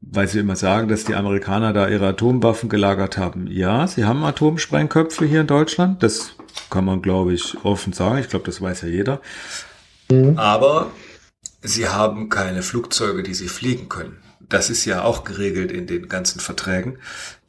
weil 0.00 0.28
sie 0.28 0.38
immer 0.38 0.56
sagen, 0.56 0.88
dass 0.88 1.04
die 1.04 1.14
Amerikaner 1.14 1.72
da 1.72 1.88
ihre 1.88 2.08
Atomwaffen 2.08 2.68
gelagert 2.68 3.18
haben. 3.18 3.46
Ja, 3.46 3.86
sie 3.86 4.04
haben 4.04 4.24
Atomsprengköpfe 4.24 5.24
hier 5.26 5.42
in 5.42 5.46
Deutschland. 5.46 6.02
Das 6.02 6.34
kann 6.70 6.84
man, 6.84 7.02
glaube 7.02 7.34
ich, 7.34 7.56
offen 7.64 7.92
sagen. 7.92 8.18
Ich 8.18 8.28
glaube, 8.28 8.46
das 8.46 8.60
weiß 8.60 8.82
ja 8.82 8.88
jeder. 8.88 9.20
Mhm. 10.10 10.38
Aber 10.38 10.90
sie 11.62 11.88
haben 11.88 12.28
keine 12.28 12.62
Flugzeuge, 12.62 13.22
die 13.22 13.34
sie 13.34 13.48
fliegen 13.48 13.88
können 13.88 14.16
das 14.48 14.70
ist 14.70 14.84
ja 14.84 15.04
auch 15.04 15.24
geregelt 15.24 15.70
in 15.70 15.86
den 15.86 16.08
ganzen 16.08 16.40
Verträgen, 16.40 16.98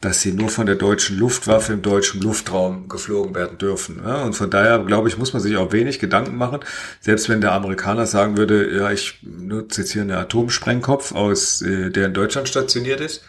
dass 0.01 0.21
sie 0.21 0.31
nur 0.31 0.49
von 0.49 0.65
der 0.65 0.75
deutschen 0.75 1.17
Luftwaffe 1.17 1.73
im 1.73 1.81
deutschen 1.81 2.21
Luftraum 2.21 2.87
geflogen 2.87 3.35
werden 3.35 3.57
dürfen. 3.57 4.01
Ja, 4.03 4.23
und 4.23 4.33
von 4.33 4.49
daher, 4.49 4.79
glaube 4.79 5.09
ich, 5.09 5.17
muss 5.17 5.33
man 5.33 5.41
sich 5.41 5.57
auch 5.57 5.73
wenig 5.73 5.99
Gedanken 5.99 6.37
machen. 6.37 6.61
Selbst 7.01 7.27
wenn 7.27 7.41
der 7.41 7.51
Amerikaner 7.51 8.05
sagen 8.05 8.37
würde, 8.37 8.73
ja, 8.75 8.91
ich 8.91 9.19
nutze 9.23 9.81
jetzt 9.81 9.91
hier 9.91 10.03
einen 10.03 10.11
Atomsprengkopf 10.11 11.11
aus, 11.11 11.61
äh, 11.61 11.89
der 11.89 12.05
in 12.05 12.13
Deutschland 12.13 12.47
stationiert 12.47 13.01
ist, 13.01 13.23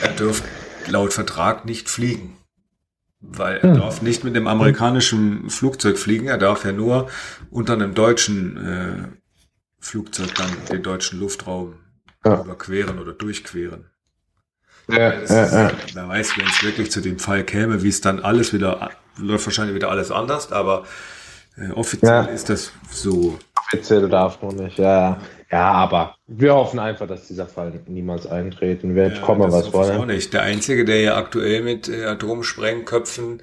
er 0.00 0.12
dürfte 0.12 0.48
laut 0.86 1.12
Vertrag 1.12 1.66
nicht 1.66 1.90
fliegen. 1.90 2.38
Weil 3.20 3.58
er 3.58 3.74
hm. 3.74 3.74
darf 3.74 4.00
nicht 4.00 4.24
mit 4.24 4.34
dem 4.34 4.46
amerikanischen 4.46 5.50
Flugzeug 5.50 5.98
fliegen, 5.98 6.28
er 6.28 6.38
darf 6.38 6.64
ja 6.64 6.72
nur 6.72 7.10
unter 7.50 7.74
einem 7.74 7.94
deutschen 7.94 8.56
äh, 8.56 9.08
Flugzeug 9.78 10.34
dann 10.36 10.50
den 10.72 10.82
deutschen 10.82 11.20
Luftraum 11.20 11.74
ja. 12.24 12.40
überqueren 12.40 12.98
oder 12.98 13.12
durchqueren. 13.12 13.90
Ja, 14.92 15.10
ist, 15.10 15.30
ja, 15.30 15.68
ja. 15.68 15.72
Wer 15.94 16.08
weiß, 16.08 16.36
wenn 16.36 16.46
es 16.46 16.62
wirklich 16.62 16.90
zu 16.90 17.00
dem 17.00 17.18
Fall 17.18 17.44
käme, 17.44 17.82
wie 17.82 17.88
es 17.88 18.00
dann 18.00 18.20
alles 18.20 18.52
wieder, 18.52 18.90
läuft 19.18 19.46
wahrscheinlich 19.46 19.74
wieder 19.74 19.90
alles 19.90 20.10
anders, 20.10 20.52
aber 20.52 20.84
äh, 21.56 21.70
offiziell 21.72 22.28
ist 22.34 22.48
das 22.48 22.72
so. 22.90 23.38
Offiziell 23.56 24.08
darf 24.08 24.40
man 24.42 24.56
nicht, 24.56 24.78
ja. 24.78 25.18
Ja, 25.50 25.72
aber 25.72 26.14
wir 26.28 26.54
hoffen 26.54 26.78
einfach, 26.78 27.08
dass 27.08 27.26
dieser 27.26 27.46
Fall 27.46 27.72
niemals 27.88 28.26
eintreten 28.26 28.94
wird. 28.94 29.20
Komme, 29.20 29.50
was 29.50 29.72
wollen. 29.72 29.98
auch 29.98 30.06
nicht. 30.06 30.32
Der 30.32 30.42
Einzige, 30.42 30.84
der 30.84 31.00
ja 31.00 31.16
aktuell 31.16 31.62
mit 31.62 31.88
äh, 31.88 32.04
Atomsprengköpfen 32.04 33.42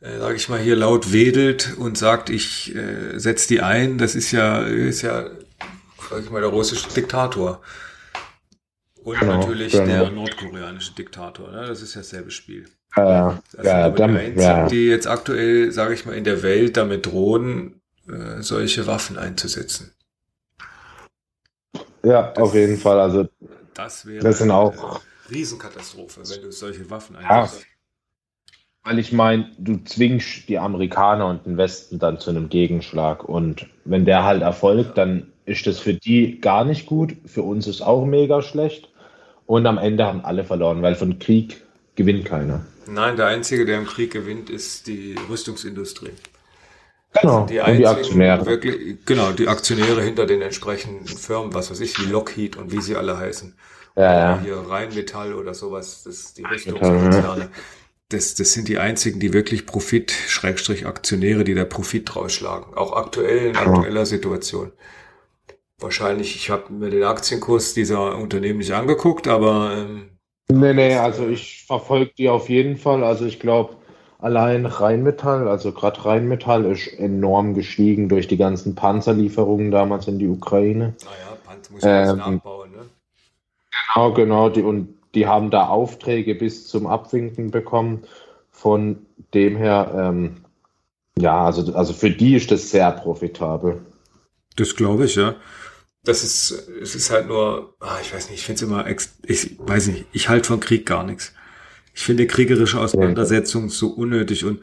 äh, 0.00 0.18
sage 0.18 0.36
ich 0.36 0.48
mal, 0.48 0.58
hier 0.58 0.76
laut 0.76 1.12
wedelt 1.12 1.76
und 1.76 1.98
sagt, 1.98 2.30
ich 2.30 2.74
äh, 2.74 3.18
setze 3.18 3.48
die 3.48 3.60
ein, 3.60 3.98
das 3.98 4.14
ist 4.14 4.32
ja, 4.32 4.60
ist 4.60 5.02
ja 5.02 5.26
sag 6.10 6.22
ich 6.24 6.30
mal, 6.30 6.40
der 6.40 6.50
russische 6.50 6.88
Diktator. 6.88 7.60
Und 9.10 9.18
genau, 9.18 9.38
natürlich 9.38 9.72
genau. 9.72 9.86
der 9.86 10.10
nordkoreanische 10.10 10.94
Diktator. 10.94 11.50
Ne? 11.50 11.66
Das 11.66 11.82
ist 11.82 11.94
ja 11.94 12.00
dasselbe 12.00 12.30
Spiel. 12.30 12.68
Ja, 12.96 13.42
das 13.52 13.66
ja, 13.66 13.90
dann, 13.90 14.12
die 14.12 14.18
Einzigen, 14.18 14.40
ja. 14.40 14.68
die 14.68 14.86
jetzt 14.86 15.08
aktuell, 15.08 15.72
sage 15.72 15.94
ich 15.94 16.06
mal, 16.06 16.14
in 16.14 16.22
der 16.22 16.44
Welt 16.44 16.76
damit 16.76 17.06
drohen, 17.06 17.80
äh, 18.08 18.40
solche 18.40 18.86
Waffen 18.86 19.18
einzusetzen. 19.18 19.92
Ja, 22.04 22.28
das, 22.28 22.38
auf 22.38 22.54
jeden 22.54 22.76
Fall. 22.76 23.00
Also 23.00 23.28
das 23.74 24.06
wäre 24.06 24.22
das 24.22 24.38
sind 24.38 24.52
auch 24.52 25.00
Riesenkatastrophe, 25.28 26.20
wenn 26.28 26.42
du 26.42 26.52
solche 26.52 26.88
Waffen 26.88 27.16
einsetzt. 27.16 27.62
Ja, 27.62 28.88
weil 28.90 29.00
ich 29.00 29.12
meine, 29.12 29.50
du 29.58 29.82
zwingst 29.82 30.48
die 30.48 30.58
Amerikaner 30.58 31.26
und 31.26 31.46
den 31.46 31.56
Westen 31.56 31.98
dann 31.98 32.20
zu 32.20 32.30
einem 32.30 32.48
Gegenschlag. 32.48 33.24
Und 33.24 33.66
wenn 33.84 34.04
der 34.04 34.22
halt 34.22 34.42
erfolgt, 34.42 34.96
dann 34.96 35.32
ist 35.46 35.66
das 35.66 35.80
für 35.80 35.94
die 35.94 36.40
gar 36.40 36.64
nicht 36.64 36.86
gut. 36.86 37.16
Für 37.26 37.42
uns 37.42 37.66
ist 37.66 37.82
auch 37.82 38.06
mega 38.06 38.40
schlecht. 38.40 38.89
Und 39.50 39.66
am 39.66 39.78
Ende 39.78 40.06
haben 40.06 40.24
alle 40.24 40.44
verloren, 40.44 40.80
weil 40.80 40.94
von 40.94 41.18
Krieg 41.18 41.60
gewinnt 41.96 42.24
keiner. 42.24 42.66
Nein, 42.86 43.16
der 43.16 43.26
Einzige, 43.26 43.64
der 43.66 43.78
im 43.78 43.84
Krieg 43.84 44.12
gewinnt, 44.12 44.48
ist 44.48 44.86
die 44.86 45.16
Rüstungsindustrie. 45.28 46.12
Genau, 47.20 47.38
Die 47.38 47.40
und 47.40 47.48
die 47.48 47.60
einzigen 47.60 47.88
Aktionäre. 47.88 48.46
Wirklich, 48.46 49.04
genau, 49.04 49.32
die 49.32 49.48
Aktionäre 49.48 50.02
hinter 50.02 50.26
den 50.26 50.40
entsprechenden 50.40 51.04
Firmen, 51.08 51.52
was 51.52 51.68
weiß 51.68 51.80
ich, 51.80 51.98
wie 51.98 52.08
Lockheed 52.08 52.58
und 52.58 52.70
wie 52.70 52.80
sie 52.80 52.94
alle 52.94 53.18
heißen. 53.18 53.56
Ja, 53.96 54.36
ja. 54.36 54.40
Hier 54.40 54.54
Rheinmetall 54.54 55.34
oder 55.34 55.52
sowas, 55.52 56.04
das 56.04 56.32
die 56.32 56.44
Rheinmetall, 56.44 56.74
Rüstungskonzerne. 56.74 57.48
Das, 58.08 58.36
das 58.36 58.52
sind 58.52 58.68
die 58.68 58.78
einzigen, 58.78 59.18
die 59.18 59.32
wirklich 59.32 59.66
Profit, 59.66 60.12
Schrägstrich 60.12 60.86
Aktionäre, 60.86 61.42
die 61.42 61.54
da 61.54 61.64
Profit 61.64 62.14
rausschlagen. 62.14 62.74
Auch 62.74 62.92
aktuell 62.92 63.48
in 63.48 63.56
aktueller 63.56 64.06
Situation. 64.06 64.70
Wahrscheinlich, 65.80 66.36
ich 66.36 66.50
habe 66.50 66.72
mir 66.72 66.90
den 66.90 67.04
Aktienkurs 67.04 67.74
dieser 67.74 68.16
Unternehmen 68.16 68.58
nicht 68.58 68.72
angeguckt, 68.72 69.28
aber 69.28 69.72
ähm, 69.76 70.10
Nee, 70.50 70.74
nee, 70.74 70.96
also 70.96 71.28
ich 71.28 71.64
verfolge 71.66 72.12
die 72.18 72.28
auf 72.28 72.48
jeden 72.48 72.76
Fall. 72.76 73.04
Also 73.04 73.24
ich 73.24 73.38
glaube, 73.38 73.76
allein 74.18 74.66
Rheinmetall, 74.66 75.48
also 75.48 75.72
gerade 75.72 76.04
Rheinmetall 76.04 76.64
ist 76.64 76.88
enorm 76.88 77.54
gestiegen 77.54 78.08
durch 78.08 78.26
die 78.26 78.36
ganzen 78.36 78.74
Panzerlieferungen 78.74 79.70
damals 79.70 80.08
in 80.08 80.18
die 80.18 80.26
Ukraine. 80.26 80.94
naja, 81.04 81.38
Panz 81.44 81.70
muss 81.70 81.82
man 81.82 82.08
Ähm, 82.08 82.16
nachbauen, 82.16 82.72
ne? 82.72 82.78
Genau, 83.94 84.12
genau. 84.12 84.48
Die, 84.48 84.62
und 84.62 84.94
die 85.14 85.26
haben 85.26 85.50
da 85.50 85.68
Aufträge 85.68 86.34
bis 86.34 86.66
zum 86.66 86.86
Abwinken 86.86 87.50
bekommen. 87.50 88.02
Von 88.50 89.06
dem 89.32 89.56
her, 89.56 89.92
ähm, 89.96 90.44
ja, 91.16 91.44
also, 91.44 91.72
also 91.74 91.92
für 91.92 92.10
die 92.10 92.34
ist 92.34 92.50
das 92.50 92.70
sehr 92.70 92.90
profitabel. 92.90 93.80
Das 94.56 94.74
glaube 94.74 95.04
ich, 95.04 95.14
ja. 95.14 95.36
Das 96.04 96.24
ist, 96.24 96.50
es 96.82 96.94
ist 96.94 97.10
halt 97.10 97.28
nur, 97.28 97.76
ah, 97.80 97.98
ich 98.00 98.14
weiß 98.14 98.30
nicht, 98.30 98.38
ich 98.38 98.46
finde 98.46 98.56
es 98.56 98.62
immer, 98.62 98.86
ex 98.86 99.18
ich 99.26 99.58
weiß 99.58 99.88
nicht, 99.88 100.06
ich 100.12 100.28
halte 100.28 100.48
von 100.48 100.60
Krieg 100.60 100.86
gar 100.86 101.04
nichts. 101.04 101.34
Ich 101.94 102.02
finde 102.02 102.26
kriegerische 102.26 102.80
Auseinandersetzungen 102.80 103.68
so 103.68 103.88
unnötig 103.88 104.44
und 104.44 104.60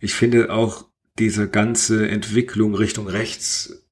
ich 0.00 0.14
finde 0.14 0.52
auch 0.52 0.86
diese 1.18 1.48
ganze 1.48 2.08
Entwicklung 2.08 2.74
Richtung 2.74 3.06
rechts, 3.06 3.84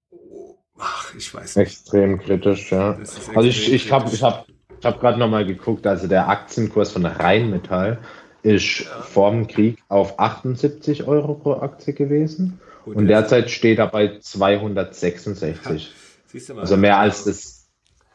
ach, 0.76 1.14
ich 1.16 1.32
weiß 1.32 1.56
nicht. 1.56 1.66
Extrem 1.68 2.18
kritisch, 2.18 2.72
ja. 2.72 2.92
Ist 2.92 3.28
Also 3.34 3.48
ich, 3.48 3.72
extrem 3.72 3.74
ich 3.76 3.92
habe 3.92 4.10
ich 4.12 4.22
hab, 4.22 4.46
ich 4.80 4.84
hab 4.84 5.00
gerade 5.00 5.18
nochmal 5.18 5.46
geguckt, 5.46 5.86
also 5.86 6.08
der 6.08 6.28
Aktienkurs 6.28 6.90
von 6.90 7.06
Rheinmetall 7.06 8.00
ist 8.42 8.86
vor 9.08 9.30
dem 9.30 9.46
Krieg 9.46 9.78
auf 9.88 10.18
78 10.18 11.04
Euro 11.06 11.34
pro 11.34 11.52
Aktie 11.54 11.94
gewesen 11.94 12.58
und 12.84 13.06
derzeit 13.06 13.50
steht 13.50 13.78
er 13.78 13.86
bei 13.86 14.18
266. 14.18 15.94
Siehst 16.32 16.48
du 16.48 16.54
mal, 16.54 16.62
Also 16.62 16.76
mehr 16.76 16.98
als 16.98 17.24
das 17.24 17.68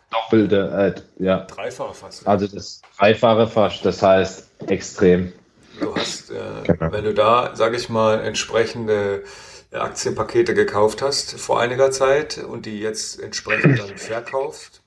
Doppelte, 0.10 0.96
äh, 1.20 1.24
ja, 1.24 1.46
Dreifache 1.46 1.94
fast. 1.94 2.26
also 2.28 2.48
das 2.48 2.82
Dreifache 2.98 3.48
fast, 3.48 3.86
das 3.86 4.02
heißt 4.02 4.50
extrem. 4.68 5.34
Du 5.80 5.96
hast, 5.96 6.32
äh, 6.32 6.64
Genau. 6.64 6.92
wenn 6.92 7.04
du 7.04 7.14
da, 7.14 7.56
sage 7.56 7.78
ich 7.78 7.90
mal, 7.90 8.20
entsprechende 8.22 9.24
Aktienpakete 9.72 10.54
gekauft 10.54 11.02
hast 11.02 11.40
vor 11.40 11.60
einiger 11.60 11.92
Zeit 11.92 12.38
und 12.40 12.66
die 12.66 12.80
jetzt 12.80 13.20
entsprechend 13.22 13.78
dann 13.80 13.98
verkaufst, 13.98 14.82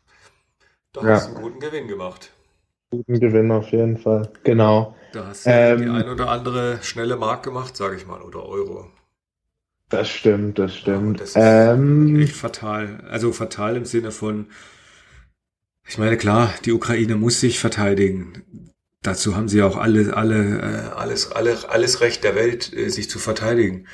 da 0.92 1.02
Ja. 1.02 1.08
hast 1.14 1.28
du 1.28 1.32
einen 1.34 1.42
guten 1.42 1.60
Gewinn 1.60 1.88
gemacht. 1.88 2.30
Guten 2.90 3.20
Gewinn 3.20 3.52
auf 3.52 3.70
jeden 3.70 3.98
Fall. 3.98 4.28
Genau. 4.42 4.94
Da 5.12 5.26
hast 5.28 5.46
du 5.46 5.50
die 5.50 5.52
Ähm, 5.52 5.92
ein 5.92 6.08
oder 6.08 6.28
andere 6.30 6.82
schnelle 6.82 7.16
Mark 7.16 7.42
gemacht, 7.44 7.76
sage 7.76 7.94
ich 7.96 8.06
mal, 8.06 8.22
oder 8.22 8.44
Euro. 8.44 8.90
Das 9.90 10.08
stimmt, 10.08 10.58
das 10.58 10.76
stimmt. 10.76 11.20
das 11.20 11.30
ist 11.30 11.36
ähm, 11.38 12.20
Echt 12.20 12.36
fatal. 12.36 13.04
Also 13.10 13.32
fatal 13.32 13.76
im 13.76 13.84
Sinne 13.84 14.12
von, 14.12 14.46
ich 15.86 15.98
meine, 15.98 16.16
klar, 16.16 16.54
die 16.64 16.72
Ukraine 16.72 17.16
muss 17.16 17.40
sich 17.40 17.58
verteidigen. 17.58 18.70
Dazu 19.02 19.34
haben 19.36 19.48
sie 19.48 19.62
auch 19.62 19.76
alle, 19.76 20.16
alle, 20.16 20.60
äh, 20.60 20.94
alles, 20.96 21.32
alle, 21.32 21.56
alles 21.68 22.00
Recht 22.00 22.22
der 22.22 22.34
Welt, 22.36 22.72
äh, 22.72 22.88
sich 22.88 23.10
zu 23.10 23.18
verteidigen. 23.18 23.86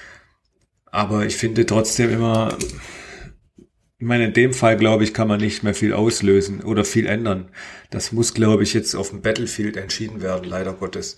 Aber 0.84 1.24
ich 1.24 1.36
finde 1.36 1.64
trotzdem 1.64 2.10
immer, 2.10 2.56
ich 3.98 4.06
meine, 4.06 4.26
in 4.26 4.32
dem 4.34 4.52
Fall, 4.52 4.76
glaube 4.76 5.04
ich, 5.04 5.14
kann 5.14 5.28
man 5.28 5.40
nicht 5.40 5.62
mehr 5.62 5.74
viel 5.74 5.94
auslösen 5.94 6.62
oder 6.62 6.84
viel 6.84 7.06
ändern. 7.06 7.50
Das 7.90 8.12
muss, 8.12 8.34
glaube 8.34 8.64
ich, 8.64 8.74
jetzt 8.74 8.94
auf 8.94 9.10
dem 9.10 9.22
Battlefield 9.22 9.78
entschieden 9.78 10.20
werden, 10.20 10.44
leider 10.44 10.74
Gottes. 10.74 11.16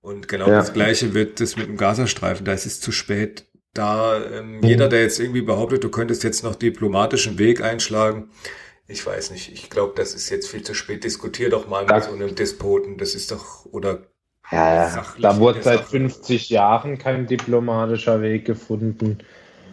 Und 0.00 0.28
genau 0.28 0.48
Ja. 0.48 0.58
das 0.58 0.72
Gleiche 0.72 1.14
wird 1.14 1.40
das 1.40 1.56
mit 1.56 1.66
dem 1.66 1.76
Gazastreifen. 1.76 2.44
Da 2.46 2.52
ist 2.52 2.66
es 2.66 2.80
zu 2.80 2.92
spät. 2.92 3.49
Da 3.74 4.20
ähm, 4.24 4.60
jeder, 4.62 4.88
der 4.88 5.02
jetzt 5.02 5.20
irgendwie 5.20 5.42
behauptet, 5.42 5.84
du 5.84 5.90
könntest 5.90 6.24
jetzt 6.24 6.42
noch 6.42 6.56
diplomatischen 6.56 7.38
Weg 7.38 7.62
einschlagen, 7.62 8.30
ich 8.88 9.06
weiß 9.06 9.30
nicht. 9.30 9.52
Ich 9.52 9.70
glaube, 9.70 9.92
das 9.94 10.14
ist 10.14 10.28
jetzt 10.30 10.48
viel 10.48 10.62
zu 10.62 10.74
spät. 10.74 11.04
Diskutier 11.04 11.48
doch 11.50 11.68
mal 11.68 11.86
mit 11.86 12.02
so 12.02 12.10
einem 12.10 12.34
Despoten. 12.34 12.98
Das 12.98 13.14
ist 13.14 13.30
doch, 13.30 13.64
oder 13.66 14.02
ja, 14.50 14.74
ja. 14.88 15.04
Da 15.20 15.38
wurde 15.38 15.62
seit 15.62 15.78
Sache. 15.80 15.90
50 15.90 16.50
Jahren 16.50 16.98
kein 16.98 17.28
diplomatischer 17.28 18.20
Weg 18.20 18.44
gefunden. 18.44 19.18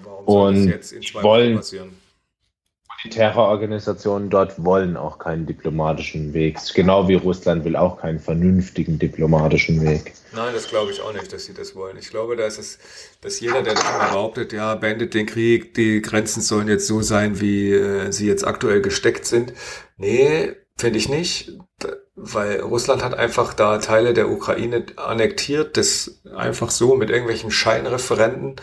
warum 0.04 0.26
soll 0.28 0.54
das 0.54 0.62
Und 0.64 0.70
jetzt 0.70 0.92
in 0.92 1.02
zwei 1.02 1.24
wollen- 1.24 1.50
Wochen 1.54 1.58
passieren? 1.58 2.07
Die 3.04 3.10
Terrororganisationen 3.10 4.30
dort 4.32 4.64
wollen 4.64 4.98
auch 4.98 5.20
keinen 5.20 5.46
diplomatischen 5.46 6.34
Weg. 6.34 6.58
Genau 6.74 7.08
wie 7.08 7.14
Russland 7.14 7.64
will 7.64 7.76
auch 7.76 8.02
keinen 8.02 8.20
vernünftigen 8.20 8.98
diplomatischen 8.98 9.82
Weg. 9.86 10.14
Nein, 10.34 10.54
das 10.54 10.68
glaube 10.68 10.92
ich 10.92 11.02
auch 11.02 11.14
nicht, 11.14 11.32
dass 11.32 11.46
sie 11.46 11.54
das 11.54 11.76
wollen. 11.76 11.98
Ich 11.98 12.10
glaube, 12.10 12.36
da 12.36 12.46
ist 12.46 12.58
es, 12.58 12.80
dass 13.22 13.40
jeder, 13.40 13.62
der 13.62 13.76
das 13.76 13.84
immer 13.84 14.00
behauptet, 14.10 14.52
ja, 14.52 14.74
beendet 14.76 15.14
den 15.14 15.28
Krieg, 15.28 15.76
die 15.76 16.02
Grenzen 16.02 16.42
sollen 16.42 16.68
jetzt 16.68 16.88
so 16.88 17.02
sein, 17.04 17.40
wie 17.40 17.72
äh, 17.72 18.12
sie 18.12 18.28
jetzt 18.28 18.46
aktuell 18.46 18.82
gesteckt 18.82 19.26
sind. 19.26 19.54
Nee, 19.98 20.54
finde 20.76 20.98
ich 20.98 21.08
nicht, 21.08 21.52
weil 22.16 22.62
Russland 22.62 23.04
hat 23.04 23.14
einfach 23.14 23.54
da 23.54 23.78
Teile 23.78 24.16
der 24.16 24.30
Ukraine 24.30 24.86
annektiert, 24.96 25.78
das 25.78 26.22
einfach 26.36 26.72
so 26.72 26.96
mit 26.96 27.12
irgendwelchen 27.12 27.52
Scheinreferenten. 27.52 28.56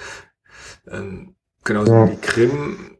Ähm, 0.90 1.36
genauso 1.62 1.92
Ja. 1.92 2.06
wie 2.08 2.16
die 2.16 2.20
Krim. 2.20 2.93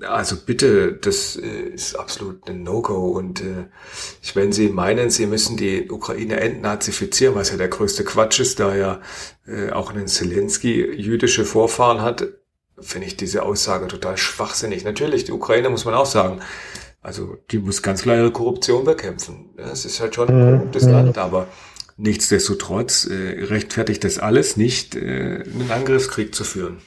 Also 0.00 0.36
bitte, 0.36 0.92
das 0.92 1.36
äh, 1.36 1.70
ist 1.74 1.96
absolut 1.96 2.48
ein 2.48 2.62
No-Go. 2.62 3.08
Und 3.10 3.40
äh, 3.40 3.66
wenn 4.34 4.52
Sie 4.52 4.68
meinen, 4.68 5.10
Sie 5.10 5.26
müssen 5.26 5.56
die 5.56 5.90
Ukraine 5.90 6.38
entnazifizieren, 6.40 7.34
was 7.34 7.50
ja 7.50 7.56
der 7.56 7.68
größte 7.68 8.04
Quatsch 8.04 8.38
ist, 8.40 8.60
da 8.60 8.76
ja 8.76 9.00
äh, 9.46 9.70
auch 9.72 9.92
ein 9.92 10.06
Zelensky 10.06 10.84
jüdische 10.92 11.44
Vorfahren 11.44 12.00
hat, 12.00 12.28
finde 12.80 13.08
ich 13.08 13.16
diese 13.16 13.42
Aussage 13.42 13.88
total 13.88 14.16
schwachsinnig. 14.16 14.84
Natürlich, 14.84 15.24
die 15.24 15.32
Ukraine 15.32 15.68
muss 15.68 15.84
man 15.84 15.94
auch 15.94 16.06
sagen, 16.06 16.40
also 17.02 17.36
die 17.50 17.58
muss 17.58 17.82
ganz 17.82 18.02
klar 18.02 18.16
ihre 18.16 18.30
Korruption 18.30 18.84
bekämpfen. 18.84 19.50
Es 19.56 19.84
ist 19.84 20.00
halt 20.00 20.14
schon 20.14 20.28
ein 20.28 20.36
Mhm. 20.52 20.58
korruptes 20.58 20.84
Land, 20.84 21.18
aber 21.18 21.48
nichtsdestotrotz 21.96 23.04
äh, 23.06 23.44
rechtfertigt 23.46 24.04
das 24.04 24.18
alles 24.20 24.56
nicht, 24.56 24.94
äh, 24.94 25.42
einen 25.42 25.70
Angriffskrieg 25.72 26.34
zu 26.34 26.44
führen. 26.44 26.78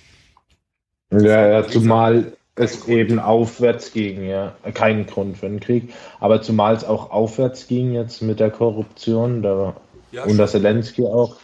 Ja, 1.12 1.46
ja, 1.48 1.68
zumal 1.68 2.38
es 2.56 2.88
eben 2.88 3.20
aufwärts 3.20 3.94
ging, 3.94 4.26
ja. 4.26 4.56
Kein 4.74 5.06
Grund 5.06 5.38
für 5.38 5.46
einen 5.46 5.60
Krieg. 5.60 5.94
Aber 6.20 6.42
zumal 6.42 6.76
es 6.76 6.84
auch 6.84 7.12
aufwärts 7.12 7.68
ging 7.68 7.94
jetzt 7.94 8.22
mit 8.22 8.40
der 8.40 8.52
Korruption, 8.52 9.42
da 9.42 9.76
Ja, 10.12 10.26
unter 10.26 10.48
Zelensky 10.48 11.04
auch. 11.04 11.38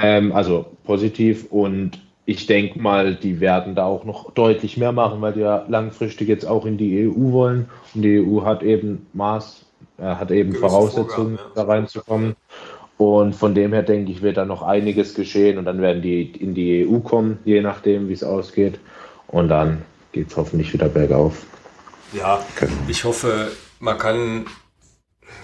Ähm, 0.00 0.32
also 0.32 0.66
positiv 0.84 1.46
und 1.50 2.00
ich 2.26 2.46
denke 2.46 2.78
mal, 2.78 3.16
die 3.16 3.40
werden 3.40 3.74
da 3.74 3.86
auch 3.86 4.04
noch 4.04 4.30
deutlich 4.32 4.76
mehr 4.76 4.92
machen, 4.92 5.20
weil 5.20 5.32
die 5.32 5.40
ja 5.40 5.64
langfristig 5.68 6.28
jetzt 6.28 6.46
auch 6.46 6.64
in 6.64 6.78
die 6.78 7.08
EU 7.08 7.32
wollen. 7.32 7.68
Und 7.92 8.02
die 8.02 8.20
EU 8.20 8.44
hat 8.44 8.62
eben 8.62 9.06
Maß, 9.14 9.64
äh, 9.98 10.02
hat 10.02 10.30
eben 10.30 10.54
Voraussetzungen, 10.54 11.38
Vorgaben, 11.38 11.56
ja. 11.56 11.64
da 11.64 11.68
reinzukommen. 11.68 12.36
Und 12.98 13.34
von 13.34 13.54
dem 13.54 13.72
her 13.72 13.82
denke 13.82 14.12
ich, 14.12 14.22
wird 14.22 14.36
da 14.36 14.44
noch 14.44 14.62
einiges 14.62 15.14
geschehen 15.14 15.58
und 15.58 15.64
dann 15.64 15.80
werden 15.80 16.02
die 16.02 16.22
in 16.22 16.54
die 16.54 16.86
EU 16.86 17.00
kommen, 17.00 17.38
je 17.44 17.62
nachdem, 17.62 18.08
wie 18.08 18.12
es 18.12 18.22
ausgeht. 18.22 18.78
Und 19.26 19.48
dann 19.48 19.82
geht 20.12 20.30
es 20.30 20.36
hoffentlich 20.36 20.72
wieder 20.72 20.88
bergauf. 20.88 21.34
Ja, 22.12 22.44
Genau. 22.58 22.72
ich 22.88 23.04
hoffe, 23.04 23.52
man 23.78 23.96
kann, 23.98 24.46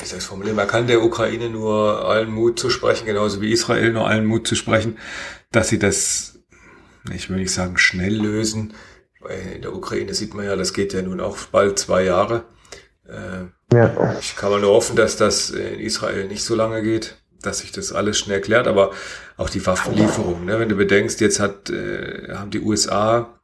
wie 0.01 0.05
soll 0.05 0.19
ich 0.19 0.25
es 0.25 0.27
formulieren, 0.27 0.57
man 0.57 0.67
kann 0.67 0.87
der 0.87 1.03
Ukraine 1.03 1.49
nur 1.49 2.05
allen 2.09 2.31
Mut 2.31 2.59
zu 2.59 2.71
sprechen, 2.71 3.07
genauso 3.07 3.41
wie 3.41 3.53
Israel 3.53 3.93
nur 3.93 4.07
allen 4.07 4.27
Mut 4.27 4.47
zu 4.49 4.57
sprechen, 4.57 4.99
dass 5.53 5.69
sie 5.69 5.79
das, 5.79 6.41
ich 7.13 7.31
will 7.31 7.37
nicht 7.37 7.53
sagen 7.53 7.79
schnell 7.79 8.15
lösen, 8.17 8.75
weil 9.21 9.53
in 9.57 9.63
der 9.63 9.75
Ukraine 9.75 10.13
sieht 10.15 10.35
man 10.35 10.45
ja, 10.45 10.57
das 10.57 10.73
geht 10.73 10.93
ja 10.93 11.03
nun 11.03 11.21
auch 11.21 11.37
bald 11.53 11.79
zwei 11.79 12.03
Jahre. 12.05 12.45
Äh, 13.09 13.47
Ja. 13.73 14.17
ich 14.21 14.35
kann 14.37 14.51
man 14.51 14.61
nur 14.61 14.73
hoffen, 14.73 14.97
dass 14.97 15.17
das 15.17 15.51
in 15.51 15.79
Israel 15.81 16.27
nicht 16.27 16.43
so 16.45 16.55
lange 16.57 16.83
geht, 16.83 17.17
dass 17.43 17.59
sich 17.59 17.71
das 17.71 17.93
alles 17.93 18.19
schnell 18.19 18.41
klärt, 18.41 18.67
aber 18.67 18.91
auch 19.37 19.51
die 19.51 19.65
Waffenlieferung, 19.65 20.45
ne? 20.45 20.59
wenn 20.59 20.69
du 20.69 20.75
bedenkst, 20.77 21.21
jetzt 21.21 21.39
hat, 21.39 21.71
äh, 21.71 22.33
haben 22.35 22.51
die 22.51 22.61
USA 22.61 23.36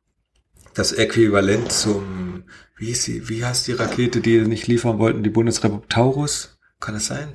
das 0.75 0.93
Äquivalent 0.93 1.73
zum, 1.73 2.45
wie 2.77 2.91
ist 2.91 3.03
sie, 3.03 3.29
wie 3.29 3.45
heißt 3.45 3.69
die 3.69 3.73
Rakete, 3.73 4.21
die 4.21 4.41
sie 4.41 4.49
nicht 4.49 4.67
liefern 4.67 4.99
wollten, 4.99 5.23
die 5.23 5.31
Bundesrepublik 5.31 5.89
Taurus? 5.89 6.59
Kann 6.81 6.97
es 6.97 7.07
sein? 7.07 7.35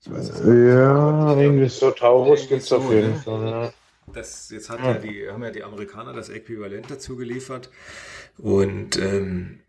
Ich 0.00 0.10
weiß 0.10 0.28
es 0.28 0.40
nicht. 0.40 0.68
Ja, 0.68 1.36
irgendwie 1.40 1.68
so 1.68 1.90
Taurus 1.90 2.48
gibt 2.48 2.62
es 2.62 2.72
auf 2.72 2.84
so, 2.84 2.92
jeden 2.92 3.12
ne? 3.12 3.16
Fall. 3.16 3.46
Ja. 3.46 3.72
Das, 4.12 4.50
jetzt 4.50 4.68
hat 4.68 4.80
ja 4.80 4.94
die, 4.94 5.28
haben 5.30 5.42
ja 5.42 5.50
die 5.50 5.64
Amerikaner 5.64 6.12
das 6.12 6.28
Äquivalent 6.28 6.90
dazu 6.90 7.16
geliefert. 7.16 7.70
Und 8.36 8.98
ähm, 8.98 9.60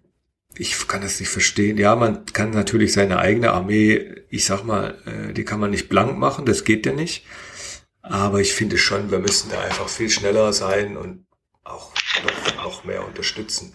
ich 0.57 0.87
kann 0.87 1.01
das 1.01 1.19
nicht 1.19 1.29
verstehen. 1.29 1.77
Ja, 1.77 1.95
man 1.95 2.25
kann 2.25 2.51
natürlich 2.51 2.93
seine 2.93 3.19
eigene 3.19 3.51
Armee, 3.51 4.23
ich 4.29 4.45
sag 4.45 4.63
mal, 4.63 4.95
äh, 5.05 5.33
die 5.33 5.45
kann 5.45 5.59
man 5.59 5.71
nicht 5.71 5.89
blank 5.89 6.17
machen, 6.17 6.45
das 6.45 6.63
geht 6.63 6.85
ja 6.85 6.93
nicht. 6.93 7.25
Aber 8.01 8.39
ich 8.39 8.53
finde 8.53 8.77
schon, 8.77 9.09
wir 9.11 9.19
müssen 9.19 9.49
da 9.49 9.59
einfach 9.61 9.89
viel 9.89 10.09
schneller 10.09 10.53
sein 10.53 10.95
und 10.97 11.25
auch 11.63 11.91
noch, 12.23 12.34
noch 12.65 12.83
mehr 12.83 13.05
unterstützen. 13.05 13.71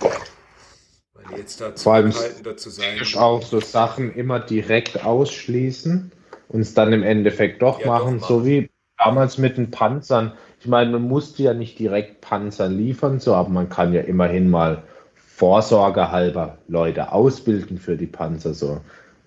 Weil 1.15 1.39
jetzt 1.39 1.61
da 1.61 1.73
Vor 1.77 1.95
allem 1.95 2.13
dazu 2.43 2.71
sein. 2.71 2.99
auch 3.17 3.43
so 3.43 3.61
Sachen 3.61 4.13
immer 4.15 4.41
direkt 4.41 5.05
ausschließen 5.05 6.13
und 6.49 6.61
es 6.61 6.75
dann 6.75 6.93
im 6.93 7.03
Endeffekt 7.03 7.63
doch, 7.63 7.81
ja, 7.81 7.87
machen, 7.87 8.19
doch 8.19 8.21
machen, 8.21 8.41
so 8.41 8.47
wie 8.47 8.69
damals 8.99 9.39
mit 9.39 9.57
den 9.57 9.71
Panzern. 9.71 10.33
Ich 10.59 10.67
meine, 10.67 10.91
man 10.91 11.03
musste 11.03 11.43
ja 11.45 11.55
nicht 11.55 11.79
direkt 11.79 12.21
Panzer 12.21 12.69
liefern, 12.69 13.21
so, 13.21 13.35
aber 13.35 13.49
man 13.49 13.69
kann 13.69 13.95
ja 13.95 14.03
immerhin 14.03 14.51
mal 14.51 14.83
vorsorgehalber 15.15 16.59
Leute 16.69 17.13
ausbilden 17.13 17.79
für 17.79 17.97
die 17.97 18.07
Panzer, 18.07 18.53
so, 18.53 18.81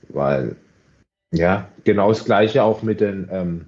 weil 0.09 0.55
ja, 1.33 1.67
genau 1.85 2.09
das 2.09 2.25
gleiche 2.25 2.63
auch 2.63 2.83
mit 2.83 3.01
den 3.01 3.27
ähm, 3.31 3.65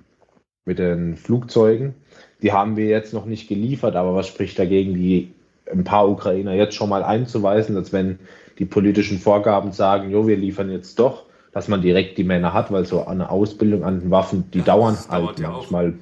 mit 0.66 0.78
den 0.78 1.16
Flugzeugen. 1.16 1.96
Die 2.42 2.52
haben 2.52 2.76
wir 2.76 2.86
jetzt 2.86 3.14
noch 3.14 3.26
nicht 3.26 3.48
geliefert, 3.48 3.96
aber 3.96 4.14
was 4.14 4.28
spricht 4.28 4.60
dagegen, 4.60 4.94
die 4.94 5.35
ein 5.72 5.84
paar 5.84 6.10
Ukrainer 6.10 6.54
jetzt 6.54 6.76
schon 6.76 6.90
mal 6.90 7.04
einzuweisen, 7.04 7.76
als 7.76 7.92
wenn 7.94 8.20
die 8.60 8.66
politischen 8.66 9.20
Vorgaben 9.20 9.72
sagen, 9.72 10.10
jo, 10.10 10.28
wir 10.28 10.38
liefern 10.38 10.72
jetzt 10.72 11.00
doch, 11.00 11.26
dass 11.52 11.68
man 11.68 11.82
direkt 11.82 12.18
die 12.18 12.24
Männer 12.24 12.54
hat, 12.54 12.72
weil 12.72 12.86
so 12.86 13.06
eine 13.06 13.30
Ausbildung 13.30 13.84
an 13.84 14.02
den 14.02 14.12
Waffen, 14.12 14.50
die 14.52 14.60
ja, 14.60 14.66
dauern 14.66 14.98
halt 15.10 15.40
ja 15.40 15.50
manchmal 15.50 15.94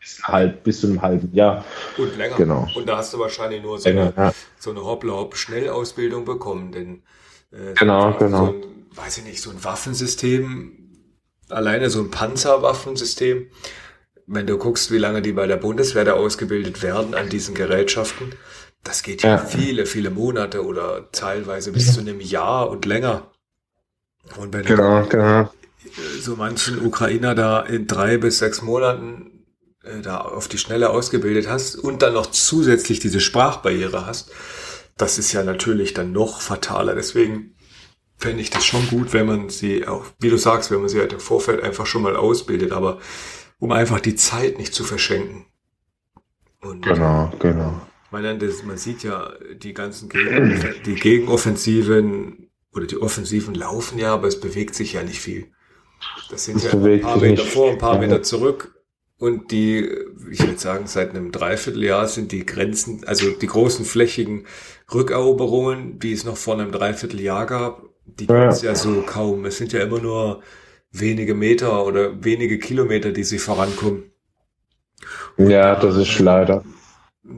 bis, 0.00 0.20
bis 0.64 0.80
zu 0.80 0.88
einem 0.88 1.02
halben 1.02 1.34
Jahr. 1.34 1.64
Und 1.96 2.16
länger. 2.16 2.36
Genau. 2.36 2.68
Und 2.74 2.88
da 2.88 2.98
hast 2.98 3.14
du 3.14 3.18
wahrscheinlich 3.18 3.62
nur 3.62 3.78
so 3.78 3.88
länger, 3.88 4.12
eine, 4.16 4.26
ja. 4.26 4.34
so 4.58 4.70
eine 4.70 4.84
Hoppla-Hopp-Schnellausbildung 4.84 6.24
bekommen, 6.24 6.72
denn 6.72 7.02
äh, 7.52 7.74
genau, 7.74 8.12
genau. 8.18 8.46
So 8.46 8.52
ein, 8.52 8.64
weiß 8.94 9.18
ich 9.18 9.24
nicht, 9.24 9.40
so 9.40 9.50
ein 9.50 9.62
Waffensystem, 9.62 10.72
alleine 11.48 11.88
so 11.90 12.00
ein 12.00 12.10
Panzerwaffensystem, 12.10 13.46
wenn 14.26 14.46
du 14.46 14.56
guckst, 14.56 14.90
wie 14.90 14.98
lange 14.98 15.22
die 15.22 15.32
bei 15.32 15.46
der 15.46 15.56
Bundeswehr 15.56 16.04
da 16.04 16.14
ausgebildet 16.14 16.82
werden 16.82 17.14
an 17.14 17.28
diesen 17.28 17.54
Gerätschaften, 17.54 18.32
das 18.84 19.02
geht 19.02 19.22
ja, 19.22 19.36
ja 19.36 19.38
viele, 19.38 19.86
viele 19.86 20.10
Monate 20.10 20.64
oder 20.64 21.10
teilweise 21.12 21.72
bis 21.72 21.92
zu 21.94 22.00
einem 22.00 22.20
Jahr 22.20 22.68
und 22.70 22.84
länger. 22.84 23.30
Und 24.36 24.52
wenn 24.52 24.64
genau, 24.64 25.02
du 25.02 25.08
genau. 25.08 25.52
so 26.20 26.36
manchen 26.36 26.84
Ukrainer 26.84 27.34
da 27.34 27.60
in 27.60 27.86
drei 27.86 28.18
bis 28.18 28.38
sechs 28.38 28.62
Monaten 28.62 29.44
äh, 29.84 30.00
da 30.00 30.18
auf 30.18 30.48
die 30.48 30.58
Schnelle 30.58 30.90
ausgebildet 30.90 31.48
hast 31.48 31.76
und 31.76 32.02
dann 32.02 32.14
noch 32.14 32.26
zusätzlich 32.26 33.00
diese 33.00 33.20
Sprachbarriere 33.20 34.06
hast, 34.06 34.30
das 34.96 35.18
ist 35.18 35.32
ja 35.32 35.42
natürlich 35.42 35.94
dann 35.94 36.12
noch 36.12 36.40
fataler. 36.40 36.94
Deswegen 36.94 37.54
fände 38.16 38.42
ich 38.42 38.50
das 38.50 38.64
schon 38.64 38.86
gut, 38.88 39.12
wenn 39.12 39.26
man 39.26 39.48
sie 39.48 39.86
auch, 39.86 40.04
wie 40.20 40.30
du 40.30 40.36
sagst, 40.36 40.70
wenn 40.70 40.80
man 40.80 40.88
sie 40.88 41.00
halt 41.00 41.12
im 41.12 41.20
Vorfeld 41.20 41.62
einfach 41.62 41.86
schon 41.86 42.02
mal 42.02 42.16
ausbildet. 42.16 42.72
Aber 42.72 42.98
um 43.58 43.72
einfach 43.72 44.00
die 44.00 44.16
Zeit 44.16 44.58
nicht 44.58 44.74
zu 44.74 44.84
verschenken. 44.84 45.46
Und 46.60 46.84
genau, 46.84 47.32
genau. 47.38 47.80
Man, 48.12 48.38
das, 48.38 48.62
man 48.62 48.76
sieht 48.76 49.02
ja 49.02 49.32
die 49.56 49.74
ganzen 49.74 50.08
Gegen, 50.08 50.62
die 50.86 50.94
Gegenoffensiven 50.94 52.50
oder 52.74 52.86
die 52.86 52.98
Offensiven 52.98 53.54
laufen 53.54 53.98
ja, 53.98 54.14
aber 54.14 54.28
es 54.28 54.40
bewegt 54.40 54.74
sich 54.74 54.94
ja 54.94 55.02
nicht 55.02 55.20
viel. 55.20 55.46
Das 56.30 56.44
sind 56.44 56.56
das 56.56 56.72
ja 56.72 56.78
ein 56.78 57.00
paar 57.00 57.18
Meter 57.18 57.44
vor, 57.44 57.70
ein 57.70 57.78
paar 57.78 57.98
Meter 57.98 58.22
zurück. 58.22 58.74
Und 59.18 59.52
die, 59.52 59.88
ich 60.30 60.40
würde 60.40 60.58
sagen, 60.58 60.86
seit 60.86 61.10
einem 61.10 61.30
Dreivierteljahr 61.30 62.08
sind 62.08 62.32
die 62.32 62.44
Grenzen, 62.44 63.04
also 63.06 63.30
die 63.30 63.46
großen 63.46 63.84
flächigen 63.84 64.46
Rückeroberungen, 64.92 66.00
die 66.00 66.12
es 66.12 66.24
noch 66.24 66.36
vor 66.36 66.54
einem 66.54 66.72
Dreivierteljahr 66.72 67.46
gab, 67.46 67.82
die 68.04 68.26
gibt 68.26 68.52
es 68.52 68.62
ja. 68.62 68.70
ja 68.70 68.74
so 68.74 69.02
kaum. 69.02 69.44
Es 69.44 69.58
sind 69.58 69.72
ja 69.72 69.80
immer 69.80 70.00
nur 70.00 70.42
wenige 70.90 71.34
Meter 71.34 71.86
oder 71.86 72.24
wenige 72.24 72.58
Kilometer, 72.58 73.12
die 73.12 73.24
sie 73.24 73.38
vorankommen. 73.38 74.10
Und 75.36 75.50
ja, 75.50 75.76
das 75.76 75.96
ist 75.96 76.18
leider. 76.18 76.64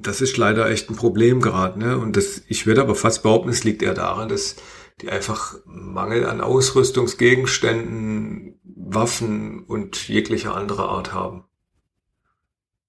Das 0.03 0.21
ist 0.21 0.37
leider 0.37 0.69
echt 0.71 0.91
ein 0.91 0.97
Problem 0.97 1.41
gerade, 1.41 1.79
ne? 1.79 1.99
Und 1.99 2.17
das, 2.17 2.43
ich 2.49 2.67
würde 2.67 2.81
aber 2.83 2.95
fast 2.95 3.23
behaupten, 3.23 3.49
es 3.51 3.65
liegt 3.65 3.83
eher 3.83 3.95
daran, 3.95 4.29
dass 4.29 4.57
die 5.01 5.11
einfach 5.11 5.55
Mangel 5.65 6.27
an 6.27 6.41
Ausrüstungsgegenständen, 6.41 8.61
Waffen 8.65 9.65
und 9.65 10.09
jeglicher 10.09 10.55
anderer 10.55 10.89
Art 10.89 11.13
haben. 11.13 11.45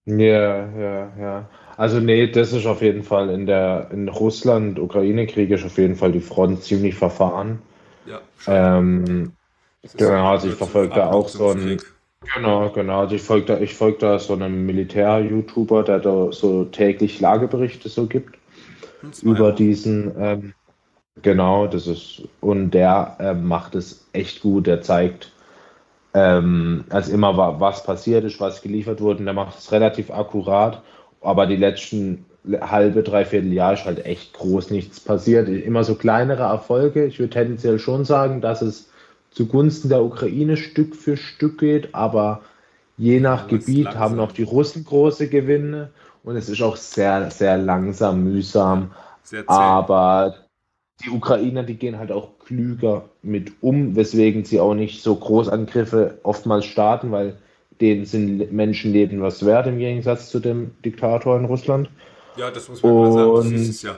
Ja, 0.06 0.70
ja, 0.80 1.14
ja. 1.18 1.50
Also 1.78 2.00
nee, 2.00 2.28
das 2.28 2.54
ist 2.54 2.66
auf 2.68 2.82
jeden 2.82 3.04
Fall 3.04 3.30
in 3.30 3.48
der 3.48 3.90
in 3.92 4.08
Russland, 4.08 4.80
Ukraine-Krieg 4.80 5.50
ist 5.50 5.66
auf 5.66 5.78
jeden 5.78 5.96
Fall 5.96 6.12
die 6.12 6.22
Front 6.22 6.64
ziemlich 6.64 6.96
verfahren. 6.96 7.62
Ja. 8.06 8.22
Ähm, 8.48 9.32
Genau, 9.98 10.32
also 10.32 10.48
ich 10.48 10.56
verfolge 10.56 10.96
da 10.96 11.12
auch 11.12 11.30
so 11.30 11.50
einen. 11.50 11.80
Genau, 12.34 12.70
genau. 12.70 13.02
Also 13.02 13.16
ich 13.16 13.22
folge 13.22 13.46
da, 13.46 13.60
ich 13.60 13.74
folge 13.74 14.00
da 14.00 14.20
so 14.20 14.34
einem 14.34 14.66
Militär-YouTuber, 14.66 15.84
der 15.84 16.00
da 16.00 16.32
so 16.32 16.66
täglich 16.66 17.20
Lageberichte 17.20 17.90
so 17.90 18.08
gibt 18.08 18.38
über 19.22 19.52
diesen. 19.52 20.12
Ähm, 20.20 20.54
genau, 21.22 21.68
das 21.68 21.88
ist 21.88 22.24
und 22.42 22.72
der 22.72 23.18
äh, 23.20 23.34
macht 23.34 23.76
es 23.76 24.08
echt 24.14 24.42
gut. 24.42 24.68
Der 24.68 24.82
zeigt 24.82 25.32
ähm, 26.14 26.86
also 26.90 27.12
immer 27.12 27.60
was 27.60 27.84
passiert 27.84 28.24
ist, 28.24 28.40
was 28.40 28.62
geliefert 28.62 29.02
wurde. 29.02 29.20
Und 29.20 29.26
der 29.26 29.34
macht 29.34 29.60
es 29.60 29.72
relativ 29.72 30.10
akkurat. 30.10 30.82
Aber 31.22 31.46
die 31.46 31.58
letzten 31.58 32.26
halbe, 32.62 33.04
dreiviertel 33.04 33.52
Jahr 33.52 33.74
ist 33.74 33.86
halt 33.86 34.06
echt 34.06 34.34
groß 34.34 34.72
nichts 34.72 35.00
passiert. 35.00 35.50
Immer 35.50 35.84
so 35.84 35.96
kleinere 35.96 36.44
Erfolge. 36.44 37.06
Ich 37.06 37.20
würde 37.20 37.32
tendenziell 37.32 37.80
schon 37.80 38.06
sagen, 38.06 38.42
dass 38.42 38.62
es 38.62 38.90
zugunsten 39.36 39.90
der 39.90 40.02
Ukraine 40.02 40.58
Stück 40.58 40.96
für 40.96 41.18
Stück 41.18 41.60
geht, 41.60 41.94
aber 41.94 42.42
je 42.98 43.20
nach 43.20 43.44
ja, 43.52 43.58
Gebiet 43.58 43.88
haben 43.90 44.20
auch 44.20 44.32
die 44.32 44.44
Russen 44.44 44.86
große 44.86 45.28
Gewinne 45.30 45.92
und 46.24 46.38
es 46.38 46.50
ist 46.50 46.62
auch 46.62 46.78
sehr, 46.78 47.30
sehr 47.30 47.58
langsam, 47.58 48.24
mühsam. 48.24 48.92
Sehr 49.24 49.48
aber 49.48 50.36
die 51.04 51.10
Ukrainer, 51.10 51.64
die 51.64 51.76
gehen 51.76 52.00
halt 52.00 52.12
auch 52.12 52.40
klüger 52.40 53.10
mit 53.22 53.52
um, 53.62 53.96
weswegen 53.98 54.46
sie 54.46 54.62
auch 54.62 54.74
nicht 54.74 55.04
so 55.04 55.16
Großangriffe 55.16 56.20
oftmals 56.24 56.66
starten, 56.66 57.12
weil 57.12 57.38
denen 57.82 58.06
sind 58.06 58.54
Menschenleben 58.54 59.22
was 59.22 59.46
wert 59.46 59.68
im 59.68 59.80
Gegensatz 59.80 60.30
zu 60.30 60.40
dem 60.40 60.72
Diktator 60.86 61.38
in 61.38 61.46
Russland. 61.46 61.90
Ja, 62.38 62.50
das 62.52 62.70
muss 62.70 62.82
man 62.82 62.92
und, 62.94 63.04
mal 63.04 63.42
sagen. 63.44 63.52
Das 63.52 63.62
ist 63.68 63.84
ja 63.84 63.98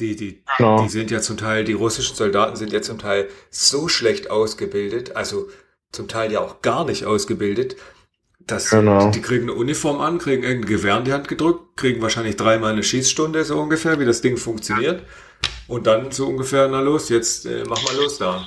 die, 0.00 0.16
die, 0.16 0.42
genau. 0.58 0.82
die 0.82 0.88
sind 0.88 1.10
ja 1.10 1.20
zum 1.20 1.36
Teil, 1.36 1.64
die 1.64 1.72
russischen 1.72 2.16
Soldaten 2.16 2.56
sind 2.56 2.72
ja 2.72 2.82
zum 2.82 2.98
Teil 2.98 3.28
so 3.50 3.88
schlecht 3.88 4.30
ausgebildet, 4.30 5.16
also 5.16 5.48
zum 5.92 6.08
Teil 6.08 6.32
ja 6.32 6.40
auch 6.40 6.60
gar 6.60 6.84
nicht 6.84 7.06
ausgebildet, 7.06 7.76
dass 8.46 8.70
genau. 8.70 9.06
die, 9.06 9.18
die 9.18 9.22
kriegen 9.22 9.44
eine 9.44 9.54
Uniform 9.54 10.00
an, 10.00 10.18
kriegen 10.18 10.42
irgendein 10.42 10.68
Gewehr 10.68 10.98
in 10.98 11.04
die 11.04 11.12
Hand 11.12 11.28
gedrückt, 11.28 11.76
kriegen 11.76 12.02
wahrscheinlich 12.02 12.36
dreimal 12.36 12.72
eine 12.72 12.82
Schießstunde 12.82 13.44
so 13.44 13.58
ungefähr, 13.58 13.98
wie 13.98 14.04
das 14.04 14.20
Ding 14.20 14.36
funktioniert. 14.36 15.02
Und 15.68 15.86
dann 15.86 16.12
so 16.12 16.26
ungefähr, 16.26 16.68
na 16.68 16.80
los, 16.80 17.08
jetzt 17.08 17.46
äh, 17.46 17.64
mach 17.68 17.82
mal 17.82 17.96
los 17.96 18.18
da. 18.18 18.44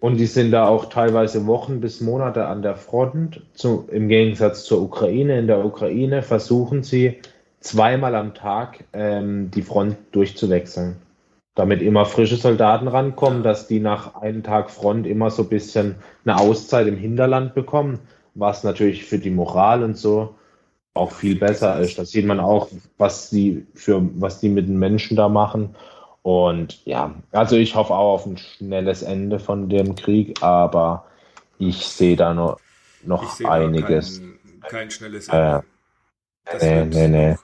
Und 0.00 0.16
die 0.16 0.26
sind 0.26 0.50
da 0.50 0.66
auch 0.66 0.88
teilweise 0.88 1.46
Wochen 1.46 1.80
bis 1.80 2.00
Monate 2.00 2.46
an 2.46 2.62
der 2.62 2.76
Front. 2.76 3.42
Zu, 3.54 3.86
Im 3.90 4.08
Gegensatz 4.08 4.64
zur 4.64 4.82
Ukraine. 4.82 5.38
In 5.38 5.46
der 5.46 5.64
Ukraine 5.64 6.22
versuchen 6.22 6.82
sie 6.82 7.20
zweimal 7.60 8.14
am 8.14 8.34
Tag 8.34 8.84
ähm, 8.92 9.50
die 9.50 9.62
Front 9.62 9.96
durchzuwechseln. 10.12 10.96
Damit 11.54 11.82
immer 11.82 12.06
frische 12.06 12.36
Soldaten 12.36 12.88
rankommen, 12.88 13.42
dass 13.42 13.66
die 13.66 13.80
nach 13.80 14.14
einem 14.14 14.42
Tag 14.42 14.70
Front 14.70 15.06
immer 15.06 15.30
so 15.30 15.42
ein 15.42 15.48
bisschen 15.48 15.96
eine 16.24 16.38
Auszeit 16.38 16.86
im 16.86 16.96
Hinterland 16.96 17.54
bekommen, 17.54 17.98
was 18.34 18.64
natürlich 18.64 19.04
für 19.04 19.18
die 19.18 19.30
Moral 19.30 19.82
und 19.82 19.96
so 19.96 20.34
auch 20.94 21.12
viel 21.12 21.38
besser 21.38 21.78
ist. 21.80 21.98
Da 21.98 22.04
sieht 22.04 22.26
man 22.26 22.40
auch, 22.40 22.68
was 22.98 23.30
die 23.30 23.66
für 23.74 24.00
was 24.14 24.40
die 24.40 24.48
mit 24.48 24.68
den 24.68 24.78
Menschen 24.78 25.16
da 25.16 25.28
machen. 25.28 25.74
Und 26.22 26.84
ja, 26.86 27.14
also 27.32 27.56
ich 27.56 27.74
hoffe 27.74 27.94
auch 27.94 28.14
auf 28.14 28.26
ein 28.26 28.38
schnelles 28.38 29.02
Ende 29.02 29.38
von 29.38 29.68
dem 29.68 29.94
Krieg, 29.94 30.42
aber 30.42 31.06
ich 31.58 31.86
sehe 31.86 32.16
da 32.16 32.34
noch, 32.34 32.58
noch 33.04 33.40
einiges. 33.44 34.20
Kein, 34.20 34.60
kein 34.68 34.90
schnelles 34.90 35.28
Ende. 35.28 35.64
Äh, 36.44 36.84
nee, 36.84 36.84
nee, 36.84 37.08
nee. 37.08 37.36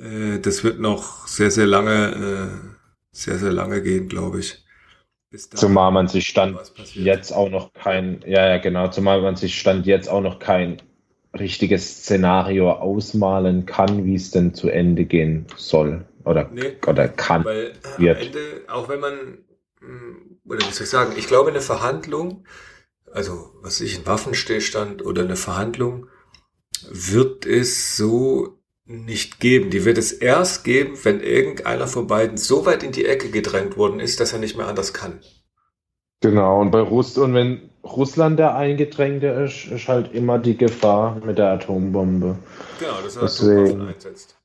Äh, 0.00 0.38
das 0.40 0.64
wird 0.64 0.80
noch 0.80 1.26
sehr, 1.26 1.50
sehr 1.50 1.66
lange, 1.66 2.50
äh, 2.52 2.76
sehr, 3.12 3.38
sehr 3.38 3.52
lange 3.52 3.82
gehen, 3.82 4.08
glaube 4.08 4.40
ich. 4.40 4.64
Zumal 5.54 5.92
man 5.92 6.08
sich 6.08 6.26
stand 6.26 6.58
jetzt 6.94 7.32
auch 7.32 7.50
noch 7.50 7.72
kein, 7.72 8.20
ja, 8.26 8.48
ja, 8.48 8.58
genau, 8.58 8.88
zumal 8.88 9.22
man 9.22 9.36
sich 9.36 9.60
stand 9.60 9.86
jetzt 9.86 10.08
auch 10.08 10.22
noch 10.22 10.40
kein 10.40 10.82
richtiges 11.38 12.02
Szenario 12.02 12.72
ausmalen 12.72 13.64
kann, 13.64 14.04
wie 14.04 14.16
es 14.16 14.32
denn 14.32 14.54
zu 14.54 14.68
Ende 14.68 15.04
gehen 15.04 15.46
soll 15.56 16.04
oder, 16.24 16.50
nee, 16.52 16.76
oder 16.84 17.06
kann. 17.06 17.44
Weil 17.44 17.74
wird. 17.96 18.18
am 18.18 18.26
Ende, 18.26 18.40
auch 18.68 18.88
wenn 18.88 18.98
man, 18.98 19.38
hm, 19.78 20.40
oder 20.44 20.66
wie 20.66 20.72
soll 20.72 20.82
ich 20.84 20.90
sagen, 20.90 21.12
ich 21.16 21.28
glaube, 21.28 21.50
eine 21.50 21.60
Verhandlung, 21.60 22.44
also 23.12 23.52
was 23.62 23.80
ich, 23.80 23.98
ein 23.98 24.06
Waffenstillstand 24.06 25.04
oder 25.04 25.22
eine 25.22 25.36
Verhandlung, 25.36 26.08
wird 26.90 27.46
es 27.46 27.96
so 27.96 28.59
nicht 28.90 29.38
geben. 29.38 29.70
Die 29.70 29.84
wird 29.84 29.98
es 29.98 30.12
erst 30.12 30.64
geben, 30.64 30.98
wenn 31.04 31.20
irgendeiner 31.20 31.86
von 31.86 32.06
beiden 32.06 32.36
so 32.36 32.66
weit 32.66 32.82
in 32.82 32.92
die 32.92 33.06
Ecke 33.06 33.30
gedrängt 33.30 33.76
worden 33.76 34.00
ist, 34.00 34.20
dass 34.20 34.32
er 34.32 34.40
nicht 34.40 34.56
mehr 34.56 34.66
anders 34.66 34.92
kann. 34.92 35.20
Genau, 36.20 36.60
und 36.60 36.70
bei 36.70 36.80
Russ 36.80 37.16
und 37.16 37.32
wenn 37.34 37.70
Russland 37.82 38.38
der 38.38 38.54
Eingedrängte 38.56 39.28
ist, 39.28 39.66
ist 39.66 39.88
halt 39.88 40.12
immer 40.12 40.38
die 40.38 40.56
Gefahr 40.56 41.16
mit 41.24 41.38
der 41.38 41.52
Atombombe. 41.52 42.36
Genau, 42.78 43.00
dass 43.02 43.16
er 43.16 43.22
Deswegen- 43.22 43.80
einsetzt. 43.88 44.36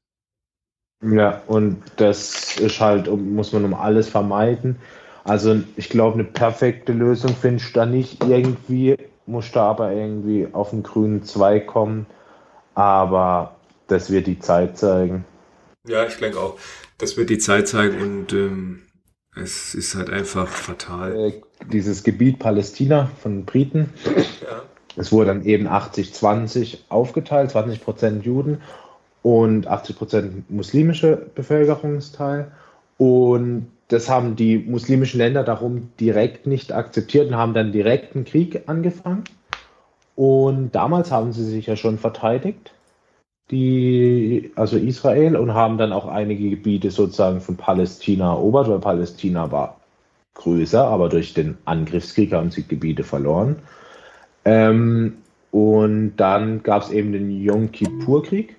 Ja, 1.04 1.42
und 1.48 1.82
das 1.98 2.58
ist 2.58 2.80
halt, 2.80 3.12
muss 3.12 3.52
man 3.52 3.66
um 3.66 3.74
alles 3.74 4.08
vermeiden. 4.08 4.78
Also 5.24 5.58
ich 5.76 5.90
glaube, 5.90 6.14
eine 6.16 6.24
perfekte 6.24 6.94
Lösung 6.94 7.36
findest 7.36 7.70
du 7.72 7.80
da 7.80 7.86
nicht 7.86 8.24
irgendwie, 8.24 8.96
muss 9.26 9.52
da 9.52 9.72
aber 9.72 9.92
irgendwie 9.92 10.48
auf 10.54 10.70
den 10.70 10.84
grünen 10.84 11.24
Zweig 11.24 11.68
kommen. 11.68 12.06
Aber 12.76 13.55
das 13.88 14.10
wird 14.12 14.28
die 14.28 14.40
Zeit 14.40 14.78
zeigen. 14.78 15.26
Ja, 15.88 16.06
ich 16.06 16.16
denke 16.18 16.40
auch. 16.40 16.58
Das 16.98 17.18
wird 17.18 17.30
die 17.30 17.38
Zeit 17.38 17.68
zeigen 17.68 18.02
und 18.02 18.34
ähm, 18.34 18.82
es 19.36 19.76
ist 19.76 19.96
halt 19.96 20.10
einfach 20.10 20.48
fatal. 20.48 21.16
Äh, 21.16 21.42
dieses 21.72 22.04
Gebiet 22.04 22.40
Palästina 22.40 23.12
von 23.22 23.46
Briten, 23.46 23.90
Ja. 24.42 24.64
es 24.96 25.12
wurde 25.12 25.28
dann 25.28 25.44
eben 25.46 25.68
80-20 25.68 26.78
aufgeteilt, 26.90 27.52
20% 27.52 28.22
Juden 28.22 28.62
und 29.22 29.68
80% 29.68 30.44
muslimische 30.50 31.18
Bevölkerungsteil. 31.36 32.52
Und 32.98 33.68
das 33.90 34.10
haben 34.10 34.36
die 34.36 34.58
muslimischen 34.58 35.20
Länder 35.20 35.44
darum 35.44 35.90
direkt 36.00 36.48
nicht 36.48 36.72
akzeptiert 36.72 37.28
und 37.28 37.36
haben 37.36 37.54
dann 37.54 37.72
direkt 37.72 38.16
einen 38.16 38.26
Krieg 38.26 38.64
angefangen. 38.68 39.24
Und 40.16 40.72
damals 40.74 41.12
haben 41.12 41.34
sie 41.34 41.44
sich 41.44 41.66
ja 41.66 41.76
schon 41.76 41.98
verteidigt, 41.98 42.72
die, 43.52 44.52
also 44.56 44.78
Israel, 44.78 45.36
und 45.36 45.54
haben 45.54 45.78
dann 45.78 45.94
auch 45.94 46.08
einige 46.08 46.50
Gebiete 46.50 46.92
sozusagen 46.92 47.42
von 47.42 47.58
Palästina 47.58 48.34
erobert, 48.34 48.70
weil 48.70 48.80
Palästina 48.80 49.52
war 49.52 49.80
größer, 50.34 50.84
aber 50.86 51.10
durch 51.10 51.34
den 51.34 51.58
Angriffskrieg 51.66 52.34
haben 52.34 52.52
sie 52.52 52.64
Gebiete 52.64 53.04
verloren. 53.04 53.58
Ähm, 54.44 55.18
und 55.52 56.18
dann 56.18 56.64
gab 56.64 56.84
es 56.84 56.90
eben 56.90 57.14
den 57.14 57.32
Yom 57.32 57.72
Kippur-Krieg 57.72 58.56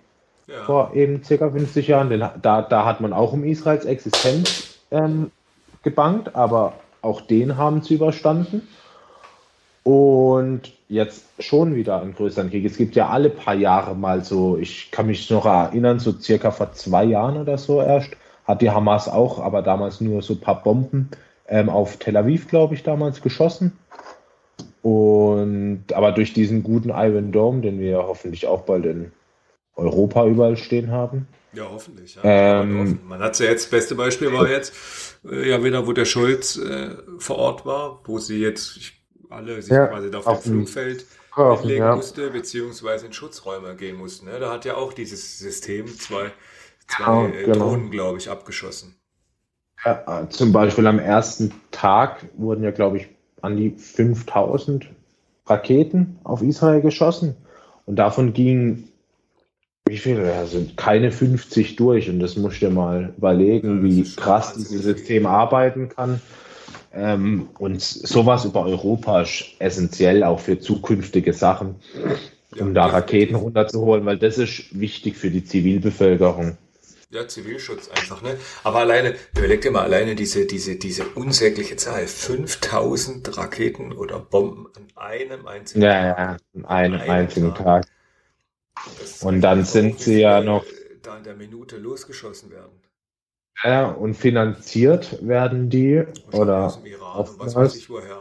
Ja. 0.49 0.63
vor 0.65 0.95
eben 0.95 1.23
circa 1.23 1.51
50 1.51 1.89
Jahren. 1.89 2.09
Den, 2.09 2.21
da, 2.41 2.63
da 2.63 2.85
hat 2.85 3.01
man 3.01 3.13
auch 3.13 3.33
um 3.33 3.45
Israels 3.45 3.85
Existenz 3.85 4.79
ähm, 4.91 5.31
gebankt, 5.83 6.35
aber 6.35 6.75
auch 7.03 7.21
den 7.21 7.57
haben 7.57 7.83
sie 7.83 7.95
überstanden. 7.95 8.63
Und 9.87 10.73
jetzt 10.89 11.27
schon 11.39 11.77
wieder 11.77 12.01
einen 12.01 12.13
größeren 12.13 12.51
Krieg. 12.51 12.65
Es 12.65 12.77
gibt 12.77 12.97
ja 12.97 13.09
alle 13.09 13.31
paar 13.31 13.55
Jahre 13.55 13.95
mal 13.95 14.25
so, 14.25 14.59
ich 14.59 14.91
kann 14.91 15.07
mich 15.07 15.31
noch 15.31 15.47
erinnern, 15.47 16.01
so 16.01 16.11
circa 16.11 16.51
vor 16.51 16.73
zwei 16.73 17.05
Jahren 17.05 17.37
oder 17.37 17.57
so 17.57 17.81
erst, 17.81 18.11
hat 18.45 18.63
die 18.63 18.71
Hamas 18.73 19.09
auch, 19.09 19.39
aber 19.39 19.63
damals 19.63 20.01
nur 20.01 20.23
so 20.23 20.35
ein 20.35 20.41
paar 20.41 20.61
Bomben 20.65 21.11
ähm, 21.47 21.69
auf 21.69 21.99
Tel 21.99 22.17
Aviv, 22.17 22.49
glaube 22.49 22.75
ich, 22.75 22.83
damals 22.83 23.23
geschossen. 23.23 23.79
Und 24.83 25.85
aber 25.93 26.11
durch 26.11 26.33
diesen 26.33 26.65
guten 26.65 26.91
Iron 26.91 27.31
Dome, 27.31 27.61
den 27.61 27.79
wir 27.79 27.99
hoffentlich 27.99 28.49
auch 28.49 28.63
bald 28.63 28.87
in 28.87 29.13
Europa 29.77 30.27
überall 30.27 30.57
stehen 30.57 30.91
haben. 30.91 31.29
Ja, 31.53 31.69
hoffentlich. 31.71 32.17
Ja. 32.17 32.61
Ähm, 32.63 32.99
Man 33.07 33.21
hat 33.21 33.39
ja 33.39 33.47
jetzt, 33.47 33.67
das 33.67 33.71
beste 33.71 33.95
Beispiel 33.95 34.33
war 34.33 34.49
jetzt, 34.49 34.75
äh, 35.31 35.49
ja 35.49 35.63
wieder, 35.63 35.87
wo 35.87 35.93
der 35.93 36.07
Scholz 36.07 36.57
äh, 36.57 36.91
vor 37.19 37.37
Ort 37.37 37.65
war, 37.65 38.01
wo 38.05 38.19
sie 38.19 38.41
jetzt 38.41 38.77
ich, 38.77 38.96
alle 39.31 39.61
sich 39.63 39.73
Ja, 39.73 39.87
quasi 39.87 40.15
auf, 40.15 40.27
auf 40.27 40.43
dem 40.43 40.67
Flugfeld 40.67 41.07
hinlegen 41.35 41.85
ja. 41.85 41.97
musste, 41.97 42.31
beziehungsweise 42.31 43.07
in 43.07 43.13
Schutzräume 43.13 43.77
gehen 43.77 43.97
musste. 43.97 44.25
Ne? 44.25 44.39
Da 44.39 44.51
hat 44.53 44.65
ja 44.65 44.77
auch 44.77 44.93
dieses 44.93 45.39
System 45.39 45.87
zwei, 45.87 46.33
zwei 46.89 47.05
Genau, 47.05 47.27
äh, 47.27 47.45
genau. 47.45 47.59
Drohnen, 47.71 47.91
glaube 47.91 48.19
ich, 48.19 48.31
abgeschossen. 48.31 48.97
Ja, 49.85 50.27
zum 50.31 50.53
Beispiel 50.53 50.87
am 50.87 50.99
ersten 50.99 51.53
Tag 51.71 52.27
wurden 52.37 52.65
ja, 52.65 52.71
glaube 52.71 52.97
ich, 52.97 53.09
an 53.43 53.57
die 53.57 53.71
5000 53.71 54.87
Raketen 55.47 56.19
auf 56.25 56.43
Israel 56.43 56.81
geschossen. 56.81 57.37
Und 57.85 57.97
davon 57.97 58.33
gingen, 58.33 58.89
wie 59.87 59.99
viele? 59.99 60.47
Sind 60.47 60.77
keine 60.77 61.13
50 61.13 61.77
durch. 61.77 62.09
Und 62.11 62.19
das 62.19 62.37
musst 62.37 62.61
du 62.61 62.67
dir 62.67 62.73
mal 62.73 63.15
überlegen, 63.17 63.85
wie 63.85 64.03
krass 64.03 64.55
dieses. 64.55 64.83
System 64.83 65.27
arbeiten 65.27 65.89
kann. 65.89 66.21
Ähm, 66.97 67.51
und 67.59 67.83
sowas 67.83 68.47
über 68.47 68.65
Europa 68.65 69.21
ist 69.23 69.45
essentiell 69.59 70.25
auch 70.25 70.41
für 70.41 70.59
zukünftige 70.59 71.35
Sachen, 71.35 71.77
um 72.59 72.73
da. 72.73 72.87
Raketen 72.87 73.35
runterzuholen, 73.35 74.07
weil 74.07 74.17
das 74.19 74.39
ist 74.39 74.79
wichtig 74.79 75.17
für 75.17 75.31
die 75.31 75.45
Zivilbevölkerung. 75.45 76.57
Ja, 77.11 77.29
Zivilschutz 77.29 77.89
einfach, 77.89 78.23
ne? 78.23 78.37
Aber 78.65 78.79
alleine, 78.81 79.15
überleg 79.37 79.61
dir 79.61 79.71
mal 79.71 79.83
alleine 79.83 80.15
diese, 80.15 80.47
diese, 80.47 80.77
diese 80.77 81.05
unsägliche 81.15 81.77
Zahl. 81.77 82.07
5000 82.07 83.37
Raketen 83.37 83.93
oder 83.93 84.19
Bomben 84.19 84.67
an 84.75 84.87
einem 84.97 85.47
einzigen 85.47 85.83
Ja, 85.83 85.93
Tag. 86.15 86.19
ja, 86.19 86.37
an 86.55 86.65
einem 86.65 86.95
Einen 86.95 87.11
einzigen 87.11 87.55
Tag. 87.55 87.87
Tag. 87.87 87.87
Und 89.23 89.41
dann 89.43 89.65
sind 89.65 90.01
sie 90.01 90.21
ja 90.21 90.41
noch- 90.41 90.65
äh, 90.65 90.97
Da 91.03 91.19
in 91.19 91.25
der 91.25 91.37
Minute 91.37 91.77
losgeschossen 91.77 92.51
werden. 92.51 92.73
Ja, 93.65 93.87
und 93.91 94.15
finanziert 94.15 95.27
werden 95.27 95.71
die 95.71 96.05
oder 96.33 96.67
aus 96.67 96.83
dem 96.83 96.87
Iran 96.93 97.17
und 97.17 97.19
was 97.19 97.31
oftmals 97.31 97.55
weiß 97.57 97.77
ich 97.77 97.91
woher. 97.91 98.19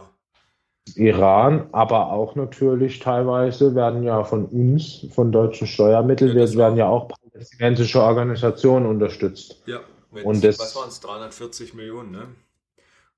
Iran, 0.96 1.68
aber 1.72 2.12
auch 2.12 2.36
natürlich 2.36 3.00
teilweise 3.00 3.74
werden 3.76 4.04
ja 4.04 4.24
von 4.24 4.46
uns, 4.46 5.08
von 5.14 5.32
deutschen 5.32 5.68
Steuermitteln, 5.68 6.38
Ja, 6.38 6.56
werden 6.58 6.74
auch. 6.74 6.78
ja 6.78 6.88
auch 6.88 7.08
palästinensische 7.10 8.02
Organisationen 8.02 8.86
unterstützt. 8.86 9.62
Ja, 9.66 9.80
Und 10.24 10.44
das- 10.44 10.60
was 10.60 10.76
waren 10.76 10.88
es? 10.90 11.00
340 11.02 11.74
Millionen, 11.74 12.12
ne? 12.12 12.28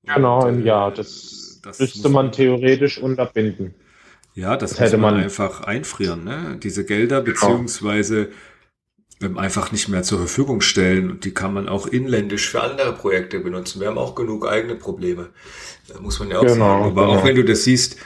Genau, 0.05 0.43
Und, 0.43 0.49
im 0.55 0.61
äh, 0.61 0.65
Jahr. 0.65 0.91
Das, 0.91 1.59
das 1.61 1.79
müsste 1.79 2.09
man 2.09 2.31
theoretisch 2.31 2.97
unterbinden. 2.97 3.75
Ja, 4.33 4.55
das, 4.55 4.71
Das 4.71 4.79
hätte 4.79 4.97
man, 4.97 5.15
man- 5.15 5.23
einfach 5.23 5.61
einfrieren, 5.61 6.23
ne? 6.23 6.57
Diese 6.63 6.85
Gelder, 6.85 7.21
beziehungsweise 7.21 8.21
ähm, 8.21 8.31
einfach 9.37 9.71
nicht 9.71 9.87
mehr 9.89 10.03
zur 10.03 10.19
Verfügung 10.19 10.61
stellen. 10.61 11.11
Und 11.11 11.25
die 11.25 11.33
kann 11.33 11.53
man 11.53 11.67
auch 11.69 11.87
inländisch 11.87 12.49
für 12.49 12.61
andere 12.61 12.93
Projekte 12.93 13.39
benutzen. 13.39 13.79
Wir 13.81 13.87
haben 13.87 13.97
auch 13.97 14.15
genug 14.15 14.47
eigene 14.47 14.75
Probleme. 14.75 15.29
Da 15.87 15.99
muss 15.99 16.19
man 16.19 16.29
ja 16.29 16.37
auch 16.39 16.41
Genau, 16.43 16.55
sagen. 16.55 16.83
Aber 16.85 17.07
genau. 17.07 17.19
auch 17.19 17.25
wenn 17.25 17.35
du 17.35 17.43
das 17.43 17.63
siehst, 17.63 17.97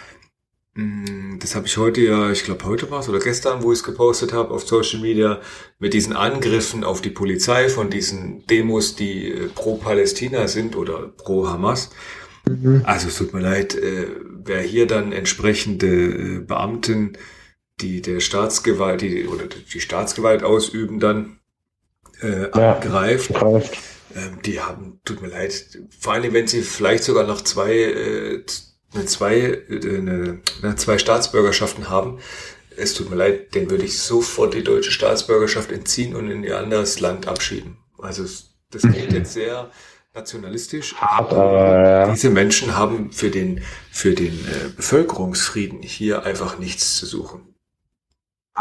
mh, 0.75 1.37
das 1.39 1.55
habe 1.55 1.67
ich 1.67 1.77
heute 1.77 2.01
ja, 2.01 2.31
ich 2.31 2.43
glaube 2.43 2.65
heute 2.65 2.89
war 2.91 2.99
es 2.99 3.09
oder 3.09 3.19
gestern, 3.19 3.63
wo 3.63 3.71
ich 3.71 3.79
es 3.79 3.83
gepostet 3.83 4.31
habe 4.33 4.51
auf 4.51 4.67
Social 4.67 5.01
Media, 5.01 5.41
mit 5.79 5.93
diesen 5.93 6.15
Angriffen 6.15 6.83
auf 6.83 7.01
die 7.01 7.09
Polizei 7.09 7.67
von 7.69 7.89
diesen 7.89 8.45
Demos, 8.47 8.95
die 8.95 9.29
äh, 9.31 9.47
pro 9.53 9.75
Palästina 9.77 10.47
sind 10.47 10.75
oder 10.75 11.09
pro 11.17 11.47
Hamas. 11.47 11.89
Also 12.83 13.07
es 13.07 13.17
tut 13.17 13.33
mir 13.33 13.39
leid, 13.41 13.75
äh, 13.75 14.07
wer 14.43 14.61
hier 14.61 14.87
dann 14.87 15.11
entsprechende 15.11 15.87
äh, 15.87 16.39
Beamten, 16.39 17.13
die 17.81 18.01
der 18.01 18.19
Staatsgewalt, 18.19 19.01
die, 19.01 19.27
oder 19.27 19.45
die 19.47 19.81
Staatsgewalt 19.81 20.43
ausüben, 20.43 20.99
dann 20.99 21.39
äh, 22.21 22.49
Ja. 22.57 22.75
angreift, 22.77 23.33
Greift. 23.33 23.77
ähm, 24.15 24.39
die 24.45 24.59
haben, 24.59 24.99
tut 25.05 25.21
mir 25.21 25.29
leid, 25.29 25.79
vor 25.99 26.13
allem 26.13 26.33
wenn 26.33 26.47
sie 26.47 26.61
vielleicht 26.61 27.03
sogar 27.03 27.25
noch 27.25 27.41
zwei, 27.41 27.73
äh, 27.73 28.43
eine 28.93 29.05
zwei, 29.05 29.35
äh, 29.39 29.97
eine, 29.97 30.41
eine, 30.61 30.75
zwei 30.75 30.97
Staatsbürgerschaften 30.97 31.89
haben, 31.89 32.19
es 32.77 32.93
tut 32.93 33.09
mir 33.09 33.15
leid, 33.17 33.53
denen 33.53 33.69
würde 33.69 33.83
ich 33.85 33.99
sofort 33.99 34.53
die 34.53 34.63
deutsche 34.63 34.91
Staatsbürgerschaft 34.91 35.71
entziehen 35.71 36.15
und 36.15 36.29
in 36.31 36.43
ihr 36.43 36.57
anderes 36.57 36.99
Land 36.99 37.27
abschieben. 37.27 37.77
Also 37.97 38.23
das 38.71 38.81
klingt 38.83 39.11
jetzt 39.13 39.33
sehr 39.33 39.69
nationalistisch, 40.13 40.95
aber 40.99 42.09
diese 42.11 42.29
Menschen 42.29 42.75
haben 42.77 43.11
für 43.11 43.29
den, 43.29 43.61
für 43.91 44.13
den 44.13 44.33
äh, 44.33 44.69
Bevölkerungsfrieden 44.75 45.81
hier 45.81 46.23
einfach 46.25 46.59
nichts 46.59 46.95
zu 46.97 47.05
suchen. 47.05 47.50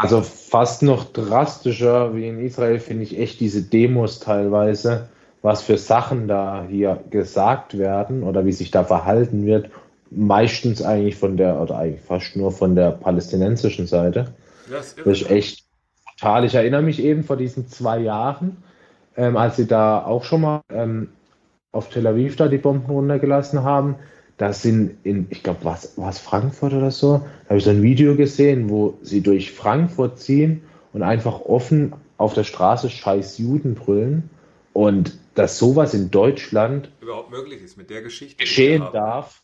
Also 0.01 0.21
fast 0.21 0.81
noch 0.81 1.05
drastischer 1.05 2.15
wie 2.15 2.27
in 2.27 2.39
Israel 2.39 2.79
finde 2.79 3.03
ich 3.03 3.19
echt 3.19 3.39
diese 3.39 3.61
Demos 3.61 4.19
teilweise, 4.19 5.09
was 5.43 5.61
für 5.61 5.77
Sachen 5.77 6.27
da 6.27 6.65
hier 6.67 7.03
gesagt 7.11 7.77
werden 7.77 8.23
oder 8.23 8.45
wie 8.45 8.51
sich 8.51 8.71
da 8.71 8.83
verhalten 8.83 9.45
wird. 9.45 9.69
Meistens 10.09 10.81
eigentlich 10.81 11.15
von 11.15 11.37
der, 11.37 11.61
oder 11.61 11.77
eigentlich 11.77 12.01
fast 12.01 12.35
nur 12.35 12.51
von 12.51 12.75
der 12.75 12.91
palästinensischen 12.91 13.85
Seite. 13.85 14.33
Das 15.05 15.21
ist 15.21 15.29
echt 15.29 15.65
total. 16.17 16.45
Ich 16.45 16.55
erinnere 16.55 16.81
mich 16.81 16.99
eben 16.99 17.23
vor 17.23 17.37
diesen 17.37 17.67
zwei 17.67 17.99
Jahren, 17.99 18.57
ähm, 19.15 19.37
als 19.37 19.55
sie 19.55 19.67
da 19.67 20.03
auch 20.03 20.23
schon 20.23 20.41
mal 20.41 20.61
ähm, 20.73 21.09
auf 21.71 21.89
Tel 21.89 22.07
Aviv 22.07 22.35
da 22.35 22.47
die 22.47 22.57
Bomben 22.57 22.91
runtergelassen 22.91 23.63
haben. 23.63 23.95
Da 24.41 24.53
sind 24.53 24.97
in, 25.03 25.27
ich 25.29 25.43
glaube, 25.43 25.59
was 25.61 25.95
war 25.99 26.09
es 26.09 26.17
Frankfurt 26.17 26.73
oder 26.73 26.89
so? 26.89 27.19
Da 27.43 27.49
habe 27.49 27.57
ich 27.59 27.63
so 27.63 27.69
ein 27.69 27.83
Video 27.83 28.15
gesehen, 28.15 28.71
wo 28.71 28.97
sie 29.03 29.21
durch 29.21 29.51
Frankfurt 29.51 30.17
ziehen 30.17 30.63
und 30.93 31.03
einfach 31.03 31.41
offen 31.41 31.93
auf 32.17 32.33
der 32.33 32.43
Straße 32.43 32.89
scheiß 32.89 33.37
Juden 33.37 33.75
brüllen. 33.75 34.31
Und 34.73 35.15
dass 35.35 35.59
sowas 35.59 35.93
in 35.93 36.09
Deutschland 36.09 36.89
überhaupt 37.01 37.29
möglich 37.29 37.61
ist 37.61 37.77
mit 37.77 37.91
der 37.91 38.01
Geschichte. 38.01 38.37
geschehen 38.37 38.83
darf, 38.91 39.43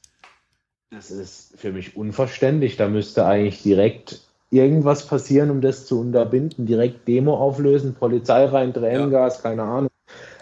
das 0.90 1.12
ist 1.12 1.54
für 1.56 1.72
mich 1.72 1.96
unverständlich. 1.96 2.76
Da 2.76 2.90
müsste 2.90 3.28
eigentlich 3.28 3.62
direkt 3.62 4.22
irgendwas 4.50 5.06
passieren, 5.06 5.52
um 5.52 5.62
das 5.62 5.86
zu 5.86 6.00
unterbinden. 6.00 6.66
Direkt 6.66 7.08
Demo 7.08 7.38
auflösen, 7.38 7.94
Polizei 7.94 8.46
rein, 8.46 8.74
Tränengas, 8.74 9.36
ja. 9.36 9.42
keine 9.44 9.62
Ahnung. 9.62 9.92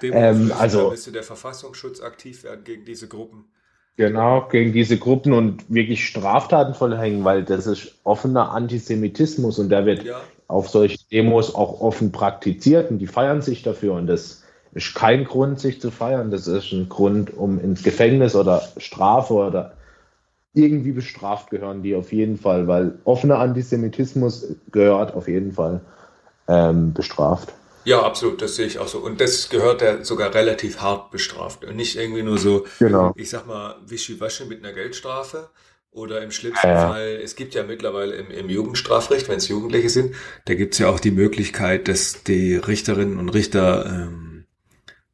Demo 0.01 0.15
ähm, 0.15 0.53
also 0.57 0.91
müsste 0.91 1.11
der 1.11 1.23
Verfassungsschutz 1.23 1.99
aktiv 1.99 2.45
werden 2.45 2.63
gegen 2.63 2.85
diese 2.85 3.09
Gruppen. 3.09 3.49
Genau, 3.97 4.47
gegen 4.49 4.73
diese 4.73 4.97
Gruppen 4.97 5.31
und 5.31 5.73
wirklich 5.73 6.05
Straftaten 6.05 6.73
vollhängen, 6.73 7.23
weil 7.23 7.43
das 7.43 7.65
ist 7.65 7.95
offener 8.03 8.51
Antisemitismus 8.51 9.57
und 9.57 9.69
der 9.69 9.85
wird 9.85 10.03
ja. 10.03 10.19
auf 10.47 10.67
solchen 10.67 10.99
Demos 11.11 11.55
auch 11.55 11.79
offen 11.79 12.11
praktiziert 12.11 12.91
und 12.91 12.99
die 12.99 13.07
feiern 13.07 13.41
sich 13.41 13.63
dafür 13.63 13.93
und 13.93 14.07
das 14.07 14.43
ist 14.73 14.93
kein 14.93 15.23
Grund, 15.23 15.61
sich 15.61 15.79
zu 15.79 15.91
feiern. 15.91 16.29
Das 16.29 16.47
ist 16.47 16.73
ein 16.73 16.89
Grund, 16.89 17.35
um 17.35 17.57
ins 17.57 17.83
Gefängnis 17.83 18.35
oder 18.35 18.61
Strafe 18.77 19.33
oder 19.33 19.73
irgendwie 20.53 20.91
bestraft 20.91 21.49
gehören 21.49 21.81
die 21.81 21.95
auf 21.95 22.11
jeden 22.11 22.37
Fall, 22.37 22.67
weil 22.67 22.97
offener 23.05 23.39
Antisemitismus 23.39 24.55
gehört 24.71 25.13
auf 25.13 25.29
jeden 25.29 25.53
Fall 25.53 25.79
ähm, 26.47 26.93
bestraft. 26.93 27.53
Ja, 27.85 28.01
absolut, 28.01 28.41
das 28.41 28.55
sehe 28.55 28.65
ich 28.65 28.79
auch 28.79 28.87
so. 28.87 28.97
Und 28.97 29.21
das 29.21 29.49
gehört 29.49 29.81
ja 29.81 30.03
sogar 30.03 30.33
relativ 30.33 30.81
hart 30.81 31.11
bestraft. 31.11 31.63
Und 31.63 31.75
nicht 31.75 31.95
irgendwie 31.95 32.23
nur 32.23 32.37
so, 32.37 32.65
genau. 32.79 33.13
ich 33.15 33.29
sag 33.29 33.47
mal, 33.47 33.77
wischiwaschi 33.85 34.45
mit 34.45 34.63
einer 34.63 34.73
Geldstrafe. 34.73 35.49
Oder 35.91 36.21
im 36.21 36.31
schlimmsten 36.31 36.67
ja. 36.67 36.89
Fall, 36.89 37.21
es 37.23 37.37
gibt 37.37 37.55
ja 37.55 37.63
mittlerweile 37.63 38.15
im, 38.15 38.29
im 38.29 38.49
Jugendstrafrecht, 38.49 39.29
wenn 39.29 39.37
es 39.37 39.47
Jugendliche 39.47 39.89
sind, 39.89 40.13
da 40.43 40.53
gibt 40.53 40.73
es 40.73 40.79
ja 40.79 40.89
auch 40.89 40.99
die 40.99 41.11
Möglichkeit, 41.11 41.87
dass 41.87 42.21
die 42.23 42.57
Richterinnen 42.57 43.17
und 43.17 43.29
Richter 43.29 43.85
ähm, 43.85 44.43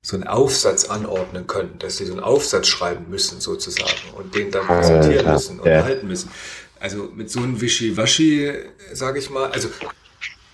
so 0.01 0.15
einen 0.15 0.25
Aufsatz 0.25 0.85
anordnen 0.85 1.45
können, 1.45 1.77
dass 1.77 1.97
sie 1.97 2.05
so 2.05 2.13
einen 2.13 2.23
Aufsatz 2.23 2.67
schreiben 2.67 3.11
müssen 3.11 3.39
sozusagen 3.39 4.11
und 4.15 4.33
den 4.33 4.49
dann 4.49 4.65
präsentieren 4.65 5.25
ja, 5.27 5.33
müssen 5.33 5.59
und 5.59 5.67
ja. 5.67 5.83
halten 5.83 6.07
müssen. 6.07 6.31
Also 6.79 7.09
mit 7.13 7.29
so 7.29 7.41
einem 7.41 7.61
Wischiwaschi, 7.61 8.51
sage 8.91 9.19
ich 9.19 9.29
mal, 9.29 9.51
also 9.51 9.69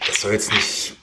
das 0.05 0.21
soll 0.21 0.33
jetzt 0.33 0.51
nicht, 0.51 0.97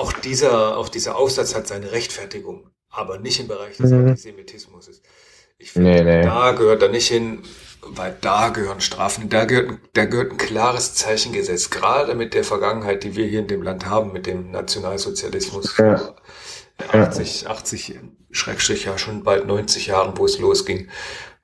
auch 0.00 0.12
dieser, 0.12 0.76
auch 0.76 0.88
dieser 0.88 1.16
Aufsatz 1.16 1.54
hat 1.54 1.66
seine 1.66 1.92
Rechtfertigung, 1.92 2.70
aber 2.88 3.18
nicht 3.18 3.38
im 3.40 3.48
Bereich 3.48 3.76
des 3.76 3.90
mhm. 3.90 4.08
Antisemitismus. 4.08 4.90
Ich 5.58 5.72
finde, 5.72 5.90
nee, 5.90 6.02
nee. 6.02 6.22
da 6.22 6.52
gehört 6.52 6.82
er 6.82 6.88
nicht 6.88 7.08
hin, 7.08 7.42
weil 7.82 8.16
da 8.20 8.48
gehören 8.48 8.80
Strafen, 8.80 9.28
da 9.28 9.44
gehört, 9.44 9.78
da 9.92 10.06
gehört 10.06 10.32
ein 10.32 10.38
klares 10.38 10.94
Zeichengesetz, 10.94 11.68
gerade 11.68 12.14
mit 12.14 12.32
der 12.32 12.44
Vergangenheit, 12.44 13.04
die 13.04 13.14
wir 13.14 13.26
hier 13.26 13.40
in 13.40 13.46
dem 13.46 13.62
Land 13.62 13.86
haben, 13.86 14.12
mit 14.12 14.26
dem 14.26 14.50
Nationalsozialismus. 14.50 15.76
Ja. 15.76 16.14
80, 16.92 17.46
80, 17.46 17.98
Schrägstrich 18.30 18.84
ja 18.86 18.96
schon 18.96 19.22
bald 19.22 19.46
90 19.46 19.88
Jahren, 19.88 20.16
wo 20.16 20.24
es 20.24 20.38
losging. 20.38 20.88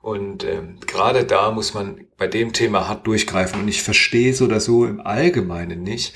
Und 0.01 0.45
ähm, 0.45 0.79
gerade 0.87 1.25
da 1.25 1.51
muss 1.51 1.75
man 1.75 2.07
bei 2.17 2.27
dem 2.27 2.55
Thema 2.55 2.89
hart 2.89 3.07
durchgreifen. 3.07 3.61
Und 3.61 3.69
ich 3.69 3.83
verstehe 3.83 4.33
so 4.33 4.47
oder 4.47 4.61
so 4.61 4.87
im 4.87 5.01
Allgemeinen 5.01 5.83
nicht, 5.83 6.15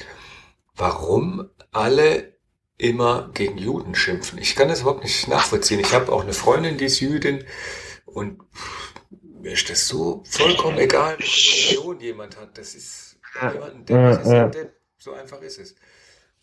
warum 0.75 1.51
alle 1.73 2.37
immer 2.79 3.31
gegen 3.35 3.59
Juden 3.59 3.95
schimpfen. 3.95 4.39
Ich 4.39 4.57
kann 4.57 4.69
das 4.69 4.81
überhaupt 4.81 5.05
nicht 5.05 5.29
nachvollziehen. 5.29 5.81
Ich 5.81 5.93
habe 5.93 6.11
auch 6.13 6.23
eine 6.23 6.33
Freundin, 6.33 6.79
die 6.79 6.87
ist 6.87 7.01
Jüdin 7.01 7.45
und 8.07 8.41
mir 9.41 9.53
ist 9.53 9.69
das 9.71 9.87
so 9.87 10.23
vollkommen 10.29 10.79
egal, 10.79 11.19
welche 11.19 11.71
Religion 11.71 12.01
jemand 12.01 12.37
hat. 12.39 12.57
Das 12.57 12.75
ist 12.75 13.19
jemanden, 13.41 13.85
der 13.87 14.21
ist, 14.21 14.55
der, 14.55 14.73
so 14.99 15.13
einfach 15.13 15.41
ist 15.43 15.59
es. 15.59 15.75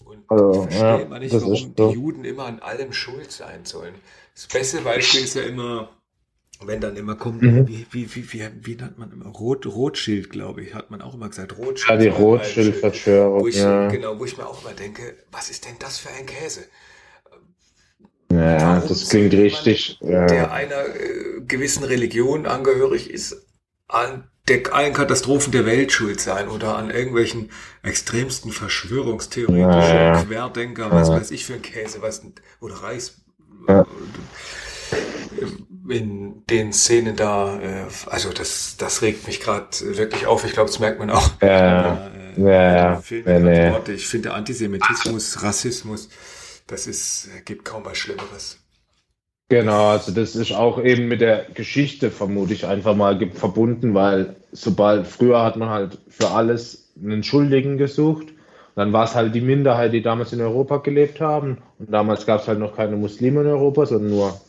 Und 0.04 0.30
also, 0.30 0.52
ich 0.52 0.58
verstehe 0.60 0.82
ja, 0.82 0.98
immer 0.98 1.20
nicht, 1.20 1.34
warum 1.34 1.56
so. 1.56 1.90
die 1.90 1.96
Juden 1.96 2.24
immer 2.24 2.46
an 2.46 2.60
allem 2.60 2.94
schuld 2.94 3.32
sein 3.32 3.66
sollen. 3.66 3.96
Das 4.36 4.48
beste 4.48 4.82
Beispiel 4.82 5.24
ist 5.24 5.36
ja 5.36 5.42
immer, 5.44 5.90
wenn 6.66 6.82
dann 6.82 6.96
immer 6.96 7.16
kommt, 7.16 7.42
mhm. 7.42 7.68
wie, 7.68 7.86
wie, 7.92 8.16
wie, 8.16 8.34
wie, 8.34 8.50
wie 8.62 8.76
nennt 8.76 8.98
man 8.98 9.12
immer? 9.12 9.28
Rot, 9.28 9.66
Rotschild, 9.66 10.30
glaube 10.30 10.64
ich, 10.64 10.74
hat 10.74 10.90
man 10.90 11.02
auch 11.02 11.14
immer 11.14 11.30
gesagt. 11.30 11.58
Rotschild. 11.58 11.90
Ja, 11.90 11.98
die 11.98 12.08
Rotschildverschwörung. 12.08 13.42
Wo 13.42 13.48
ich, 13.48 13.58
ja. 13.58 13.88
Genau, 13.88 14.18
wo 14.20 14.26
ich 14.26 14.38
mir 14.38 14.48
auch 14.48 14.64
immer 14.64 14.74
denke, 14.74 15.16
was 15.32 15.50
ist 15.50 15.66
denn 15.66 15.76
das 15.80 16.00
für 16.00 16.10
ein 16.10 16.26
Käse? 16.26 16.62
Ja, 18.32 18.76
Warum 18.76 18.90
das 18.90 19.10
klingt 19.10 19.34
richtig. 19.34 20.00
Ja. 20.02 20.26
Der 20.26 20.52
einer 20.52 20.86
äh, 20.88 21.42
gewissen 21.48 21.84
Religion 21.84 22.46
angehörig 22.46 23.10
ist, 23.10 23.46
an 23.88 24.28
der 24.48 24.74
allen 24.74 24.94
Katastrophen 24.94 25.52
der 25.52 25.66
Welt 25.66 25.92
schuld 25.92 26.20
sein 26.20 26.48
oder 26.48 26.78
an 26.78 26.90
irgendwelchen 26.90 27.52
extremsten 27.84 28.52
Verschwörungstheoretischen 28.52 29.96
ja. 29.96 30.24
Querdenker, 30.24 30.92
was 30.92 31.10
weiß 31.10 31.32
ich 31.32 31.46
für 31.46 31.54
ein 31.54 31.62
Käse, 31.62 32.02
was 32.02 32.22
oder 32.60 32.76
Reis 32.76 33.22
ja. 33.68 33.86
In 35.90 36.44
den 36.50 36.74
Szenen 36.74 37.16
da, 37.16 37.60
äh, 37.60 37.86
also 38.08 38.32
das, 38.32 38.76
das 38.78 39.02
regt 39.02 39.28
mich 39.28 39.40
gerade 39.40 39.68
wirklich 39.82 40.26
auf. 40.26 40.46
Ich 40.46 40.54
glaube, 40.54 40.70
das 40.70 40.80
merkt 40.80 41.00
man 41.00 41.10
auch. 41.10 41.30
Ja, 41.42 42.10
äh, 42.38 42.42
ja, 42.42 43.02
ja. 43.22 43.40
Nee. 43.40 43.74
Ich 43.94 44.08
finde 44.08 44.34
Antisemitismus, 44.34 45.44
Rassismus, 45.44 46.10
das 46.68 46.88
ist, 46.88 47.30
gibt 47.46 47.66
kaum 47.66 47.86
was 47.86 47.98
Schlimmeres. 47.98 48.60
Genau, 49.50 49.88
also 49.92 50.12
das 50.12 50.36
ist 50.36 50.52
auch 50.52 50.84
eben 50.84 51.08
mit 51.08 51.22
der 51.22 51.46
Geschichte 51.54 52.12
vermute 52.12 52.54
ich 52.54 52.66
einfach 52.66 52.96
mal 52.96 53.18
verbunden, 53.32 53.94
weil 53.94 54.36
sobald 54.52 55.08
früher 55.08 55.42
hat 55.42 55.56
man 55.56 55.70
halt 55.70 56.00
für 56.10 56.32
alles 56.32 56.92
einen 57.02 57.24
Schuldigen 57.24 57.78
gesucht. 57.78 58.28
Dann 58.76 58.92
war 58.94 59.06
es 59.06 59.16
halt 59.16 59.34
die 59.34 59.42
Minderheit, 59.42 59.94
die 59.94 60.02
damals 60.02 60.34
in 60.34 60.42
Europa 60.42 60.78
gelebt 60.78 61.22
haben. 61.22 61.60
Und 61.80 61.92
damals 61.92 62.26
gab 62.26 62.42
es 62.42 62.48
halt 62.48 62.60
noch 62.60 62.76
keine 62.76 62.98
Muslime 62.98 63.42
in 63.42 63.48
Europa, 63.48 63.86
sondern 63.86 64.12
nur 64.12 64.42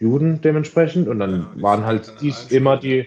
Juden 0.00 0.40
dementsprechend. 0.40 1.06
Und 1.06 1.20
dann 1.20 1.46
ja, 1.54 1.62
waren 1.62 1.86
halt 1.86 2.14
dies 2.20 2.50
immer 2.50 2.76
die 2.76 3.06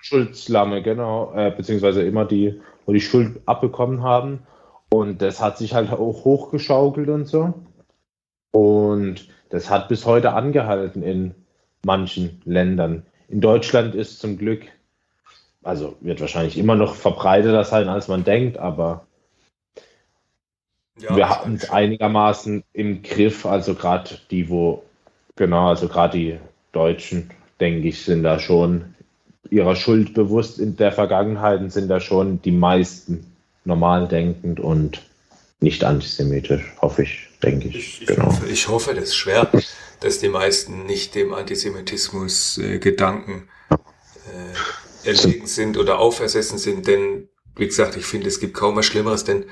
Schuldslamme, 0.00 0.82
genau, 0.82 1.34
äh, 1.34 1.50
beziehungsweise 1.54 2.02
immer 2.02 2.24
die, 2.24 2.60
wo 2.86 2.92
die 2.92 3.00
Schuld 3.02 3.40
abbekommen 3.44 4.02
haben. 4.02 4.40
Und 4.88 5.20
das 5.20 5.40
hat 5.40 5.58
sich 5.58 5.74
halt 5.74 5.90
auch 5.90 6.24
hochgeschaukelt 6.24 7.08
und 7.10 7.26
so. 7.26 7.54
Und 8.52 9.28
das 9.50 9.68
hat 9.68 9.88
bis 9.88 10.06
heute 10.06 10.32
angehalten 10.32 11.02
in 11.02 11.34
manchen 11.84 12.40
Ländern. 12.44 13.04
In 13.28 13.40
Deutschland 13.40 13.94
ist 13.94 14.20
zum 14.20 14.38
Glück, 14.38 14.62
also 15.62 15.96
wird 16.00 16.20
wahrscheinlich 16.20 16.58
immer 16.58 16.74
noch 16.74 16.94
verbreiteter 16.94 17.64
sein, 17.64 17.88
als 17.88 18.08
man 18.08 18.24
denkt, 18.24 18.58
aber 18.58 19.06
ja, 20.98 21.16
wir 21.16 21.28
hatten 21.28 21.54
es 21.54 21.70
einigermaßen 21.70 22.64
im 22.72 23.02
Griff. 23.02 23.46
Also 23.46 23.74
gerade 23.74 24.18
die, 24.30 24.48
wo, 24.48 24.82
genau, 25.40 25.70
also 25.70 25.88
gerade 25.88 26.18
die 26.18 26.38
Deutschen, 26.72 27.30
denke 27.58 27.88
ich, 27.88 28.04
sind 28.04 28.22
da 28.22 28.38
schon 28.38 28.94
ihrer 29.48 29.74
Schuld 29.74 30.12
bewusst 30.12 30.58
in 30.58 30.76
der 30.76 30.92
Vergangenheit 30.92 31.60
und 31.60 31.72
sind 31.72 31.88
da 31.88 31.98
schon 31.98 32.42
die 32.42 32.52
meisten 32.52 33.26
normal 33.64 34.06
denkend 34.06 34.60
und 34.60 35.02
nicht 35.60 35.82
antisemitisch, 35.82 36.62
hoffe 36.80 37.02
ich, 37.02 37.28
denke 37.42 37.68
ich. 37.68 38.02
Ich, 38.02 38.06
genau. 38.06 38.26
hoffe, 38.26 38.46
ich 38.48 38.68
hoffe, 38.68 38.94
das 38.94 39.04
ist 39.04 39.16
schwer, 39.16 39.50
dass 40.00 40.18
die 40.18 40.28
meisten 40.28 40.84
nicht 40.84 41.14
dem 41.14 41.32
Antisemitismus 41.32 42.58
äh, 42.58 42.78
Gedanken 42.78 43.48
äh, 43.70 45.08
erlegen 45.08 45.46
sind 45.46 45.78
oder 45.78 45.98
aufersessen 45.98 46.58
sind, 46.58 46.86
denn 46.86 47.28
wie 47.56 47.66
gesagt, 47.66 47.96
ich 47.96 48.04
finde, 48.04 48.28
es 48.28 48.40
gibt 48.40 48.54
kaum 48.54 48.76
was 48.76 48.86
Schlimmeres, 48.86 49.24
denn 49.24 49.44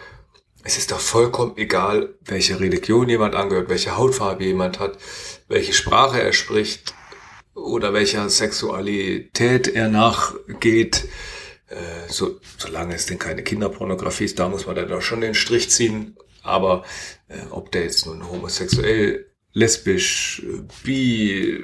es 0.68 0.76
ist 0.76 0.92
doch 0.92 1.00
vollkommen 1.00 1.56
egal, 1.56 2.14
welche 2.20 2.60
Religion 2.60 3.08
jemand 3.08 3.34
angehört, 3.34 3.70
welche 3.70 3.96
Hautfarbe 3.96 4.44
jemand 4.44 4.78
hat, 4.78 4.98
welche 5.48 5.72
Sprache 5.72 6.20
er 6.20 6.34
spricht 6.34 6.92
oder 7.54 7.94
welcher 7.94 8.28
Sexualität 8.28 9.66
er 9.68 9.88
nachgeht. 9.88 11.08
Äh, 11.68 12.12
so, 12.12 12.38
solange 12.58 12.94
es 12.94 13.06
denn 13.06 13.18
keine 13.18 13.42
Kinderpornografie 13.42 14.26
ist, 14.26 14.38
da 14.38 14.50
muss 14.50 14.66
man 14.66 14.76
dann 14.76 14.88
doch 14.88 15.00
schon 15.00 15.22
den 15.22 15.32
Strich 15.32 15.70
ziehen. 15.70 16.18
Aber 16.42 16.84
äh, 17.28 17.38
ob 17.48 17.72
der 17.72 17.84
jetzt 17.84 18.04
nun 18.04 18.28
homosexuell, 18.28 19.27
lesbisch, 19.52 20.42
bi, 20.84 21.58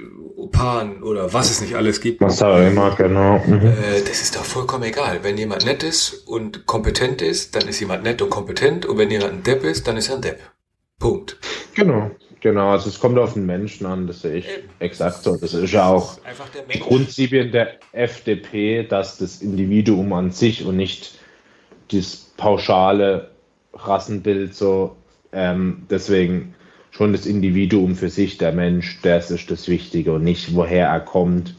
pan 0.53 1.03
oder 1.03 1.33
was 1.33 1.51
es 1.51 1.61
nicht 1.61 1.75
alles 1.75 2.01
gibt. 2.01 2.21
Was 2.21 2.39
da 2.39 2.67
immer, 2.67 2.95
genau. 2.97 3.43
Mhm. 3.47 3.67
Äh, 3.67 4.01
das 4.07 4.23
ist 4.23 4.37
doch 4.37 4.45
vollkommen 4.45 4.85
egal. 4.85 5.21
Wenn 5.23 5.37
jemand 5.37 5.65
nett 5.65 5.83
ist 5.83 6.27
und 6.27 6.67
kompetent 6.67 7.23
ist, 7.23 7.55
dann 7.55 7.69
ist 7.69 7.81
jemand 7.81 8.03
nett 8.03 8.23
und 8.23 8.31
kompetent. 8.31 8.87
Und 8.87 8.99
wenn 8.99 9.11
jemand 9.11 9.33
ein 9.33 9.43
Depp 9.43 9.65
ist, 9.65 9.87
dann 9.87 9.97
ist 9.97 10.09
er 10.09 10.17
ein 10.17 10.23
Depp. 10.23 10.41
Punkt. 10.99 11.39
Genau. 11.75 12.11
Genau, 12.45 12.73
also 12.73 12.91
es 12.91 13.01
kommt 13.01 13.19
auf 13.19 13.33
den 13.33 13.47
Menschen 13.47 13.87
an, 13.87 14.07
das 14.07 14.21
sehe 14.21 14.37
ich 14.37 14.47
Eben. 14.47 14.69
exakt 14.79 15.23
so. 15.23 15.35
Das 15.35 15.55
ist 15.55 15.73
ja 15.73 15.87
auch 15.89 16.19
Grundprinzipien 16.79 17.53
der 17.53 17.79
FDP, 17.93 18.83
dass 18.83 19.17
das 19.17 19.41
Individuum 19.41 20.13
an 20.13 20.31
sich 20.31 20.63
und 20.67 20.77
nicht 20.77 21.19
das 21.91 22.33
pauschale 22.37 23.31
Rassenbild 23.73 24.55
so, 24.55 24.95
ähm, 25.33 25.87
deswegen 25.89 26.54
schon 26.97 27.13
das 27.13 27.27
Individuum 27.27 27.97
für 27.97 28.09
sich, 28.09 28.39
der 28.39 28.53
Mensch, 28.53 29.01
das 29.03 29.31
ist 29.31 29.51
das 29.51 29.67
Wichtige 29.67 30.13
und 30.13 30.23
nicht 30.23 30.55
woher 30.55 30.89
er 30.89 31.01
kommt 31.01 31.57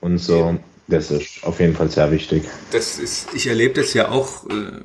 und 0.00 0.18
so. 0.18 0.58
Das 0.88 1.10
ist 1.10 1.44
auf 1.44 1.60
jeden 1.60 1.74
Fall 1.74 1.88
sehr 1.88 2.10
wichtig. 2.10 2.44
Das 2.72 2.98
ist, 2.98 3.32
ich 3.34 3.46
erlebe 3.46 3.80
das 3.80 3.94
ja 3.94 4.10
auch, 4.10 4.44
äh, 4.50 4.80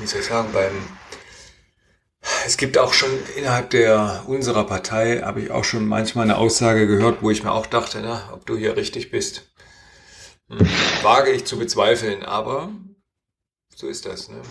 wie 0.00 0.06
soll 0.06 0.20
ich 0.20 0.26
sagen, 0.26 0.48
beim 0.52 0.72
es 2.46 2.56
gibt 2.56 2.78
auch 2.78 2.92
schon 2.92 3.10
innerhalb 3.36 3.70
der 3.70 4.24
unserer 4.26 4.64
Partei, 4.64 5.20
habe 5.22 5.40
ich 5.40 5.50
auch 5.50 5.64
schon 5.64 5.86
manchmal 5.86 6.24
eine 6.24 6.36
Aussage 6.36 6.86
gehört, 6.86 7.22
wo 7.22 7.30
ich 7.30 7.42
mir 7.42 7.52
auch 7.52 7.66
dachte, 7.66 8.00
na, 8.02 8.30
ob 8.32 8.46
du 8.46 8.56
hier 8.56 8.76
richtig 8.76 9.10
bist. 9.10 9.52
Hm, 10.48 10.58
wage 11.02 11.30
ich 11.30 11.44
zu 11.44 11.58
bezweifeln, 11.58 12.24
aber 12.24 12.70
So 13.74 13.88
ist 13.88 14.06
das, 14.06 14.28
ne? 14.28 14.42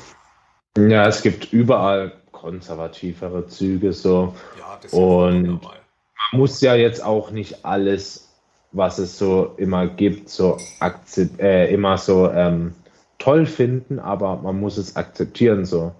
Ja, 0.89 1.07
es 1.07 1.21
gibt 1.21 1.51
überall 1.53 2.20
konservativere 2.41 3.47
Züge 3.47 3.93
so. 3.93 4.33
Ja, 4.57 4.79
das 4.81 4.93
Und-. 4.93 5.61
Man 5.61 6.39
muss 6.39 6.61
ja 6.61 6.75
jetzt 6.75 7.03
auch 7.03 7.31
nicht 7.31 7.65
alles, 7.65 8.29
was 8.71 8.97
es 8.97 9.17
so 9.17 9.53
immer 9.57 9.87
gibt, 9.87 10.29
so 10.29 10.57
akzept, 10.79 11.39
äh, 11.39 11.71
immer 11.71 11.97
so 11.97 12.29
ähm, 12.29 12.73
toll 13.17 13.45
finden, 13.45 13.99
aber 13.99 14.37
man 14.37 14.59
muss 14.59 14.77
es 14.77 14.95
akzeptieren 14.95 15.65
so. 15.65 15.91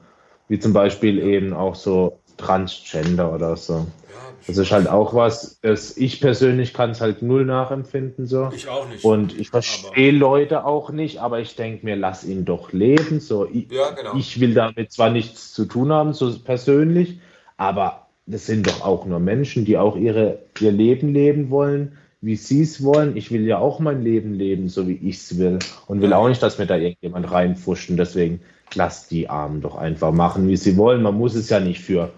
Wie 0.47 0.59
zum 0.59 0.73
Beispiel 0.73 1.19
eben 1.19 1.53
auch 1.53 1.75
so 1.75 2.19
Transgender 2.37 3.33
oder 3.33 3.55
so. 3.55 3.73
Ja, 3.73 4.30
Das 4.47 4.57
ist 4.57 4.71
halt 4.71 4.87
auch 4.87 5.13
was, 5.13 5.59
das 5.61 5.95
ich 5.97 6.19
persönlich 6.19 6.73
kann 6.73 6.91
es 6.91 7.01
halt 7.01 7.21
null 7.21 7.45
nachempfinden 7.45 8.25
so. 8.25 8.49
ich 8.55 8.67
auch 8.67 8.87
nicht. 8.89 9.03
Und 9.03 9.39
ich 9.39 9.49
verstehe 9.49 10.11
Leute 10.11 10.65
auch 10.65 10.91
nicht, 10.91 11.19
aber 11.19 11.39
ich 11.39 11.55
denke 11.55 11.85
mir, 11.85 11.95
lass 11.95 12.23
ihn 12.23 12.43
doch 12.45 12.73
leben. 12.73 13.19
So, 13.19 13.47
ich, 13.51 13.71
Ja, 13.71 13.91
genau. 13.91 14.15
ich 14.15 14.39
will 14.39 14.53
damit 14.53 14.91
zwar 14.91 15.09
nichts 15.11 15.53
zu 15.53 15.65
tun 15.65 15.91
haben, 15.91 16.13
so 16.13 16.31
persönlich, 16.39 17.19
aber 17.57 18.07
das 18.25 18.45
sind 18.45 18.67
doch 18.67 18.81
auch 18.85 19.05
nur 19.05 19.19
Menschen, 19.19 19.65
die 19.65 19.77
auch 19.77 19.95
ihre, 19.95 20.39
ihr 20.59 20.71
Leben 20.71 21.13
leben 21.13 21.49
wollen, 21.49 21.97
wie 22.21 22.35
sie 22.35 22.61
es 22.61 22.83
wollen. 22.83 23.17
Ich 23.17 23.31
will 23.31 23.45
ja 23.45 23.57
auch 23.57 23.79
mein 23.79 24.03
Leben 24.03 24.33
leben, 24.33 24.69
so 24.69 24.87
wie 24.87 24.93
ich 24.95 25.17
es 25.17 25.37
will. 25.37 25.59
Und 25.87 26.01
will 26.01 26.11
Ja. 26.11 26.17
auch 26.17 26.27
nicht, 26.29 26.41
dass 26.41 26.57
mir 26.59 26.67
da 26.67 26.77
irgendjemand 26.77 27.31
reinfuschen. 27.31 27.97
Deswegen 27.97 28.41
lasst 28.75 29.11
die 29.11 29.27
Armen 29.29 29.61
doch 29.61 29.75
einfach 29.75 30.11
machen, 30.11 30.47
wie 30.47 30.55
sie 30.57 30.77
wollen. 30.77 31.01
Man 31.01 31.15
muss 31.15 31.35
es 31.35 31.49
ja 31.49 31.59
nicht 31.59 31.81
für 31.81 32.11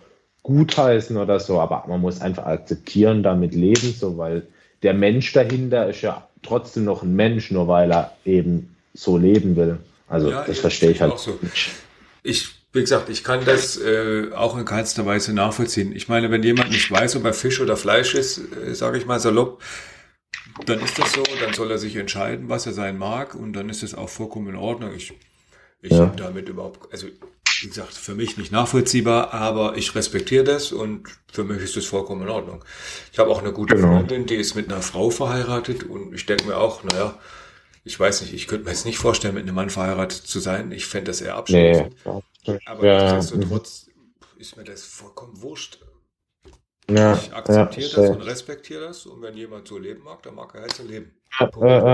gutheißen 0.43 1.17
oder 1.17 1.39
so, 1.39 1.59
aber 1.59 1.85
man 1.87 2.01
muss 2.01 2.21
einfach 2.21 2.45
akzeptieren, 2.45 3.23
damit 3.23 3.55
leben, 3.55 3.93
so, 3.93 4.17
weil 4.17 4.43
der 4.83 4.93
Mensch 4.93 5.31
dahinter 5.33 5.89
ist 5.89 6.01
ja 6.01 6.27
trotzdem 6.41 6.83
noch 6.83 7.03
ein 7.03 7.15
Mensch, 7.15 7.51
nur 7.51 7.67
weil 7.67 7.91
er 7.91 8.15
eben 8.25 8.75
so 8.93 9.17
leben 9.17 9.55
will. 9.55 9.77
Also 10.07 10.29
Ja, 10.29 10.43
das 10.45 10.59
verstehe 10.59 10.91
ich 10.91 11.01
halt 11.01 11.13
auch 11.13 11.17
so. 11.17 11.39
Ich, 12.21 12.49
wie 12.73 12.81
gesagt, 12.81 13.09
ich 13.09 13.23
kann 13.23 13.45
das 13.45 13.77
äh, 13.79 14.31
auch 14.35 14.57
in 14.57 14.65
keinster 14.65 15.05
Weise 15.05 15.33
nachvollziehen. 15.33 15.95
Ich 15.95 16.09
meine, 16.09 16.29
wenn 16.31 16.43
jemand 16.43 16.71
nicht 16.71 16.91
weiß, 16.91 17.15
ob 17.15 17.25
er 17.25 17.33
Fisch 17.33 17.61
oder 17.61 17.77
Fleisch 17.77 18.13
ist, 18.13 18.39
äh, 18.39 18.75
sage 18.75 18.97
ich 18.97 19.05
mal 19.05 19.19
salopp, 19.19 19.61
dann 20.65 20.79
ist 20.81 20.99
das 20.99 21.13
so, 21.13 21.23
dann 21.41 21.53
soll 21.53 21.71
er 21.71 21.77
sich 21.77 21.95
entscheiden, 21.95 22.49
was 22.49 22.65
er 22.65 22.73
sein 22.73 22.97
mag 22.97 23.33
und 23.35 23.53
dann 23.53 23.69
ist 23.69 23.83
es 23.83 23.95
auch 23.95 24.09
vollkommen 24.09 24.49
in 24.49 24.55
Ordnung. 24.55 24.91
Ich, 24.95 25.13
ich 25.81 25.91
Ja. 25.91 26.05
bin 26.05 26.17
damit 26.17 26.49
überhaupt, 26.49 26.91
also 26.91 27.07
wie 27.63 27.67
gesagt, 27.69 27.93
für 27.93 28.15
mich 28.15 28.37
nicht 28.37 28.51
nachvollziehbar, 28.51 29.33
aber 29.33 29.77
ich 29.77 29.95
respektiere 29.95 30.43
das 30.43 30.71
und 30.71 31.07
für 31.31 31.43
mich 31.43 31.61
ist 31.63 31.75
das 31.77 31.85
vollkommen 31.85 32.23
in 32.23 32.29
Ordnung. 32.29 32.63
Ich 33.11 33.19
habe 33.19 33.29
auch 33.31 33.39
eine 33.39 33.53
gute 33.53 33.75
Genau. 33.75 33.87
Freundin, 33.97 34.25
die 34.25 34.35
ist 34.35 34.55
mit 34.55 34.71
einer 34.71 34.81
Frau 34.81 35.09
verheiratet 35.09 35.83
und 35.83 36.13
ich 36.13 36.25
denke 36.25 36.45
mir 36.47 36.57
auch, 36.57 36.83
naja, 36.83 37.17
ich 37.83 37.99
weiß 37.99 38.21
nicht, 38.21 38.33
ich 38.33 38.47
könnte 38.47 38.65
mir 38.65 38.71
jetzt 38.71 38.85
nicht 38.85 38.97
vorstellen, 38.97 39.35
mit 39.35 39.43
einem 39.43 39.55
Mann 39.55 39.69
verheiratet 39.69 40.25
zu 40.27 40.39
sein. 40.39 40.71
Ich 40.71 40.85
fände 40.87 41.11
das 41.11 41.21
eher 41.21 41.35
Nee. 41.47 41.71
abschließend. 41.71 41.95
Aber 42.65 42.85
Ja, 42.85 43.13
nichtsdestotrotz 43.15 43.87
ist 44.37 44.57
mir 44.57 44.63
das 44.63 44.83
vollkommen 44.83 45.41
wurscht. 45.41 45.79
ja, 46.89 47.13
Ich 47.13 47.33
akzeptiere 47.33 47.89
ja, 47.89 48.01
das 48.01 48.09
und 48.09 48.21
respektiere 48.21 48.81
das. 48.87 49.05
Und 49.05 49.21
wenn 49.21 49.35
jemand 49.37 49.67
so 49.67 49.77
leben 49.77 50.03
mag, 50.03 50.21
dann 50.23 50.35
mag 50.35 50.53
er 50.55 50.61
halt 50.61 50.73
so 50.75 50.83
leben. 50.83 51.11
Äh, 51.39 51.45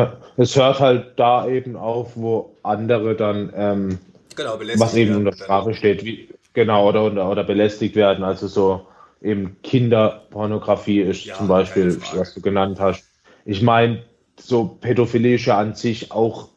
äh, 0.04 0.08
es 0.38 0.56
hört 0.56 0.80
halt 0.80 1.18
da 1.20 1.48
eben 1.48 1.76
auf, 1.76 2.16
wo 2.16 2.58
andere 2.64 3.16
dann, 3.16 3.52
ähm, 3.56 4.00
Genau, 4.40 4.56
belästigt 4.56 4.82
was 4.82 4.96
eben 4.96 5.16
unter 5.18 5.34
Strafe 5.34 5.74
steht, 5.74 6.06
wie, 6.06 6.30
genau, 6.54 6.88
oder, 6.88 7.04
oder, 7.04 7.30
oder 7.30 7.44
belästigt 7.44 7.98
werden. 7.98 8.24
Also 8.24 8.48
so 8.48 8.88
eben 9.22 9.58
Kinderpornografie 9.64 11.02
ist 11.02 11.26
Ja, 11.26 11.36
zum 11.36 11.50
Beispiel, 11.50 12.00
was 12.16 12.34
du 12.34 12.40
genannt 12.40 12.80
hast. 12.80 13.04
Ich 13.44 13.62
meine, 13.62 14.04
so 14.40 14.78
Pädophilie 14.80 15.36
ist 15.36 15.46
ja 15.46 15.58
an 15.58 15.76
sich 15.76 16.14
auch, 16.14 16.48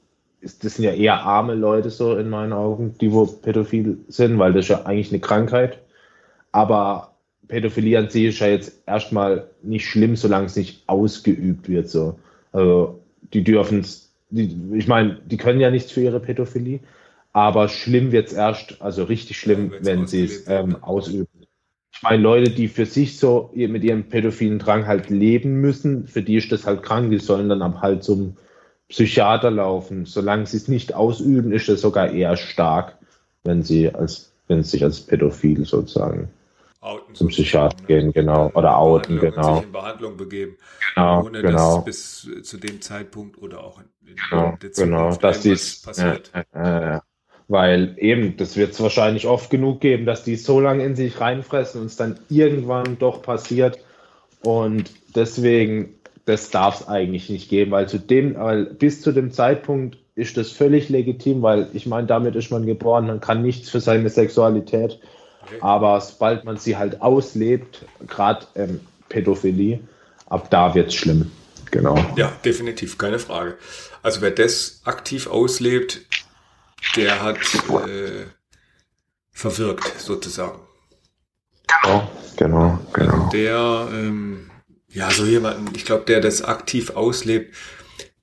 ist, 0.40 0.64
das 0.64 0.76
sind 0.76 0.84
ja 0.84 0.92
eher 0.92 1.22
arme 1.24 1.54
Leute 1.54 1.90
so 1.90 2.16
in 2.16 2.30
meinen 2.30 2.52
Augen, 2.52 2.94
die 3.00 3.12
wo 3.12 3.26
pädophil 3.26 3.98
sind, 4.06 4.38
weil 4.38 4.52
das 4.52 4.66
ist 4.66 4.68
ja 4.68 4.86
eigentlich 4.86 5.10
eine 5.10 5.20
Krankheit. 5.20 5.80
Aber 6.52 7.16
Pädophilie 7.48 7.98
an 7.98 8.10
sich 8.10 8.26
ist 8.26 8.38
ja 8.38 8.46
jetzt 8.46 8.80
erstmal 8.86 9.50
nicht 9.60 9.88
schlimm, 9.88 10.14
solange 10.14 10.46
es 10.46 10.54
nicht 10.54 10.84
ausgeübt 10.86 11.68
wird. 11.68 11.88
So. 11.88 12.16
Also 12.52 13.00
die 13.32 13.42
dürfen 13.42 13.80
es, 13.80 14.12
ich 14.30 14.86
meine, 14.86 15.18
die 15.26 15.36
können 15.36 15.58
ja 15.58 15.72
nichts 15.72 15.90
für 15.90 16.02
ihre 16.02 16.20
Pädophilie, 16.20 16.78
aber 17.32 17.68
schlimm 17.68 18.12
wird 18.12 18.28
es 18.28 18.32
erst, 18.34 18.80
also 18.80 19.04
richtig 19.04 19.38
schlimm, 19.38 19.72
wenn 19.80 20.06
sie 20.06 20.24
es 20.24 20.48
ähm, 20.48 20.70
ne? 20.70 20.82
ausüben. 20.82 21.28
Ich 21.94 22.02
meine, 22.02 22.22
Leute, 22.22 22.50
die 22.50 22.68
für 22.68 22.86
sich 22.86 23.18
so 23.18 23.50
mit 23.54 23.84
ihrem 23.84 24.08
pädophilen 24.08 24.58
Drang 24.58 24.86
halt 24.86 25.08
leben 25.10 25.60
müssen, 25.60 26.08
für 26.08 26.22
die 26.22 26.36
ist 26.36 26.50
das 26.50 26.66
halt 26.66 26.82
krank, 26.82 27.10
die 27.10 27.18
sollen 27.18 27.48
dann 27.48 27.80
halt 27.80 28.02
zum 28.02 28.36
Psychiater 28.88 29.50
laufen. 29.50 30.04
Solange 30.04 30.46
sie 30.46 30.56
es 30.56 30.68
nicht 30.68 30.94
ausüben, 30.94 31.52
ist 31.52 31.68
das 31.68 31.80
sogar 31.80 32.10
eher 32.10 32.36
stark, 32.36 32.98
wenn 33.44 33.62
sie 33.62 33.94
als, 33.94 34.32
wenn 34.48 34.62
sie 34.62 34.70
sich 34.70 34.84
als 34.84 35.00
pädophil 35.00 35.64
sozusagen 35.64 36.28
Outen 36.82 37.14
zum 37.14 37.28
Psychiater 37.28 37.84
gehen, 37.84 38.12
genau. 38.12 38.50
Oder 38.54 38.76
outen, 38.76 39.20
Behandlung 39.20 39.34
genau. 39.36 39.54
Sich 39.54 39.64
in 39.64 39.72
Behandlung 39.72 40.16
begeben. 40.16 40.56
Genau, 40.94 41.24
ohne 41.24 41.40
genau. 41.40 41.76
dass 41.76 41.84
bis 41.84 42.28
äh, 42.28 42.42
zu 42.42 42.58
dem 42.58 42.80
Zeitpunkt 42.80 43.38
oder 43.38 43.62
auch 43.62 43.78
in, 43.78 44.08
in 44.08 44.16
Genau, 44.16 44.58
der 44.60 44.70
genau, 44.70 45.12
Zukunft 45.12 45.22
dass 45.22 45.44
irgendwas 45.44 45.62
dies, 45.62 45.82
passiert. 45.82 46.32
ja, 46.34 46.44
ja, 46.54 46.80
ja. 46.80 47.02
Weil 47.52 47.96
eben, 47.98 48.38
das 48.38 48.56
wird 48.56 48.72
es 48.72 48.82
wahrscheinlich 48.82 49.26
oft 49.26 49.50
genug 49.50 49.82
geben, 49.82 50.06
dass 50.06 50.24
die 50.24 50.36
so 50.36 50.58
lange 50.58 50.84
in 50.84 50.96
sich 50.96 51.20
reinfressen 51.20 51.82
und 51.82 51.88
es 51.88 51.96
dann 51.96 52.18
irgendwann 52.30 52.98
doch 52.98 53.20
passiert 53.20 53.78
und 54.42 54.90
deswegen, 55.14 55.94
das 56.24 56.48
darf 56.48 56.80
es 56.80 56.88
eigentlich 56.88 57.28
nicht 57.28 57.50
geben, 57.50 57.72
weil 57.72 57.90
zu 57.90 57.98
dem, 57.98 58.36
weil 58.36 58.64
bis 58.64 59.02
zu 59.02 59.12
dem 59.12 59.32
Zeitpunkt 59.32 59.98
ist 60.14 60.38
das 60.38 60.50
völlig 60.50 60.88
legitim, 60.88 61.42
weil 61.42 61.68
ich 61.74 61.84
meine, 61.86 62.06
damit 62.06 62.36
ist 62.36 62.50
man 62.50 62.64
geboren, 62.64 63.06
man 63.06 63.20
kann 63.20 63.42
nichts 63.42 63.68
für 63.68 63.80
seine 63.80 64.08
Sexualität, 64.08 64.98
Okay. 65.44 65.58
aber 65.60 66.00
sobald 66.00 66.44
man 66.44 66.56
sie 66.56 66.76
halt 66.76 67.02
auslebt, 67.02 67.84
gerade 68.06 68.46
ähm, 68.54 68.80
Pädophilie, 69.08 69.80
ab 70.26 70.48
da 70.50 70.74
wird 70.74 70.88
es 70.88 70.94
schlimm. 70.94 71.32
Genau. 71.72 71.96
Ja, 72.16 72.32
definitiv, 72.44 72.96
keine 72.96 73.18
Frage. 73.18 73.56
Also 74.02 74.20
wer 74.20 74.30
das 74.30 74.80
aktiv 74.84 75.26
auslebt, 75.26 76.02
der 76.96 77.22
hat 77.22 77.38
äh, 77.88 78.26
verwirkt 79.30 80.00
sozusagen. 80.00 80.60
Genau, 81.82 82.10
genau, 82.36 82.78
genau. 82.92 83.30
Der, 83.30 83.88
ähm, 83.92 84.50
ja, 84.88 85.10
so 85.10 85.24
jemanden, 85.24 85.74
ich 85.74 85.84
glaube, 85.84 86.04
der 86.04 86.20
das 86.20 86.42
aktiv 86.42 86.90
auslebt, 86.90 87.56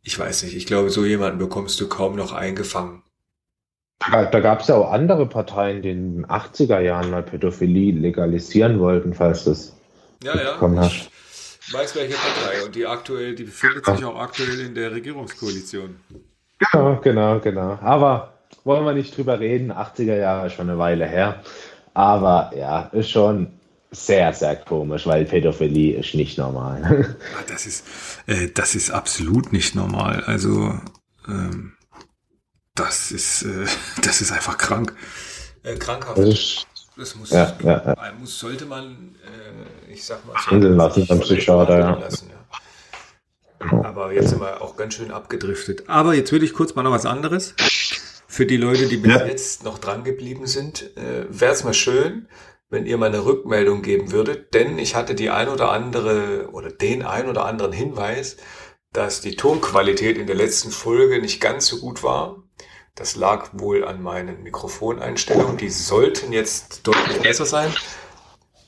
ich 0.04 0.18
weiß 0.18 0.44
nicht, 0.44 0.56
ich 0.56 0.66
glaube, 0.66 0.90
so 0.90 1.06
jemanden 1.06 1.40
bekommst 1.40 1.80
du 1.82 1.88
kaum 1.88 2.16
noch 2.16 2.32
eingefangen. 2.32 3.04
Da, 4.00 4.26
da 4.26 4.40
gab 4.40 4.62
es 4.62 4.68
ja 4.68 4.76
auch 4.76 4.92
andere 4.92 5.26
Parteien, 5.28 5.82
die 5.82 5.90
in 5.90 6.16
den 6.16 6.26
80er 6.26 6.80
Jahren 6.80 7.12
mal 7.12 7.24
Pädophilie 7.24 7.92
legalisieren 7.92 8.80
wollten, 8.80 9.14
falls 9.14 9.44
das 9.44 9.76
Ja, 10.24 10.36
ja, 10.42 10.54
Bekommen 10.54 10.90
ich 11.70 11.76
weiß 11.76 11.96
welche 11.96 12.16
Partei 12.16 12.66
und 12.66 12.74
die 12.74 12.88
aktuell, 12.88 13.36
die 13.36 13.44
befindet 13.44 13.86
sich 13.86 14.04
auch 14.04 14.20
aktuell 14.20 14.60
in 14.60 14.74
der 14.74 14.92
Regierungskoalition. 14.92 16.00
Genau, 16.58 17.00
genau, 17.04 17.40
genau. 17.40 17.78
Aber 17.82 18.39
wollen 18.70 18.86
wir 18.86 18.94
nicht 18.94 19.18
drüber 19.18 19.40
reden. 19.40 19.72
80er 19.72 20.16
Jahre 20.16 20.46
ist 20.48 20.54
schon 20.54 20.70
eine 20.70 20.78
Weile 20.78 21.08
her. 21.08 21.42
Aber 21.96 22.52
ja, 22.56 22.84
ist 22.94 23.10
schon 23.10 23.48
sehr, 23.90 24.32
sehr 24.32 24.56
komisch, 24.58 25.08
weil 25.08 25.26
Pädophilie 25.26 25.98
ist 26.00 26.14
nicht 26.14 26.38
normal. 26.38 27.16
Ah, 27.36 27.44
Das 27.48 27.66
ist, 27.66 27.84
äh, 28.28 28.50
das 28.54 28.76
ist 28.76 28.92
absolut 28.92 29.52
nicht 29.52 29.74
normal. 29.74 30.24
Also, 30.26 30.80
ähm, 31.28 31.74
das 32.76 33.10
ist, 33.12 33.42
äh, 33.42 33.66
das 34.04 34.22
ist 34.22 34.32
einfach 34.32 34.60
krank. 34.60 34.96
Äh, 35.64 35.76
krankhaft. 35.76 36.20
Das 36.20 36.30
ist 36.30 36.68
Das 36.96 37.16
muss, 37.16 37.32
Ja, 37.32 37.58
ja, 37.64 37.70
ja. 37.84 37.94
äh, 37.94 38.12
muss 38.20 38.38
sollte 38.38 38.66
man, 38.68 39.16
äh, 39.26 39.92
ich 39.92 40.06
sag 40.06 40.24
mal, 40.28 40.36
so 40.46 40.52
Handeln 40.52 40.78
lassen 40.78 41.08
beim 41.08 41.22
Psychiater, 41.22 41.80
ja. 41.80 41.96
lassen, 41.96 42.30
ja. 42.30 43.84
Aber 43.84 44.14
jetzt 44.14 44.30
sind 44.30 44.42
wir 44.42 44.62
auch 44.62 44.78
ganz 44.78 44.94
schön 44.94 45.10
abgedriftet. 45.12 45.90
Aber 45.90 46.14
jetzt 46.14 46.32
würde 46.32 46.46
ich 46.46 46.54
kurz 46.54 46.76
mal 46.76 46.84
noch 46.84 46.92
was 46.92 47.08
anderes. 47.08 47.56
Für 48.32 48.46
die 48.46 48.58
Leute, 48.58 48.86
die 48.86 48.98
bis 48.98 49.12
Ja. 49.12 49.26
jetzt 49.26 49.64
noch 49.64 49.80
dran 49.80 50.04
geblieben 50.04 50.46
sind, 50.46 50.96
äh, 50.96 51.26
wäre 51.30 51.52
es 51.52 51.64
mal 51.64 51.74
schön, 51.74 52.28
wenn 52.70 52.86
ihr 52.86 52.96
mal 53.00 53.08
eine 53.08 53.26
Rückmeldung 53.26 53.82
geben 53.82 54.12
würdet, 54.12 54.54
denn 54.54 54.78
ich 54.78 54.94
hatte 54.94 55.16
die 55.16 55.32
ein 55.32 55.50
oder 55.50 55.72
andere 55.72 56.50
oder 56.52 56.70
den 56.70 57.02
ein 57.02 57.28
oder 57.28 57.46
anderen 57.46 57.74
Hinweis, 57.74 58.38
dass 58.94 59.22
die 59.22 59.36
Tonqualität 59.36 60.20
in 60.20 60.28
der 60.28 60.36
letzten 60.36 60.70
Folge 60.70 61.20
nicht 61.20 61.42
ganz 61.42 61.66
so 61.66 61.80
gut 61.80 62.04
war. 62.04 62.44
Das 62.94 63.16
lag 63.16 63.50
wohl 63.54 63.84
an 63.84 64.00
meinen 64.04 64.44
Mikrofoneinstellungen. 64.44 65.58
Die 65.58 65.70
sollten 65.70 66.32
jetzt 66.32 66.86
deutlich 66.86 67.18
besser 67.22 67.48
sein. 67.48 67.74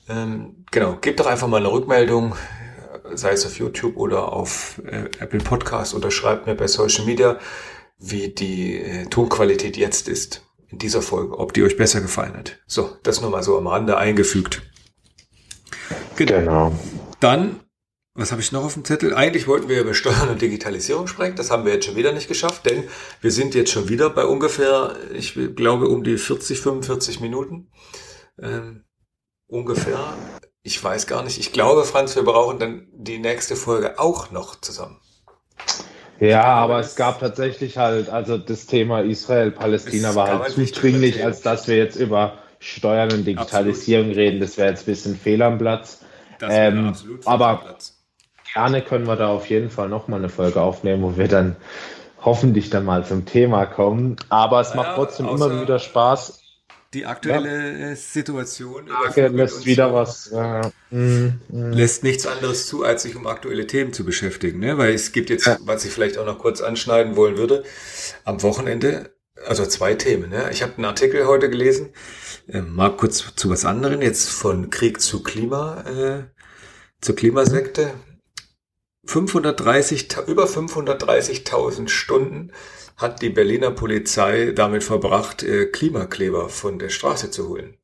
Ähm, 0.10 0.66
genau, 0.72 0.98
gebt 1.00 1.20
doch 1.20 1.28
einfach 1.28 1.48
mal 1.48 1.58
eine 1.58 1.72
Rückmeldung, 1.72 2.36
sei 3.14 3.34
es 3.34 3.46
auf 3.46 3.60
YouTube 3.60 3.96
oder 3.96 4.34
auf 4.34 4.82
äh, 4.86 5.06
Apple 5.20 5.40
Podcast 5.40 5.94
oder 5.94 6.10
schreibt 6.10 6.48
mir 6.48 6.56
bei 6.56 6.66
Social 6.68 7.06
Media, 7.06 7.38
wie 8.02 8.30
die 8.30 8.78
äh, 8.78 9.06
Tonqualität 9.06 9.78
jetzt 9.78 10.10
ist 10.10 10.46
in 10.68 10.80
dieser 10.80 11.02
Folge, 11.02 11.38
ob 11.38 11.54
die 11.54 11.64
euch 11.64 11.78
besser 11.78 12.02
gefallen 12.02 12.36
hat. 12.36 12.60
So, 12.66 12.98
das 13.04 13.22
nur 13.22 13.30
mal 13.30 13.44
so 13.44 13.58
am 13.58 13.68
Rande 13.68 13.98
eingefügt. 13.98 14.62
Genau. 16.16 16.40
genau. 16.40 16.80
Dann 17.20 17.60
was 18.14 18.32
habe 18.32 18.42
ich 18.42 18.52
noch 18.52 18.66
auf 18.66 18.74
dem 18.74 18.84
Zettel? 18.84 19.14
Eigentlich 19.16 19.48
wollten 19.48 19.70
wir 19.70 19.80
über 19.80 19.94
Steuern 19.94 20.28
und 20.28 20.42
Digitalisierung 20.42 21.08
sprechen. 21.08 21.38
Das 21.38 21.50
haben 21.50 21.64
wir 21.64 21.74
jetzt 21.74 21.86
schon 21.86 21.96
wieder 21.96 22.12
nicht 22.12 22.28
geschafft, 22.28 22.66
denn 22.66 22.84
wir 23.22 23.32
sind 23.32 23.56
jetzt 23.56 23.72
schon 23.72 23.88
wieder 23.88 24.10
bei 24.10 24.26
ungefähr, 24.26 24.98
ich 25.14 25.40
glaube, 25.56 25.88
um 25.88 26.04
die 26.04 26.18
40, 26.18 26.60
45 26.60 27.22
Minuten. 27.22 27.72
Ähm, 28.38 28.84
ungefähr. 29.48 30.14
Ich 30.62 30.84
weiß 30.84 31.08
gar 31.08 31.24
nicht. 31.24 31.40
Ich 31.40 31.54
glaube, 31.54 31.86
Franz, 31.86 32.16
wir 32.18 32.24
brauchen 32.24 32.60
dann 32.60 32.90
die 32.94 33.18
nächste 33.18 33.56
Folge 33.56 33.98
auch 33.98 34.30
noch 34.30 34.60
zusammen. 34.60 35.00
Ja, 36.22 36.44
aber 36.44 36.80
es 36.80 36.96
gab 36.96 37.20
tatsächlich 37.20 37.80
halt, 37.80 38.10
also 38.10 38.38
das 38.38 38.68
Thema 38.68 39.02
Israel-Palästina 39.02 40.14
war 40.14 40.40
halt 40.40 40.52
zu 40.52 40.64
dringlich, 40.66 41.26
als 41.26 41.42
dass 41.42 41.68
wir 41.68 41.78
jetzt 41.78 41.96
über 41.96 42.34
Steuern 42.60 43.12
und 43.12 43.26
Digitalisierung 43.26 44.10
Absolut. 44.10 44.18
reden. 44.18 44.40
Das 44.40 44.56
wäre 44.56 44.70
jetzt 44.70 44.84
ein 44.84 44.86
bisschen 44.86 45.16
fehl 45.16 45.42
am 45.42 45.58
Platz. 45.58 46.06
Ähm, 46.40 46.94
aber 47.26 47.62
Platz. 47.66 47.98
gerne 48.54 48.84
können 48.84 49.08
wir 49.08 49.16
da 49.16 49.30
auf 49.30 49.50
jeden 49.50 49.72
Fall 49.72 49.90
nochmal 49.90 50.20
eine 50.20 50.30
Folge 50.30 50.62
aufnehmen, 50.62 51.02
wo 51.02 51.18
wir 51.18 51.28
dann 51.28 51.56
hoffentlich 52.24 52.70
dann 52.70 52.86
mal 52.86 53.04
zum 53.04 53.26
Thema 53.26 53.66
kommen. 53.66 54.16
Aber 54.30 54.62
es 54.62 54.70
ja, 54.70 54.76
macht 54.76 54.96
trotzdem 54.98 55.28
immer 55.28 55.60
wieder 55.60 55.80
Spaß, 55.80 56.40
die 56.94 57.06
aktuelle 57.06 57.90
ja. 57.90 57.96
Situation 57.96 58.88
Lage 58.88 59.28
lässt 59.28 59.66
wieder 59.66 59.94
was. 59.94 60.30
Ja. 60.32 60.72
Mhm. 60.90 61.40
Lässt 61.50 62.04
nichts 62.04 62.28
anderes 62.28 62.68
zu, 62.68 62.84
als 62.84 63.04
sich 63.04 63.16
um 63.16 63.28
aktuelle 63.28 63.66
Themen 63.66 63.94
zu 63.94 64.04
beschäftigen. 64.04 64.60
Ne? 64.60 64.78
Weil 64.78 64.94
es 64.94 65.12
gibt 65.12 65.30
jetzt, 65.30 65.46
ja. 65.46 65.58
was 65.62 65.86
ich 65.86 65.92
vielleicht 65.92 66.18
auch 66.18 66.26
noch 66.26 66.40
kurz 66.40 66.62
anschneiden 66.62 67.16
wollen 67.16 67.38
würde, 67.38 67.64
am 68.26 68.44
Wochenende, 68.44 69.16
also 69.46 69.66
zwei 69.66 69.94
Themen. 69.94 70.30
Ne? 70.30 70.50
Ich 70.52 70.64
habe 70.64 70.74
einen 70.76 70.86
Artikel 70.86 71.28
heute 71.28 71.50
gelesen, 71.50 71.94
äh, 72.48 72.62
mal 72.62 72.96
kurz 72.96 73.36
zu 73.36 73.50
was 73.50 73.64
anderem, 73.64 74.02
jetzt 74.02 74.30
von 74.30 74.70
Krieg 74.70 75.00
zu 75.00 75.24
Klima, 75.24 75.84
äh, 75.84 76.24
zur 77.00 77.16
Klimasekte. 77.16 77.94
530, 79.08 80.08
über 80.28 80.46
530.000 80.46 81.90
Stunden 81.90 82.52
hat 83.02 83.22
die 83.22 83.30
Berliner 83.30 83.72
Polizei 83.72 84.52
damit 84.52 84.84
verbracht, 84.84 85.44
äh, 85.44 85.66
Klimakleber 85.66 86.50
von 86.50 86.80
der 86.80 86.90
Straße 86.90 87.32
zu 87.32 87.50
holen. 87.50 87.78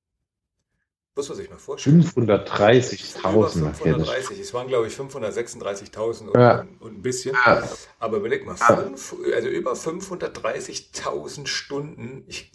Muss 1.15 1.29
man 1.29 1.37
sich 1.37 1.49
mal 1.49 1.57
vorstellen. 1.57 2.03
530.000. 2.03 3.73
530. 3.73 4.39
Es 4.39 4.53
waren, 4.53 4.67
glaube 4.67 4.85
ich, 4.85 4.93
536.000 4.93 6.27
und, 6.27 6.39
ja. 6.39 6.67
und, 6.79 6.99
ein 6.99 7.01
bisschen. 7.01 7.35
Ja. 7.43 7.67
Aber 7.97 8.17
überleg 8.17 8.45
mal, 8.45 8.55
fünf, 8.55 9.15
also 9.33 9.47
über 9.47 9.73
530.000 9.73 11.47
Stunden 11.47 12.23
ich, 12.27 12.51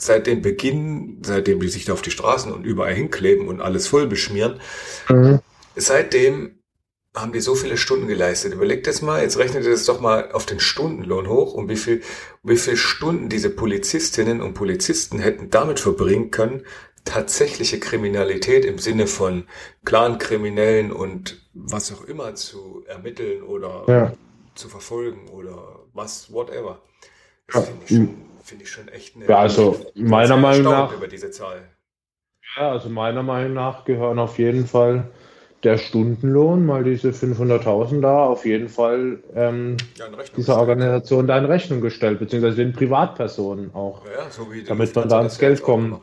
seit 0.00 0.28
dem 0.28 0.40
Beginn, 0.40 1.20
seitdem 1.24 1.58
die 1.58 1.68
sich 1.68 1.84
da 1.84 1.94
auf 1.94 2.02
die 2.02 2.12
Straßen 2.12 2.52
und 2.52 2.64
überall 2.64 2.94
hinkleben 2.94 3.48
und 3.48 3.60
alles 3.60 3.88
voll 3.88 4.06
beschmieren. 4.06 4.60
Mhm. 5.08 5.40
Seitdem 5.74 6.60
haben 7.14 7.32
die 7.32 7.40
so 7.40 7.54
viele 7.54 7.76
Stunden 7.76 8.08
geleistet. 8.08 8.52
Überlegt 8.52 8.86
das 8.86 9.00
mal, 9.00 9.22
jetzt 9.22 9.38
rechnet 9.38 9.64
ihr 9.64 9.70
das 9.70 9.84
doch 9.84 10.00
mal 10.00 10.32
auf 10.32 10.46
den 10.46 10.58
Stundenlohn 10.58 11.28
hoch 11.28 11.54
und 11.54 11.68
wie 11.68 11.76
viel, 11.76 12.02
wie 12.42 12.56
viel 12.56 12.76
Stunden 12.76 13.28
diese 13.28 13.50
Polizistinnen 13.50 14.40
und 14.40 14.54
Polizisten 14.54 15.20
hätten 15.20 15.48
damit 15.50 15.78
verbringen 15.78 16.32
können, 16.32 16.64
tatsächliche 17.04 17.78
Kriminalität 17.78 18.64
im 18.64 18.78
Sinne 18.78 19.06
von 19.06 19.44
Clan-Kriminellen 19.84 20.90
und 20.90 21.40
was 21.52 21.92
auch 21.92 22.04
immer 22.04 22.34
zu 22.34 22.82
ermitteln 22.88 23.42
oder 23.42 23.84
ja. 23.86 24.12
zu 24.54 24.68
verfolgen 24.68 25.28
oder 25.28 25.80
was, 25.92 26.32
whatever. 26.32 26.80
Das 27.46 27.68
finde 27.68 27.84
ich, 27.84 27.88
schon, 27.96 28.08
find 28.42 28.62
ich 28.62 28.70
schon 28.70 28.88
echt 28.88 29.14
eine. 29.14 29.26
Ja, 29.26 29.38
also 29.38 29.84
meiner 29.94 30.36
Meinung 30.36 30.72
nach. 30.72 30.96
Über 30.96 31.06
diese 31.06 31.30
Zahl. 31.30 31.68
Ja, 32.56 32.72
also 32.72 32.88
meiner 32.88 33.22
Meinung 33.22 33.52
nach 33.52 33.84
gehören 33.84 34.18
auf 34.18 34.38
jeden 34.38 34.66
Fall 34.66 35.12
der 35.64 35.78
Stundenlohn, 35.78 36.66
mal 36.66 36.84
diese 36.84 37.10
500.000 37.10 38.00
da, 38.00 38.24
auf 38.24 38.44
jeden 38.44 38.68
Fall 38.68 39.18
ähm, 39.34 39.76
ja, 39.98 40.06
dieser 40.36 40.58
Organisation 40.58 41.26
da 41.26 41.38
in 41.38 41.46
Rechnung 41.46 41.80
gestellt, 41.80 42.18
beziehungsweise 42.18 42.56
den 42.56 42.72
Privatpersonen 42.72 43.74
auch, 43.74 44.04
ja, 44.04 44.30
so 44.30 44.46
damit 44.66 44.94
man 44.94 45.08
da 45.08 45.22
ins 45.22 45.38
Geld 45.38 45.62
kommt. 45.62 46.00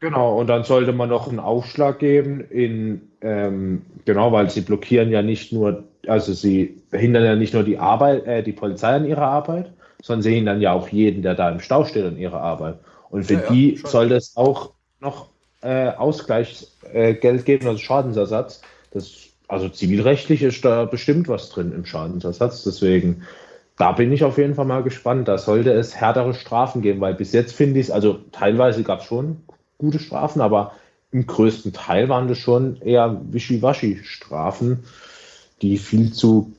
Genau, 0.00 0.38
und 0.38 0.48
dann 0.48 0.64
sollte 0.64 0.92
man 0.92 1.08
noch 1.08 1.28
einen 1.28 1.38
Aufschlag 1.38 1.98
geben 1.98 2.40
in, 2.40 3.12
ähm, 3.22 3.82
genau, 4.04 4.32
weil 4.32 4.50
sie 4.50 4.60
blockieren 4.60 5.10
ja 5.10 5.22
nicht 5.22 5.52
nur, 5.52 5.84
also 6.06 6.34
sie 6.34 6.82
hindern 6.92 7.24
ja 7.24 7.36
nicht 7.36 7.54
nur 7.54 7.62
die 7.62 7.78
Arbeit, 7.78 8.26
äh, 8.26 8.42
die 8.42 8.52
Polizei 8.52 8.96
an 8.96 9.06
ihrer 9.06 9.26
Arbeit, 9.26 9.72
sondern 10.02 10.22
sie 10.22 10.34
hindern 10.34 10.60
ja 10.60 10.72
auch 10.72 10.88
jeden, 10.88 11.22
der 11.22 11.34
da 11.34 11.48
im 11.48 11.60
Stau 11.60 11.86
steht, 11.86 12.04
an 12.04 12.18
ihrer 12.18 12.40
Arbeit. 12.40 12.78
Und 13.08 13.24
für 13.24 13.34
ja, 13.34 13.50
die 13.50 13.80
sollte 13.82 14.16
es 14.16 14.36
auch 14.36 14.74
noch 15.00 15.28
äh, 15.64 15.88
Ausgleichsgeld 15.96 17.24
äh, 17.40 17.42
geben, 17.42 17.66
also 17.66 17.78
Schadensersatz. 17.78 18.60
Das, 18.92 19.12
also 19.48 19.68
zivilrechtlich 19.68 20.42
ist 20.42 20.64
da 20.64 20.84
bestimmt 20.84 21.26
was 21.28 21.48
drin 21.48 21.72
im 21.72 21.86
Schadensersatz. 21.86 22.62
Deswegen, 22.64 23.22
da 23.76 23.92
bin 23.92 24.12
ich 24.12 24.24
auf 24.24 24.38
jeden 24.38 24.54
Fall 24.54 24.66
mal 24.66 24.82
gespannt. 24.82 25.26
Da 25.26 25.38
sollte 25.38 25.72
es 25.72 25.96
härtere 25.96 26.34
Strafen 26.34 26.82
geben, 26.82 27.00
weil 27.00 27.14
bis 27.14 27.32
jetzt 27.32 27.54
finde 27.54 27.80
ich 27.80 27.86
es, 27.86 27.90
also 27.90 28.18
teilweise 28.30 28.82
gab 28.82 29.00
es 29.00 29.06
schon 29.06 29.38
gute 29.78 29.98
Strafen, 29.98 30.40
aber 30.40 30.72
im 31.10 31.26
größten 31.26 31.72
Teil 31.72 32.08
waren 32.08 32.28
das 32.28 32.38
schon 32.38 32.80
eher 32.82 33.20
Wischiwaschi-Strafen, 33.30 34.84
die 35.62 35.78
viel 35.78 36.12
zu 36.12 36.52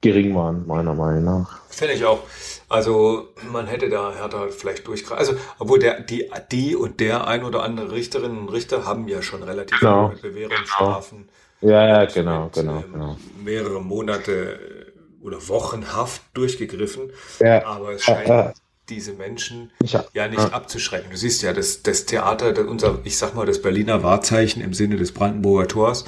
gering 0.00 0.34
waren, 0.34 0.66
meiner 0.66 0.94
Meinung 0.94 1.24
nach. 1.24 1.60
Finde 1.68 1.94
ich 1.94 2.04
auch. 2.04 2.20
Also 2.68 3.28
man 3.50 3.66
hätte 3.66 3.88
da 3.88 4.12
härter 4.14 4.48
vielleicht 4.48 4.86
durchgreifen. 4.86 5.18
Also, 5.18 5.34
obwohl 5.58 5.78
der, 5.78 6.00
die, 6.00 6.30
die 6.52 6.76
und 6.76 7.00
der 7.00 7.26
ein 7.26 7.44
oder 7.44 7.62
andere 7.62 7.92
Richterinnen 7.92 8.38
und 8.38 8.48
Richter 8.48 8.86
haben 8.86 9.08
ja 9.08 9.22
schon 9.22 9.42
relativ 9.42 9.80
genau. 9.80 10.08
mit 10.08 10.22
Bewährungsstrafen. 10.22 11.28
Genau. 11.60 11.72
Ja, 11.72 11.86
ja, 11.86 12.04
genau, 12.06 12.44
mit, 12.44 12.52
genau, 12.54 12.76
ähm, 12.76 12.92
genau. 12.92 13.16
Mehrere 13.44 13.82
Monate 13.82 14.52
äh, 14.52 15.24
oder 15.26 15.48
Wochen 15.48 15.92
Haft 15.92 16.22
durchgegriffen. 16.32 17.10
Ja. 17.40 17.66
Aber 17.66 17.92
es 17.92 18.04
scheint 18.04 18.28
ja, 18.28 18.54
diese 18.88 19.12
Menschen 19.12 19.70
ja, 19.82 20.04
ja 20.14 20.28
nicht 20.28 20.40
ja. 20.40 20.50
abzuschrecken. 20.50 21.10
Du 21.10 21.16
siehst 21.16 21.42
ja, 21.42 21.52
das, 21.52 21.82
das 21.82 22.06
Theater, 22.06 22.52
das 22.52 22.66
unser, 22.66 23.00
ich 23.04 23.18
sag 23.18 23.34
mal, 23.34 23.46
das 23.46 23.60
Berliner 23.60 24.02
Wahrzeichen 24.02 24.62
im 24.62 24.74
Sinne 24.74 24.96
des 24.96 25.12
Brandenburger 25.12 25.68
Tors, 25.68 26.04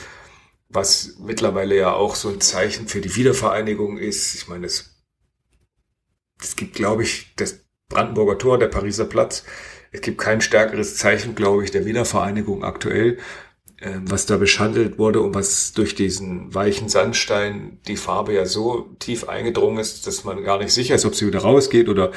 was 0.72 1.16
mittlerweile 1.18 1.76
ja 1.76 1.92
auch 1.92 2.14
so 2.14 2.28
ein 2.28 2.40
Zeichen 2.40 2.88
für 2.88 3.00
die 3.00 3.14
Wiedervereinigung 3.14 3.98
ist. 3.98 4.34
Ich 4.34 4.48
meine, 4.48 4.66
das 4.66 4.92
es 6.42 6.56
gibt, 6.56 6.74
glaube 6.74 7.02
ich, 7.02 7.32
das 7.36 7.60
Brandenburger 7.88 8.38
Tor, 8.38 8.58
der 8.58 8.68
Pariser 8.68 9.04
Platz. 9.04 9.44
Es 9.92 10.00
gibt 10.00 10.18
kein 10.18 10.40
stärkeres 10.40 10.96
Zeichen, 10.96 11.34
glaube 11.34 11.64
ich, 11.64 11.70
der 11.70 11.84
Wiedervereinigung 11.84 12.64
aktuell, 12.64 13.18
äh, 13.78 13.98
was 14.00 14.26
da 14.26 14.38
beschandelt 14.38 14.98
wurde 14.98 15.20
und 15.20 15.34
was 15.34 15.72
durch 15.72 15.94
diesen 15.94 16.54
weichen 16.54 16.88
Sandstein 16.88 17.78
die 17.86 17.96
Farbe 17.96 18.32
ja 18.32 18.46
so 18.46 18.94
tief 18.98 19.28
eingedrungen 19.28 19.78
ist, 19.78 20.06
dass 20.06 20.24
man 20.24 20.42
gar 20.42 20.58
nicht 20.58 20.72
sicher 20.72 20.94
ist, 20.94 21.04
ob 21.04 21.14
sie 21.14 21.26
wieder 21.26 21.40
rausgeht 21.40 21.88
oder 21.88 22.10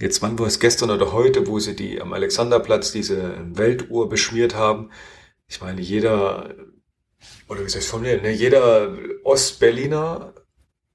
jetzt 0.00 0.22
wann 0.22 0.38
war 0.38 0.46
es 0.46 0.58
gestern 0.58 0.90
oder 0.90 1.12
heute, 1.12 1.46
wo 1.46 1.58
sie 1.58 1.76
die 1.76 2.00
am 2.00 2.12
Alexanderplatz 2.12 2.92
diese 2.92 3.36
Weltuhr 3.54 4.08
beschmiert 4.08 4.54
haben. 4.54 4.90
Ich 5.46 5.60
meine, 5.60 5.82
jeder, 5.82 6.54
oder 7.48 7.60
wie 7.64 7.68
soll 7.68 7.80
ich 7.80 7.84
es 7.84 7.90
formulieren, 7.90 8.22
ne, 8.22 8.30
jeder 8.30 8.96
Ostberliner 9.24 10.34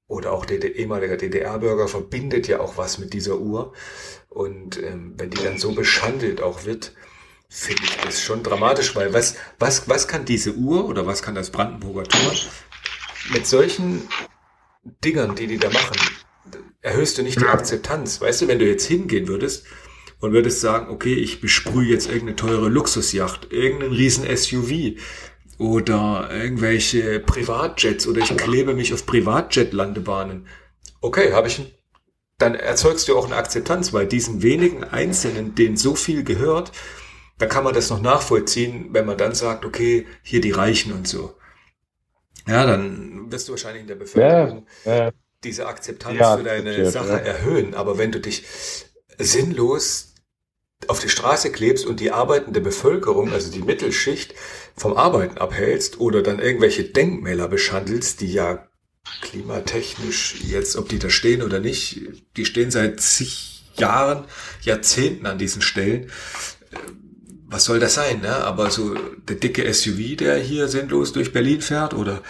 oder 0.07 0.32
auch 0.32 0.45
der 0.45 0.75
ehemaliger 0.75 1.17
DDR-Bürger 1.17 1.88
verbindet 1.88 2.47
ja 2.47 2.59
auch 2.59 2.78
was 2.78 2.97
mit 2.97 3.13
dieser 3.13 3.38
Uhr. 3.38 3.73
Und 4.30 4.82
ähm, 4.82 5.13
wenn 5.17 5.30
die 5.30 5.43
dann 5.43 5.57
so 5.57 5.73
beschandelt 5.73 6.41
auch 6.41 6.65
wird, 6.65 6.93
finde 7.49 7.84
ich 7.84 7.97
das 7.97 8.21
schon 8.21 8.43
dramatisch, 8.43 8.95
weil 8.95 9.13
was, 9.13 9.36
was, 9.59 9.88
was 9.89 10.07
kann 10.07 10.25
diese 10.25 10.53
Uhr 10.53 10.86
oder 10.86 11.05
was 11.05 11.21
kann 11.21 11.36
das 11.36 11.49
Brandenburger 11.49 12.03
Tor 12.03 12.34
mit 13.32 13.45
solchen 13.47 14.07
Dingern, 15.03 15.36
die 15.36 15.47
die 15.47 15.57
da 15.57 15.69
machen, 15.69 15.97
erhöhst 16.82 17.17
du 17.17 17.23
nicht 17.23 17.39
die 17.41 17.45
Akzeptanz. 17.45 18.21
Weißt 18.21 18.41
du, 18.41 18.47
wenn 18.47 18.59
du 18.59 18.65
jetzt 18.65 18.86
hingehen 18.86 19.28
würdest 19.28 19.65
und 20.19 20.32
würdest 20.32 20.61
sagen, 20.61 20.89
okay, 20.89 21.13
ich 21.13 21.41
besprühe 21.41 21.88
jetzt 21.89 22.07
irgendeine 22.07 22.36
teure 22.36 22.69
Luxusjacht, 22.69 23.51
irgendeinen 23.51 23.93
riesen 23.93 24.25
SUV, 24.36 24.99
oder 25.57 26.29
irgendwelche 26.31 27.19
Privatjets 27.19 28.07
oder 28.07 28.21
ich 28.21 28.35
klebe 28.37 28.73
mich 28.73 28.93
auf 28.93 29.05
Privatjet-Landebahnen. 29.05 30.47
Okay, 31.01 31.33
habe 31.33 31.47
ich 31.47 31.77
dann 32.37 32.53
erzeugst 32.53 33.07
du 33.07 33.17
auch 33.17 33.25
eine 33.25 33.35
Akzeptanz, 33.35 33.93
weil 33.93 34.05
diesen 34.05 34.43
wenigen 34.43 34.83
Einzelnen, 34.83 35.55
denen 35.55 35.75
so 35.75 35.95
viel 35.95 36.23
gehört, 36.23 36.71
da 37.39 37.47
kann 37.47 37.63
man 37.63 37.73
das 37.73 37.89
noch 37.89 38.01
nachvollziehen, 38.01 38.89
wenn 38.91 39.05
man 39.05 39.17
dann 39.17 39.33
sagt, 39.33 39.65
okay, 39.65 40.05
hier 40.21 40.41
die 40.41 40.51
Reichen 40.51 40.93
und 40.93 41.07
so. 41.07 41.35
Ja, 42.47 42.65
dann 42.65 43.31
wirst 43.31 43.47
du 43.47 43.53
wahrscheinlich 43.53 43.81
in 43.81 43.87
der 43.87 43.95
Bevölkerung 43.95 44.67
ja, 44.85 44.95
ja. 44.95 45.11
diese 45.43 45.67
Akzeptanz 45.67 46.19
ja, 46.19 46.37
für 46.37 46.43
deine 46.43 46.89
Sache 46.89 47.21
erhöhen. 47.21 47.73
Aber 47.73 47.97
wenn 47.97 48.11
du 48.11 48.19
dich 48.19 48.45
sinnlos 49.17 50.13
auf 50.87 50.99
die 50.99 51.09
Straße 51.09 51.51
klebst 51.51 51.85
und 51.85 51.99
die 51.99 52.11
arbeitende 52.11 52.61
Bevölkerung, 52.61 53.33
also 53.33 53.51
die 53.51 53.61
Mittelschicht, 53.61 54.33
vom 54.78 54.95
Arbeiten 54.95 55.38
abhältst 55.38 55.99
oder 55.99 56.21
dann 56.21 56.39
irgendwelche 56.39 56.84
Denkmäler 56.84 57.47
beschandelst, 57.47 58.21
die 58.21 58.32
ja 58.32 58.67
klimatechnisch 59.21 60.41
jetzt, 60.43 60.75
ob 60.75 60.89
die 60.89 60.99
da 60.99 61.09
stehen 61.09 61.41
oder 61.41 61.59
nicht, 61.59 62.01
die 62.38 62.45
stehen 62.45 62.71
seit 62.71 63.01
zig 63.01 63.63
Jahren, 63.75 64.25
Jahrzehnten 64.61 65.25
an 65.25 65.38
diesen 65.38 65.61
Stellen. 65.61 66.09
was 67.49 67.63
soll 67.63 67.80
das 67.80 67.93
sein, 67.93 68.21
ne? 68.21 68.36
Aber 68.43 68.71
so 68.71 68.95
der 69.30 69.38
dicke 69.38 69.71
SUV, 69.71 70.17
der 70.17 70.38
hier 70.38 70.67
sinnlos 70.67 71.13
durch 71.13 71.32
Berlin 71.32 71.61
fährt 71.61 71.93
oder 71.93 72.21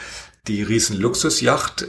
die 0.48 0.62
riesen 0.62 1.00
Luxusjacht 1.00 1.84
äh, 1.84 1.86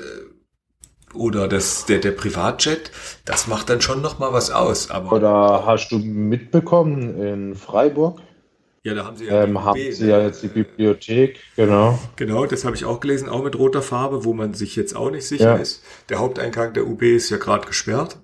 oder 1.15 1.49
das, 1.49 1.85
der, 1.87 1.99
der 1.99 2.13
Privatjet, 2.13 2.91
das 3.25 3.47
macht 3.47 3.69
dann 3.69 3.81
schon 3.81 4.01
noch 4.01 4.19
mal 4.19 4.33
was 4.33 4.51
aus. 4.51 4.91
Aber 4.91 5.13
Oder 5.13 5.67
hast 5.67 5.91
du 5.91 5.99
mitbekommen 5.99 7.21
in 7.21 7.55
Freiburg? 7.55 8.21
Ja, 8.89 8.95
da 8.95 9.05
haben 9.05 9.17
sie 9.17 9.27
ja, 9.27 9.45
Ähm, 9.45 9.63
haben 9.65 9.79
UB, 9.81 9.93
sie 9.93 10.05
ne? 10.05 10.11
ja 10.11 10.23
jetzt 10.23 10.43
die 10.43 10.49
Bibliothek, 10.49 11.39
genau. 11.57 11.99
Genau, 12.17 12.47
das 12.47 12.65
habe 12.65 12.77
ich 12.77 12.85
auch 12.85 13.01
gelesen, 13.01 13.29
auch 13.29 13.43
mit 13.43 13.57
roter 13.57 13.83
Farbe, 13.83 14.25
wo 14.25 14.33
man 14.35 14.55
sich 14.55 14.77
jetzt 14.77 14.95
auch 14.97 15.11
nicht 15.11 15.27
sicher 15.27 15.55
Ja. 15.55 15.57
ist. 15.57 15.83
Der 16.09 16.19
Haupteingang 16.19 16.73
der 16.75 16.87
UB 16.87 17.03
ist 17.03 17.31
ja 17.31 17.37
gerade 17.37 17.67
gesperrt, 17.67 18.19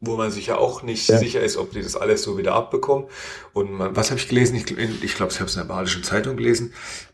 wo 0.00 0.16
man 0.16 0.30
sich 0.30 0.48
ja 0.48 0.58
auch 0.58 0.82
nicht 0.82 1.08
Ja. 1.08 1.18
sicher 1.18 1.40
ist, 1.40 1.56
ob 1.56 1.72
die 1.72 1.80
das 1.82 1.96
alles 1.96 2.22
so 2.22 2.36
wieder 2.38 2.54
abbekommen. 2.54 3.06
Und 3.54 3.72
man, 3.72 3.96
was 3.96 4.10
habe 4.10 4.20
ich 4.20 4.28
gelesen? 4.28 4.54
Ich, 4.56 4.70
ich 4.70 5.14
glaube, 5.16 5.32
ich 5.32 5.40
habe 5.40 5.48
es 5.48 5.56
in 5.56 5.62
der 5.62 5.68
Badischen 5.68 6.02
Zeitung 6.04 6.36
gelesen. 6.36 6.72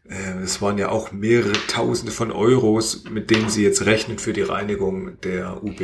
Äh, 0.09 0.43
Es 0.43 0.61
waren 0.61 0.79
ja 0.79 0.89
auch 0.91 1.13
mehrere 1.13 1.53
Tausende 1.69 2.11
von 2.13 2.33
Euros, 2.33 3.05
mit 3.09 3.31
denen 3.31 3.49
sie 3.49 3.63
jetzt 3.65 3.87
rechnen 3.87 4.19
für 4.19 4.33
die 4.33 4.43
Reinigung 4.43 5.21
der 5.21 5.63
UB. 5.63 5.81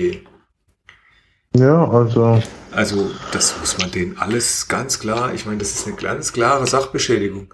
Ja, 1.57 1.89
also 1.91 2.41
Also 2.73 3.11
das 3.33 3.59
muss 3.59 3.79
man 3.79 3.91
denen 3.91 4.19
alles 4.19 4.69
ganz 4.69 5.01
klar, 5.01 5.33
ich 5.35 5.47
meine, 5.47 5.59
das 5.59 5.73
ist 5.73 5.87
eine 5.87 5.97
ganz 5.97 6.33
klare 6.33 6.67
Sachbeschädigung. 6.67 7.53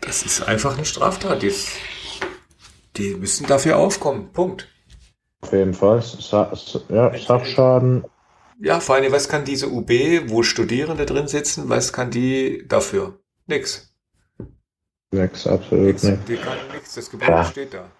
Das 0.00 0.22
ist 0.22 0.42
einfach 0.48 0.76
eine 0.76 0.86
Straftat. 0.86 1.42
Die, 1.42 1.52
die 2.96 3.14
müssen 3.14 3.46
dafür 3.46 3.76
aufkommen. 3.76 4.32
Punkt. 4.32 4.68
auf 5.42 5.52
jeden 5.52 5.74
Fall. 5.74 6.00
Sa 6.02 6.52
ja, 6.88 7.16
Sachschaden. 7.18 8.04
Ja, 8.62 8.80
vor 8.80 8.94
allem, 8.96 9.12
was 9.12 9.28
kann 9.28 9.44
diese 9.44 9.68
UB, 9.68 9.90
wo 10.28 10.42
Studierende 10.42 11.06
drin 11.06 11.28
sitzen, 11.28 11.68
was 11.68 11.92
kann 11.92 12.10
die 12.10 12.64
dafür? 12.66 13.18
Nix. 13.46 13.92
Nix, 15.12 15.46
absolut 15.46 15.86
Nix. 15.86 16.02
nicht. 16.02 16.28
Die 16.28 16.36
kann 16.36 16.56
nichts. 16.72 16.94
Das 16.94 17.10
Gebäude 17.10 17.32
Ja. 17.32 17.44
steht 17.44 17.74
da. 17.74 17.90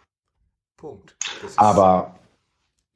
Punkt. 0.76 1.16
Aber 1.56 2.18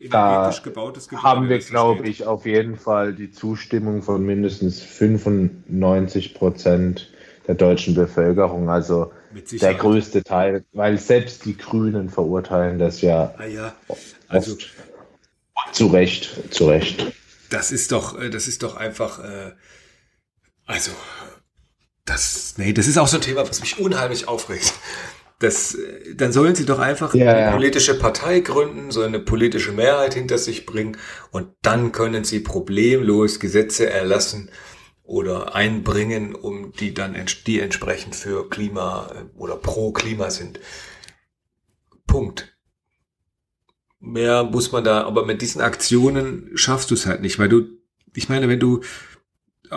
energetisch 0.05 0.59
da 0.59 0.65
gebautes 0.65 1.09
Gebäude, 1.09 1.23
haben 1.23 1.49
wir, 1.49 1.59
glaube 1.59 2.09
ich, 2.09 2.27
auf 2.27 2.47
jeden 2.47 2.77
Fall 2.77 3.15
die 3.15 3.31
Zustimmung 3.31 4.03
von 4.03 4.25
mindestens 4.25 4.81
95 4.81 6.35
Prozent 6.35 7.13
der 7.47 7.55
deutschen 7.55 7.95
Bevölkerung. 7.95 8.71
Also 8.71 9.13
der 9.61 9.75
größte 9.75 10.23
Teil, 10.23 10.65
weil 10.73 10.99
selbst 10.99 11.45
die 11.45 11.57
Grünen 11.57 12.09
verurteilen 12.09 12.79
das 12.79 13.01
ja 13.01 13.35
Ah 13.37 13.47
ja, 13.47 13.75
also. 14.29 14.57
Zu 15.73 15.87
Recht, 15.89 16.53
zu 16.53 16.69
Recht. 16.69 17.13
das 17.51 17.73
ist 17.73 17.93
doch, 17.93 18.21
äh, 18.21 18.31
das 18.31 18.49
ist 18.49 18.63
doch 18.63 18.77
einfach, 18.77 19.19
äh, 19.19 19.53
also, 20.67 20.91
das, 22.05 22.55
nee, 22.59 22.73
das 22.73 22.87
ist 22.87 22.99
auch 22.99 23.09
so 23.09 23.17
ein 23.17 23.23
Thema, 23.23 23.49
was 23.49 23.61
mich 23.61 23.79
unheimlich 23.79 24.29
aufregt. 24.29 24.75
Das, 25.41 25.77
dann 26.15 26.33
sollen 26.33 26.55
sie 26.55 26.65
doch 26.65 26.79
einfach 26.79 27.13
Ja, 27.15 27.33
eine 27.33 27.53
politische 27.53 27.99
Partei 27.99 28.41
gründen, 28.41 28.91
so 28.91 29.03
eine 29.03 29.19
politische 29.19 29.73
Mehrheit 29.73 30.15
hinter 30.15 30.39
sich 30.39 30.65
bringen 30.65 30.97
und 31.33 31.49
dann 31.61 31.93
können 31.93 32.25
sie 32.25 32.41
problemlos 32.41 33.41
Gesetze 33.41 33.91
erlassen 33.91 34.51
oder 35.05 35.55
einbringen, 35.55 36.35
um 36.35 36.73
die 36.73 36.95
dann 36.95 37.15
die 37.47 37.61
entsprechend 37.61 38.17
für 38.17 38.49
Klima 38.49 39.11
äh, 39.15 39.39
oder 39.39 39.57
pro 39.57 39.93
Klima 39.93 40.31
sind. 40.31 40.61
Punkt. 42.07 42.57
Mehr 44.01 44.45
muss 44.45 44.73
man 44.73 44.85
da, 44.85 45.05
aber 45.05 45.25
mit 45.25 45.43
diesen 45.43 45.61
Aktionen 45.61 46.51
schaffst 46.55 46.91
du 46.91 46.95
es 46.95 47.07
halt 47.07 47.21
nicht, 47.21 47.39
weil 47.39 47.49
du, 47.49 47.67
ich 48.15 48.29
meine, 48.29 48.49
wenn 48.49 48.61
du, 48.61 48.81
äh, 49.71 49.77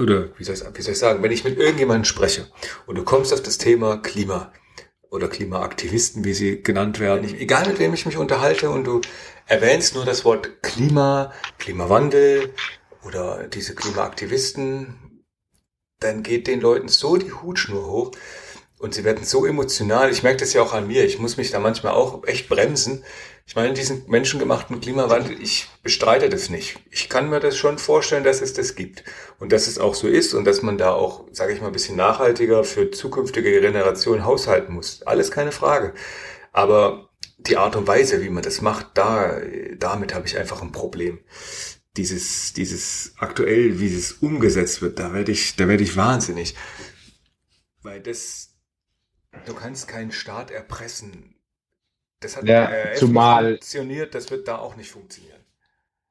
oder 0.00 0.28
wie 0.38 0.44
soll, 0.44 0.54
ich, 0.54 0.62
wie 0.74 0.82
soll 0.82 0.92
ich 0.92 0.98
sagen, 0.98 1.22
wenn 1.22 1.32
ich 1.32 1.44
mit 1.44 1.58
irgendjemandem 1.58 2.04
spreche 2.04 2.46
und 2.86 2.96
du 2.96 3.02
kommst 3.02 3.32
auf 3.32 3.42
das 3.42 3.58
Thema 3.58 3.96
Klima 3.98 4.52
oder 5.10 5.28
Klimaaktivisten, 5.28 6.24
wie 6.24 6.34
sie 6.34 6.62
genannt 6.62 7.00
werden, 7.00 7.24
ich, 7.24 7.40
egal 7.40 7.66
mit 7.66 7.78
wem 7.78 7.94
ich 7.94 8.06
mich 8.06 8.16
unterhalte 8.16 8.70
und 8.70 8.84
du 8.84 9.00
erwähnst 9.46 9.94
nur 9.94 10.04
das 10.04 10.24
Wort 10.24 10.62
Klima, 10.62 11.32
Klimawandel 11.58 12.52
oder 13.04 13.46
diese 13.48 13.74
Klimaaktivisten, 13.74 15.24
dann 16.00 16.22
geht 16.22 16.46
den 16.46 16.60
Leuten 16.60 16.88
so 16.88 17.16
die 17.16 17.32
Hutschnur 17.32 17.86
hoch 17.86 18.12
und 18.78 18.94
sie 18.94 19.04
werden 19.04 19.24
so 19.24 19.44
emotional. 19.44 20.10
Ich 20.10 20.22
merke 20.22 20.38
das 20.38 20.52
ja 20.52 20.62
auch 20.62 20.72
an 20.72 20.86
mir. 20.86 21.04
Ich 21.04 21.18
muss 21.18 21.36
mich 21.36 21.50
da 21.50 21.58
manchmal 21.58 21.94
auch 21.94 22.24
echt 22.24 22.48
bremsen. 22.48 23.04
Ich 23.46 23.56
meine, 23.56 23.72
diesen 23.72 24.04
menschengemachten 24.08 24.80
Klimawandel, 24.80 25.40
ich 25.40 25.68
bestreite 25.82 26.28
das 26.28 26.50
nicht. 26.50 26.78
Ich 26.90 27.08
kann 27.08 27.30
mir 27.30 27.40
das 27.40 27.56
schon 27.56 27.78
vorstellen, 27.78 28.24
dass 28.24 28.40
es 28.40 28.52
das 28.52 28.74
gibt 28.74 29.04
und 29.38 29.52
dass 29.52 29.66
es 29.66 29.78
auch 29.78 29.94
so 29.94 30.06
ist 30.06 30.34
und 30.34 30.44
dass 30.44 30.62
man 30.62 30.78
da 30.78 30.92
auch, 30.92 31.24
sage 31.32 31.54
ich 31.54 31.60
mal, 31.60 31.68
ein 31.68 31.72
bisschen 31.72 31.96
nachhaltiger 31.96 32.62
für 32.62 32.90
zukünftige 32.90 33.60
Generationen 33.60 34.24
haushalten 34.24 34.74
muss. 34.74 35.02
Alles 35.02 35.30
keine 35.30 35.52
Frage. 35.52 35.94
Aber 36.52 37.08
die 37.38 37.56
Art 37.56 37.74
und 37.74 37.86
Weise, 37.86 38.22
wie 38.22 38.30
man 38.30 38.42
das 38.42 38.60
macht, 38.60 38.88
da, 38.94 39.40
damit 39.76 40.14
habe 40.14 40.26
ich 40.26 40.36
einfach 40.36 40.60
ein 40.62 40.72
Problem. 40.72 41.20
Dieses, 41.96 42.52
dieses 42.52 43.14
aktuell, 43.16 43.80
wie 43.80 43.92
es 43.92 44.12
umgesetzt 44.12 44.82
wird, 44.82 44.98
da 44.98 45.14
werde 45.14 45.32
ich, 45.32 45.56
da 45.56 45.66
werde 45.66 45.82
ich 45.82 45.96
wahnsinnig. 45.96 46.54
Weil 47.82 48.00
das, 48.00 48.47
du 49.46 49.54
kannst 49.54 49.88
keinen 49.88 50.12
Staat 50.12 50.50
erpressen. 50.50 51.34
Das 52.20 52.36
hat 52.36 52.44
Ja, 52.44 52.66
der 52.66 52.90
RAF 52.92 52.98
zumal- 52.98 53.42
nicht 53.52 53.64
funktioniert, 53.64 54.14
das 54.14 54.30
wird 54.30 54.48
da 54.48 54.58
auch 54.58 54.76
nicht 54.76 54.90
funktionieren. 54.90 55.38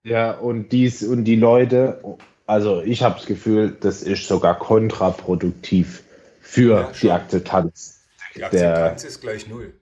Ja, 0.03 0.31
und 0.31 0.71
dies 0.71 1.03
und 1.03 1.25
die 1.25 1.35
Leute, 1.35 2.01
also 2.45 2.81
ich 2.81 3.03
habe 3.03 3.15
das 3.15 3.25
Gefühl, 3.25 3.75
das 3.79 4.03
ist 4.03 4.27
sogar 4.27 4.57
kontraproduktiv 4.57 6.03
für 6.39 6.79
Ja, 6.81 6.91
die 7.01 7.11
Akzeptanz. 7.11 8.05
Die 8.35 8.39
Der- 8.39 8.45
Akzeptanz 8.47 9.03
ist 9.03 9.19
gleich 9.21 9.47
null, 9.49 9.73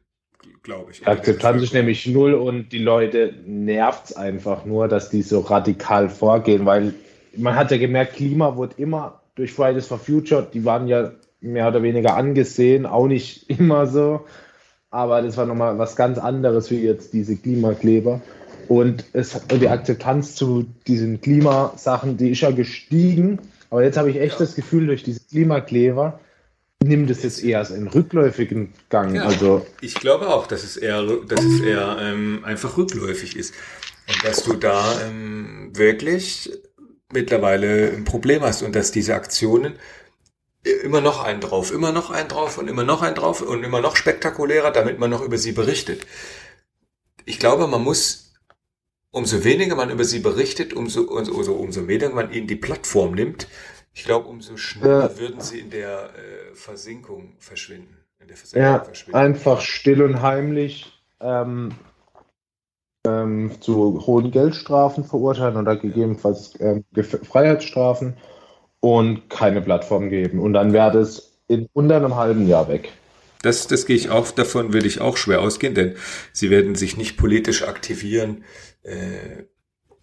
glaube 0.63 0.91
ich. 0.91 1.01
Die 1.01 1.05
Akzeptanz 1.07 1.61
ist 1.61 1.73
nämlich 1.73 2.07
null 2.07 2.33
und 2.33 2.69
die 2.69 2.79
Leute 2.79 3.35
nervt 3.45 4.05
es 4.05 4.15
einfach 4.15 4.65
nur, 4.65 4.87
dass 4.87 5.09
die 5.11 5.21
so 5.21 5.41
radikal 5.41 6.09
vorgehen, 6.09 6.65
weil 6.65 6.95
man 7.37 7.55
hat 7.55 7.69
ja 7.69 7.77
gemerkt, 7.77 8.15
Klima 8.15 8.57
wird 8.57 8.79
immer 8.79 9.21
durch 9.35 9.53
Fridays 9.53 9.85
for 9.87 9.99
Future, 9.99 10.47
die 10.51 10.65
waren 10.65 10.87
ja 10.87 11.11
mehr 11.41 11.67
oder 11.67 11.83
weniger 11.83 12.15
angesehen, 12.15 12.85
auch 12.85 13.07
nicht 13.07 13.49
immer 13.49 13.87
so, 13.87 14.25
aber 14.89 15.21
das 15.21 15.37
war 15.37 15.45
nochmal 15.45 15.77
was 15.77 15.95
ganz 15.95 16.17
anderes 16.17 16.71
wie 16.71 16.81
jetzt 16.81 17.13
diese 17.13 17.35
Klimakleber. 17.35 18.21
Und, 18.67 19.05
es, 19.13 19.39
die 19.61 19.69
Akzeptanz 19.69 20.35
zu 20.35 20.65
diesen 20.87 21.21
Klimasachen, 21.21 22.17
die 22.17 22.31
ist 22.31 22.41
ja 22.41 22.49
gestiegen, 22.51 23.39
aber 23.69 23.83
jetzt 23.83 23.97
habe 23.97 24.09
ich 24.09 24.17
echt 24.19 24.33
Ja. 24.33 24.39
das 24.39 24.55
Gefühl, 24.55 24.87
durch 24.87 25.03
diese 25.03 25.19
Klimakleber 25.19 26.19
nimmt 26.83 27.09
es 27.09 27.23
jetzt 27.23 27.43
eher 27.43 27.67
einen 27.69 27.87
rückläufigen 27.87 28.73
Gang. 28.89 29.15
Ja. 29.15 29.23
Also 29.25 29.65
Ich 29.81 29.95
glaube 29.95 30.27
auch, 30.29 30.47
dass 30.47 30.63
es 30.63 30.77
eher, 30.77 31.03
dass 31.27 31.43
es 31.43 31.59
eher 31.61 31.97
ähm, 32.01 32.41
einfach 32.43 32.77
rückläufig 32.77 33.35
ist. 33.35 33.53
Und 34.07 34.23
dass 34.23 34.43
du 34.43 34.53
da 34.53 34.83
ähm, 35.07 35.71
wirklich 35.73 36.51
mittlerweile 37.11 37.91
ein 37.91 38.03
Problem 38.03 38.41
hast 38.41 38.61
und 38.61 38.75
dass 38.75 38.91
diese 38.91 39.15
Aktionen 39.15 39.73
immer 40.65 41.01
noch 41.01 41.23
einen 41.23 41.41
drauf, 41.41 41.71
immer 41.71 41.91
noch 41.91 42.09
einen 42.11 42.27
drauf 42.29 42.57
und 42.57 42.67
immer 42.67 42.83
noch 42.83 43.01
einen 43.01 43.15
drauf 43.15 43.41
und 43.41 43.63
immer 43.63 43.81
noch 43.81 43.95
spektakulärer, 43.95 44.71
damit 44.71 44.99
man 44.99 45.09
noch 45.09 45.21
über 45.21 45.37
sie 45.37 45.51
berichtet. 45.51 46.05
Ich 47.25 47.39
glaube, 47.39 47.67
man 47.67 47.83
muss, 47.83 48.33
umso 49.11 49.43
weniger 49.43 49.75
man 49.75 49.89
über 49.89 50.03
sie 50.03 50.19
berichtet, 50.19 50.73
umso, 50.73 51.01
umso, 51.03 51.53
umso 51.53 51.87
weniger 51.87 52.09
man 52.09 52.31
ihnen 52.31 52.47
die 52.47 52.55
Plattform 52.55 53.13
nimmt, 53.13 53.47
ich 53.93 54.03
glaube, 54.03 54.27
umso 54.27 54.57
schneller 54.57 55.09
Ja. 55.11 55.17
würden 55.17 55.39
sie 55.41 55.59
in 55.59 55.69
der 55.69 56.09
äh, 56.15 56.53
Versinkung 56.55 57.35
verschwinden. 57.39 57.97
In 58.19 58.27
der 58.27 58.37
Versenkung 58.37 58.65
Ja, 58.65 58.83
verschwinden. 58.83 59.17
einfach 59.17 59.61
still 59.61 60.01
und 60.03 60.21
heimlich 60.21 60.91
ähm, 61.21 61.73
ähm, 63.07 63.51
zu 63.61 64.05
hohen 64.05 64.31
Geldstrafen 64.31 65.03
verurteilen 65.03 65.57
oder 65.57 65.75
gegebenenfalls 65.77 66.53
ähm, 66.59 66.83
Freiheitsstrafen 67.23 68.17
und 68.85 69.31
keine 69.31 69.61
Plattform 69.63 70.09
geben. 70.11 70.39
Und 70.39 70.53
dann 70.53 70.71
wäre 70.71 70.91
das 70.91 71.39
in 71.47 71.67
unter 71.73 71.95
einem 71.95 72.15
halben 72.15 72.47
Jahr 72.47 72.67
weg. 72.67 72.91
Das, 73.41 73.65
das 73.65 73.87
gehe 73.87 73.95
ich 73.95 74.11
auch, 74.11 74.29
davon 74.29 74.73
würde 74.73 74.87
ich 74.87 75.01
auch 75.01 75.17
schwer 75.17 75.41
ausgehen, 75.41 75.73
denn 75.73 75.95
sie 76.33 76.51
werden 76.51 76.75
sich 76.75 76.95
nicht 76.95 77.17
politisch 77.17 77.63
aktivieren, 77.63 78.43
äh, 78.83 79.45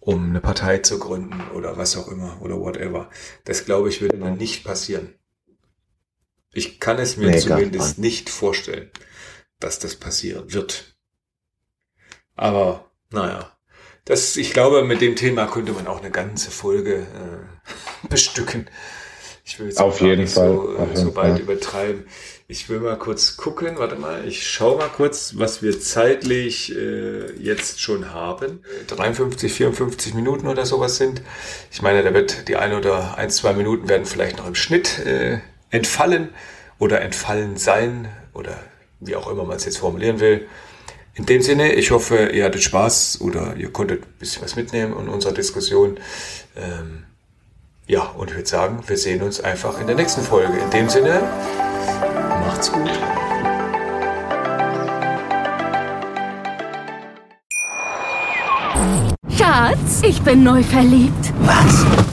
um 0.01 0.31
eine 0.31 0.41
Partei 0.41 0.79
zu 0.79 0.99
gründen 0.99 1.41
oder 1.55 1.77
was 1.77 1.95
auch 1.95 2.09
immer 2.09 2.41
oder 2.41 2.59
whatever. 2.59 3.09
Das 3.45 3.63
glaube 3.63 3.87
ich 3.87 4.01
wird 4.01 4.11
Genau. 4.11 4.35
nicht 4.35 4.65
passieren. 4.65 5.13
Ich 6.53 6.81
kann 6.81 6.99
es 6.99 7.15
mir 7.15 7.29
Nee, 7.29 7.37
zumindest 7.39 7.99
nicht 7.99 8.29
vorstellen, 8.29 8.91
dass 9.61 9.79
das 9.79 9.95
passieren 9.95 10.53
wird. 10.53 10.97
Aber 12.35 12.91
naja, 13.11 13.52
das, 14.05 14.35
ich 14.37 14.53
glaube, 14.53 14.83
mit 14.83 15.01
dem 15.01 15.15
Thema 15.15 15.47
könnte 15.47 15.71
man 15.73 15.87
auch 15.87 15.99
eine 16.01 16.11
ganze 16.11 16.51
Folge 16.51 16.95
äh, 17.01 18.07
bestücken. 18.09 18.69
Ich 19.45 19.59
will 19.59 19.67
jetzt 19.67 19.79
Auf 19.79 19.99
jeden 20.01 20.21
nicht 20.21 20.33
Fall, 20.33 20.47
so, 20.47 20.75
auf 20.77 20.91
äh, 20.93 20.95
so 20.95 21.15
weit 21.15 21.33
Fall. 21.33 21.41
übertreiben. 21.41 22.05
Ich 22.47 22.69
will 22.69 22.79
mal 22.79 22.97
kurz 22.97 23.35
gucken, 23.37 23.77
warte 23.77 23.95
mal, 23.95 24.25
ich 24.27 24.47
schaue 24.49 24.77
mal 24.77 24.89
kurz, 24.89 25.33
was 25.37 25.61
wir 25.61 25.79
zeitlich 25.79 26.73
äh, 26.75 27.31
jetzt 27.41 27.81
schon 27.81 28.11
haben. 28.13 28.63
53, 28.87 29.51
54 29.51 30.13
Minuten 30.13 30.47
oder 30.47 30.65
sowas 30.65 30.97
sind. 30.97 31.21
Ich 31.71 31.81
meine, 31.81 32.03
da 32.03 32.13
wird 32.13 32.47
die 32.47 32.55
ein 32.55 32.73
oder 32.73 33.17
ein, 33.17 33.29
zwei 33.29 33.53
Minuten 33.53 33.89
werden 33.89 34.05
vielleicht 34.05 34.37
noch 34.37 34.47
im 34.47 34.55
Schnitt 34.55 34.99
äh, 35.05 35.39
entfallen 35.71 36.29
oder 36.79 37.01
entfallen 37.01 37.57
sein 37.57 38.07
oder 38.33 38.57
wie 38.99 39.15
auch 39.15 39.29
immer 39.29 39.43
man 39.43 39.57
es 39.57 39.65
jetzt 39.65 39.77
formulieren 39.77 40.19
will. 40.19 40.47
In 41.15 41.27
dem 41.27 41.43
Sinne, 41.43 41.73
ich 41.73 41.91
hoffe, 41.91 42.29
ihr 42.33 42.45
hattet 42.45 42.63
Spaß 42.63 43.21
oder 43.21 43.55
ihr 43.55 43.71
konntet 43.71 44.03
ein 44.03 44.13
bisschen 44.17 44.41
was 44.41 44.55
mitnehmen 44.55 44.97
in 44.99 45.09
unserer 45.09 45.33
Diskussion. 45.33 45.99
Ähm, 46.55 47.03
ja, 47.85 48.01
und 48.01 48.31
ich 48.31 48.35
würde 48.35 48.49
sagen, 48.49 48.83
wir 48.87 48.97
sehen 48.97 49.21
uns 49.21 49.39
einfach 49.39 49.79
in 49.79 49.85
der 49.85 49.95
nächsten 49.95 50.23
Folge. 50.23 50.57
In 50.57 50.69
dem 50.71 50.89
Sinne, 50.89 51.21
macht's 52.47 52.71
gut. 52.71 52.89
Schatz, 59.37 60.01
ich 60.01 60.19
bin 60.23 60.43
neu 60.43 60.63
verliebt. 60.63 61.31
Was? 61.41 62.12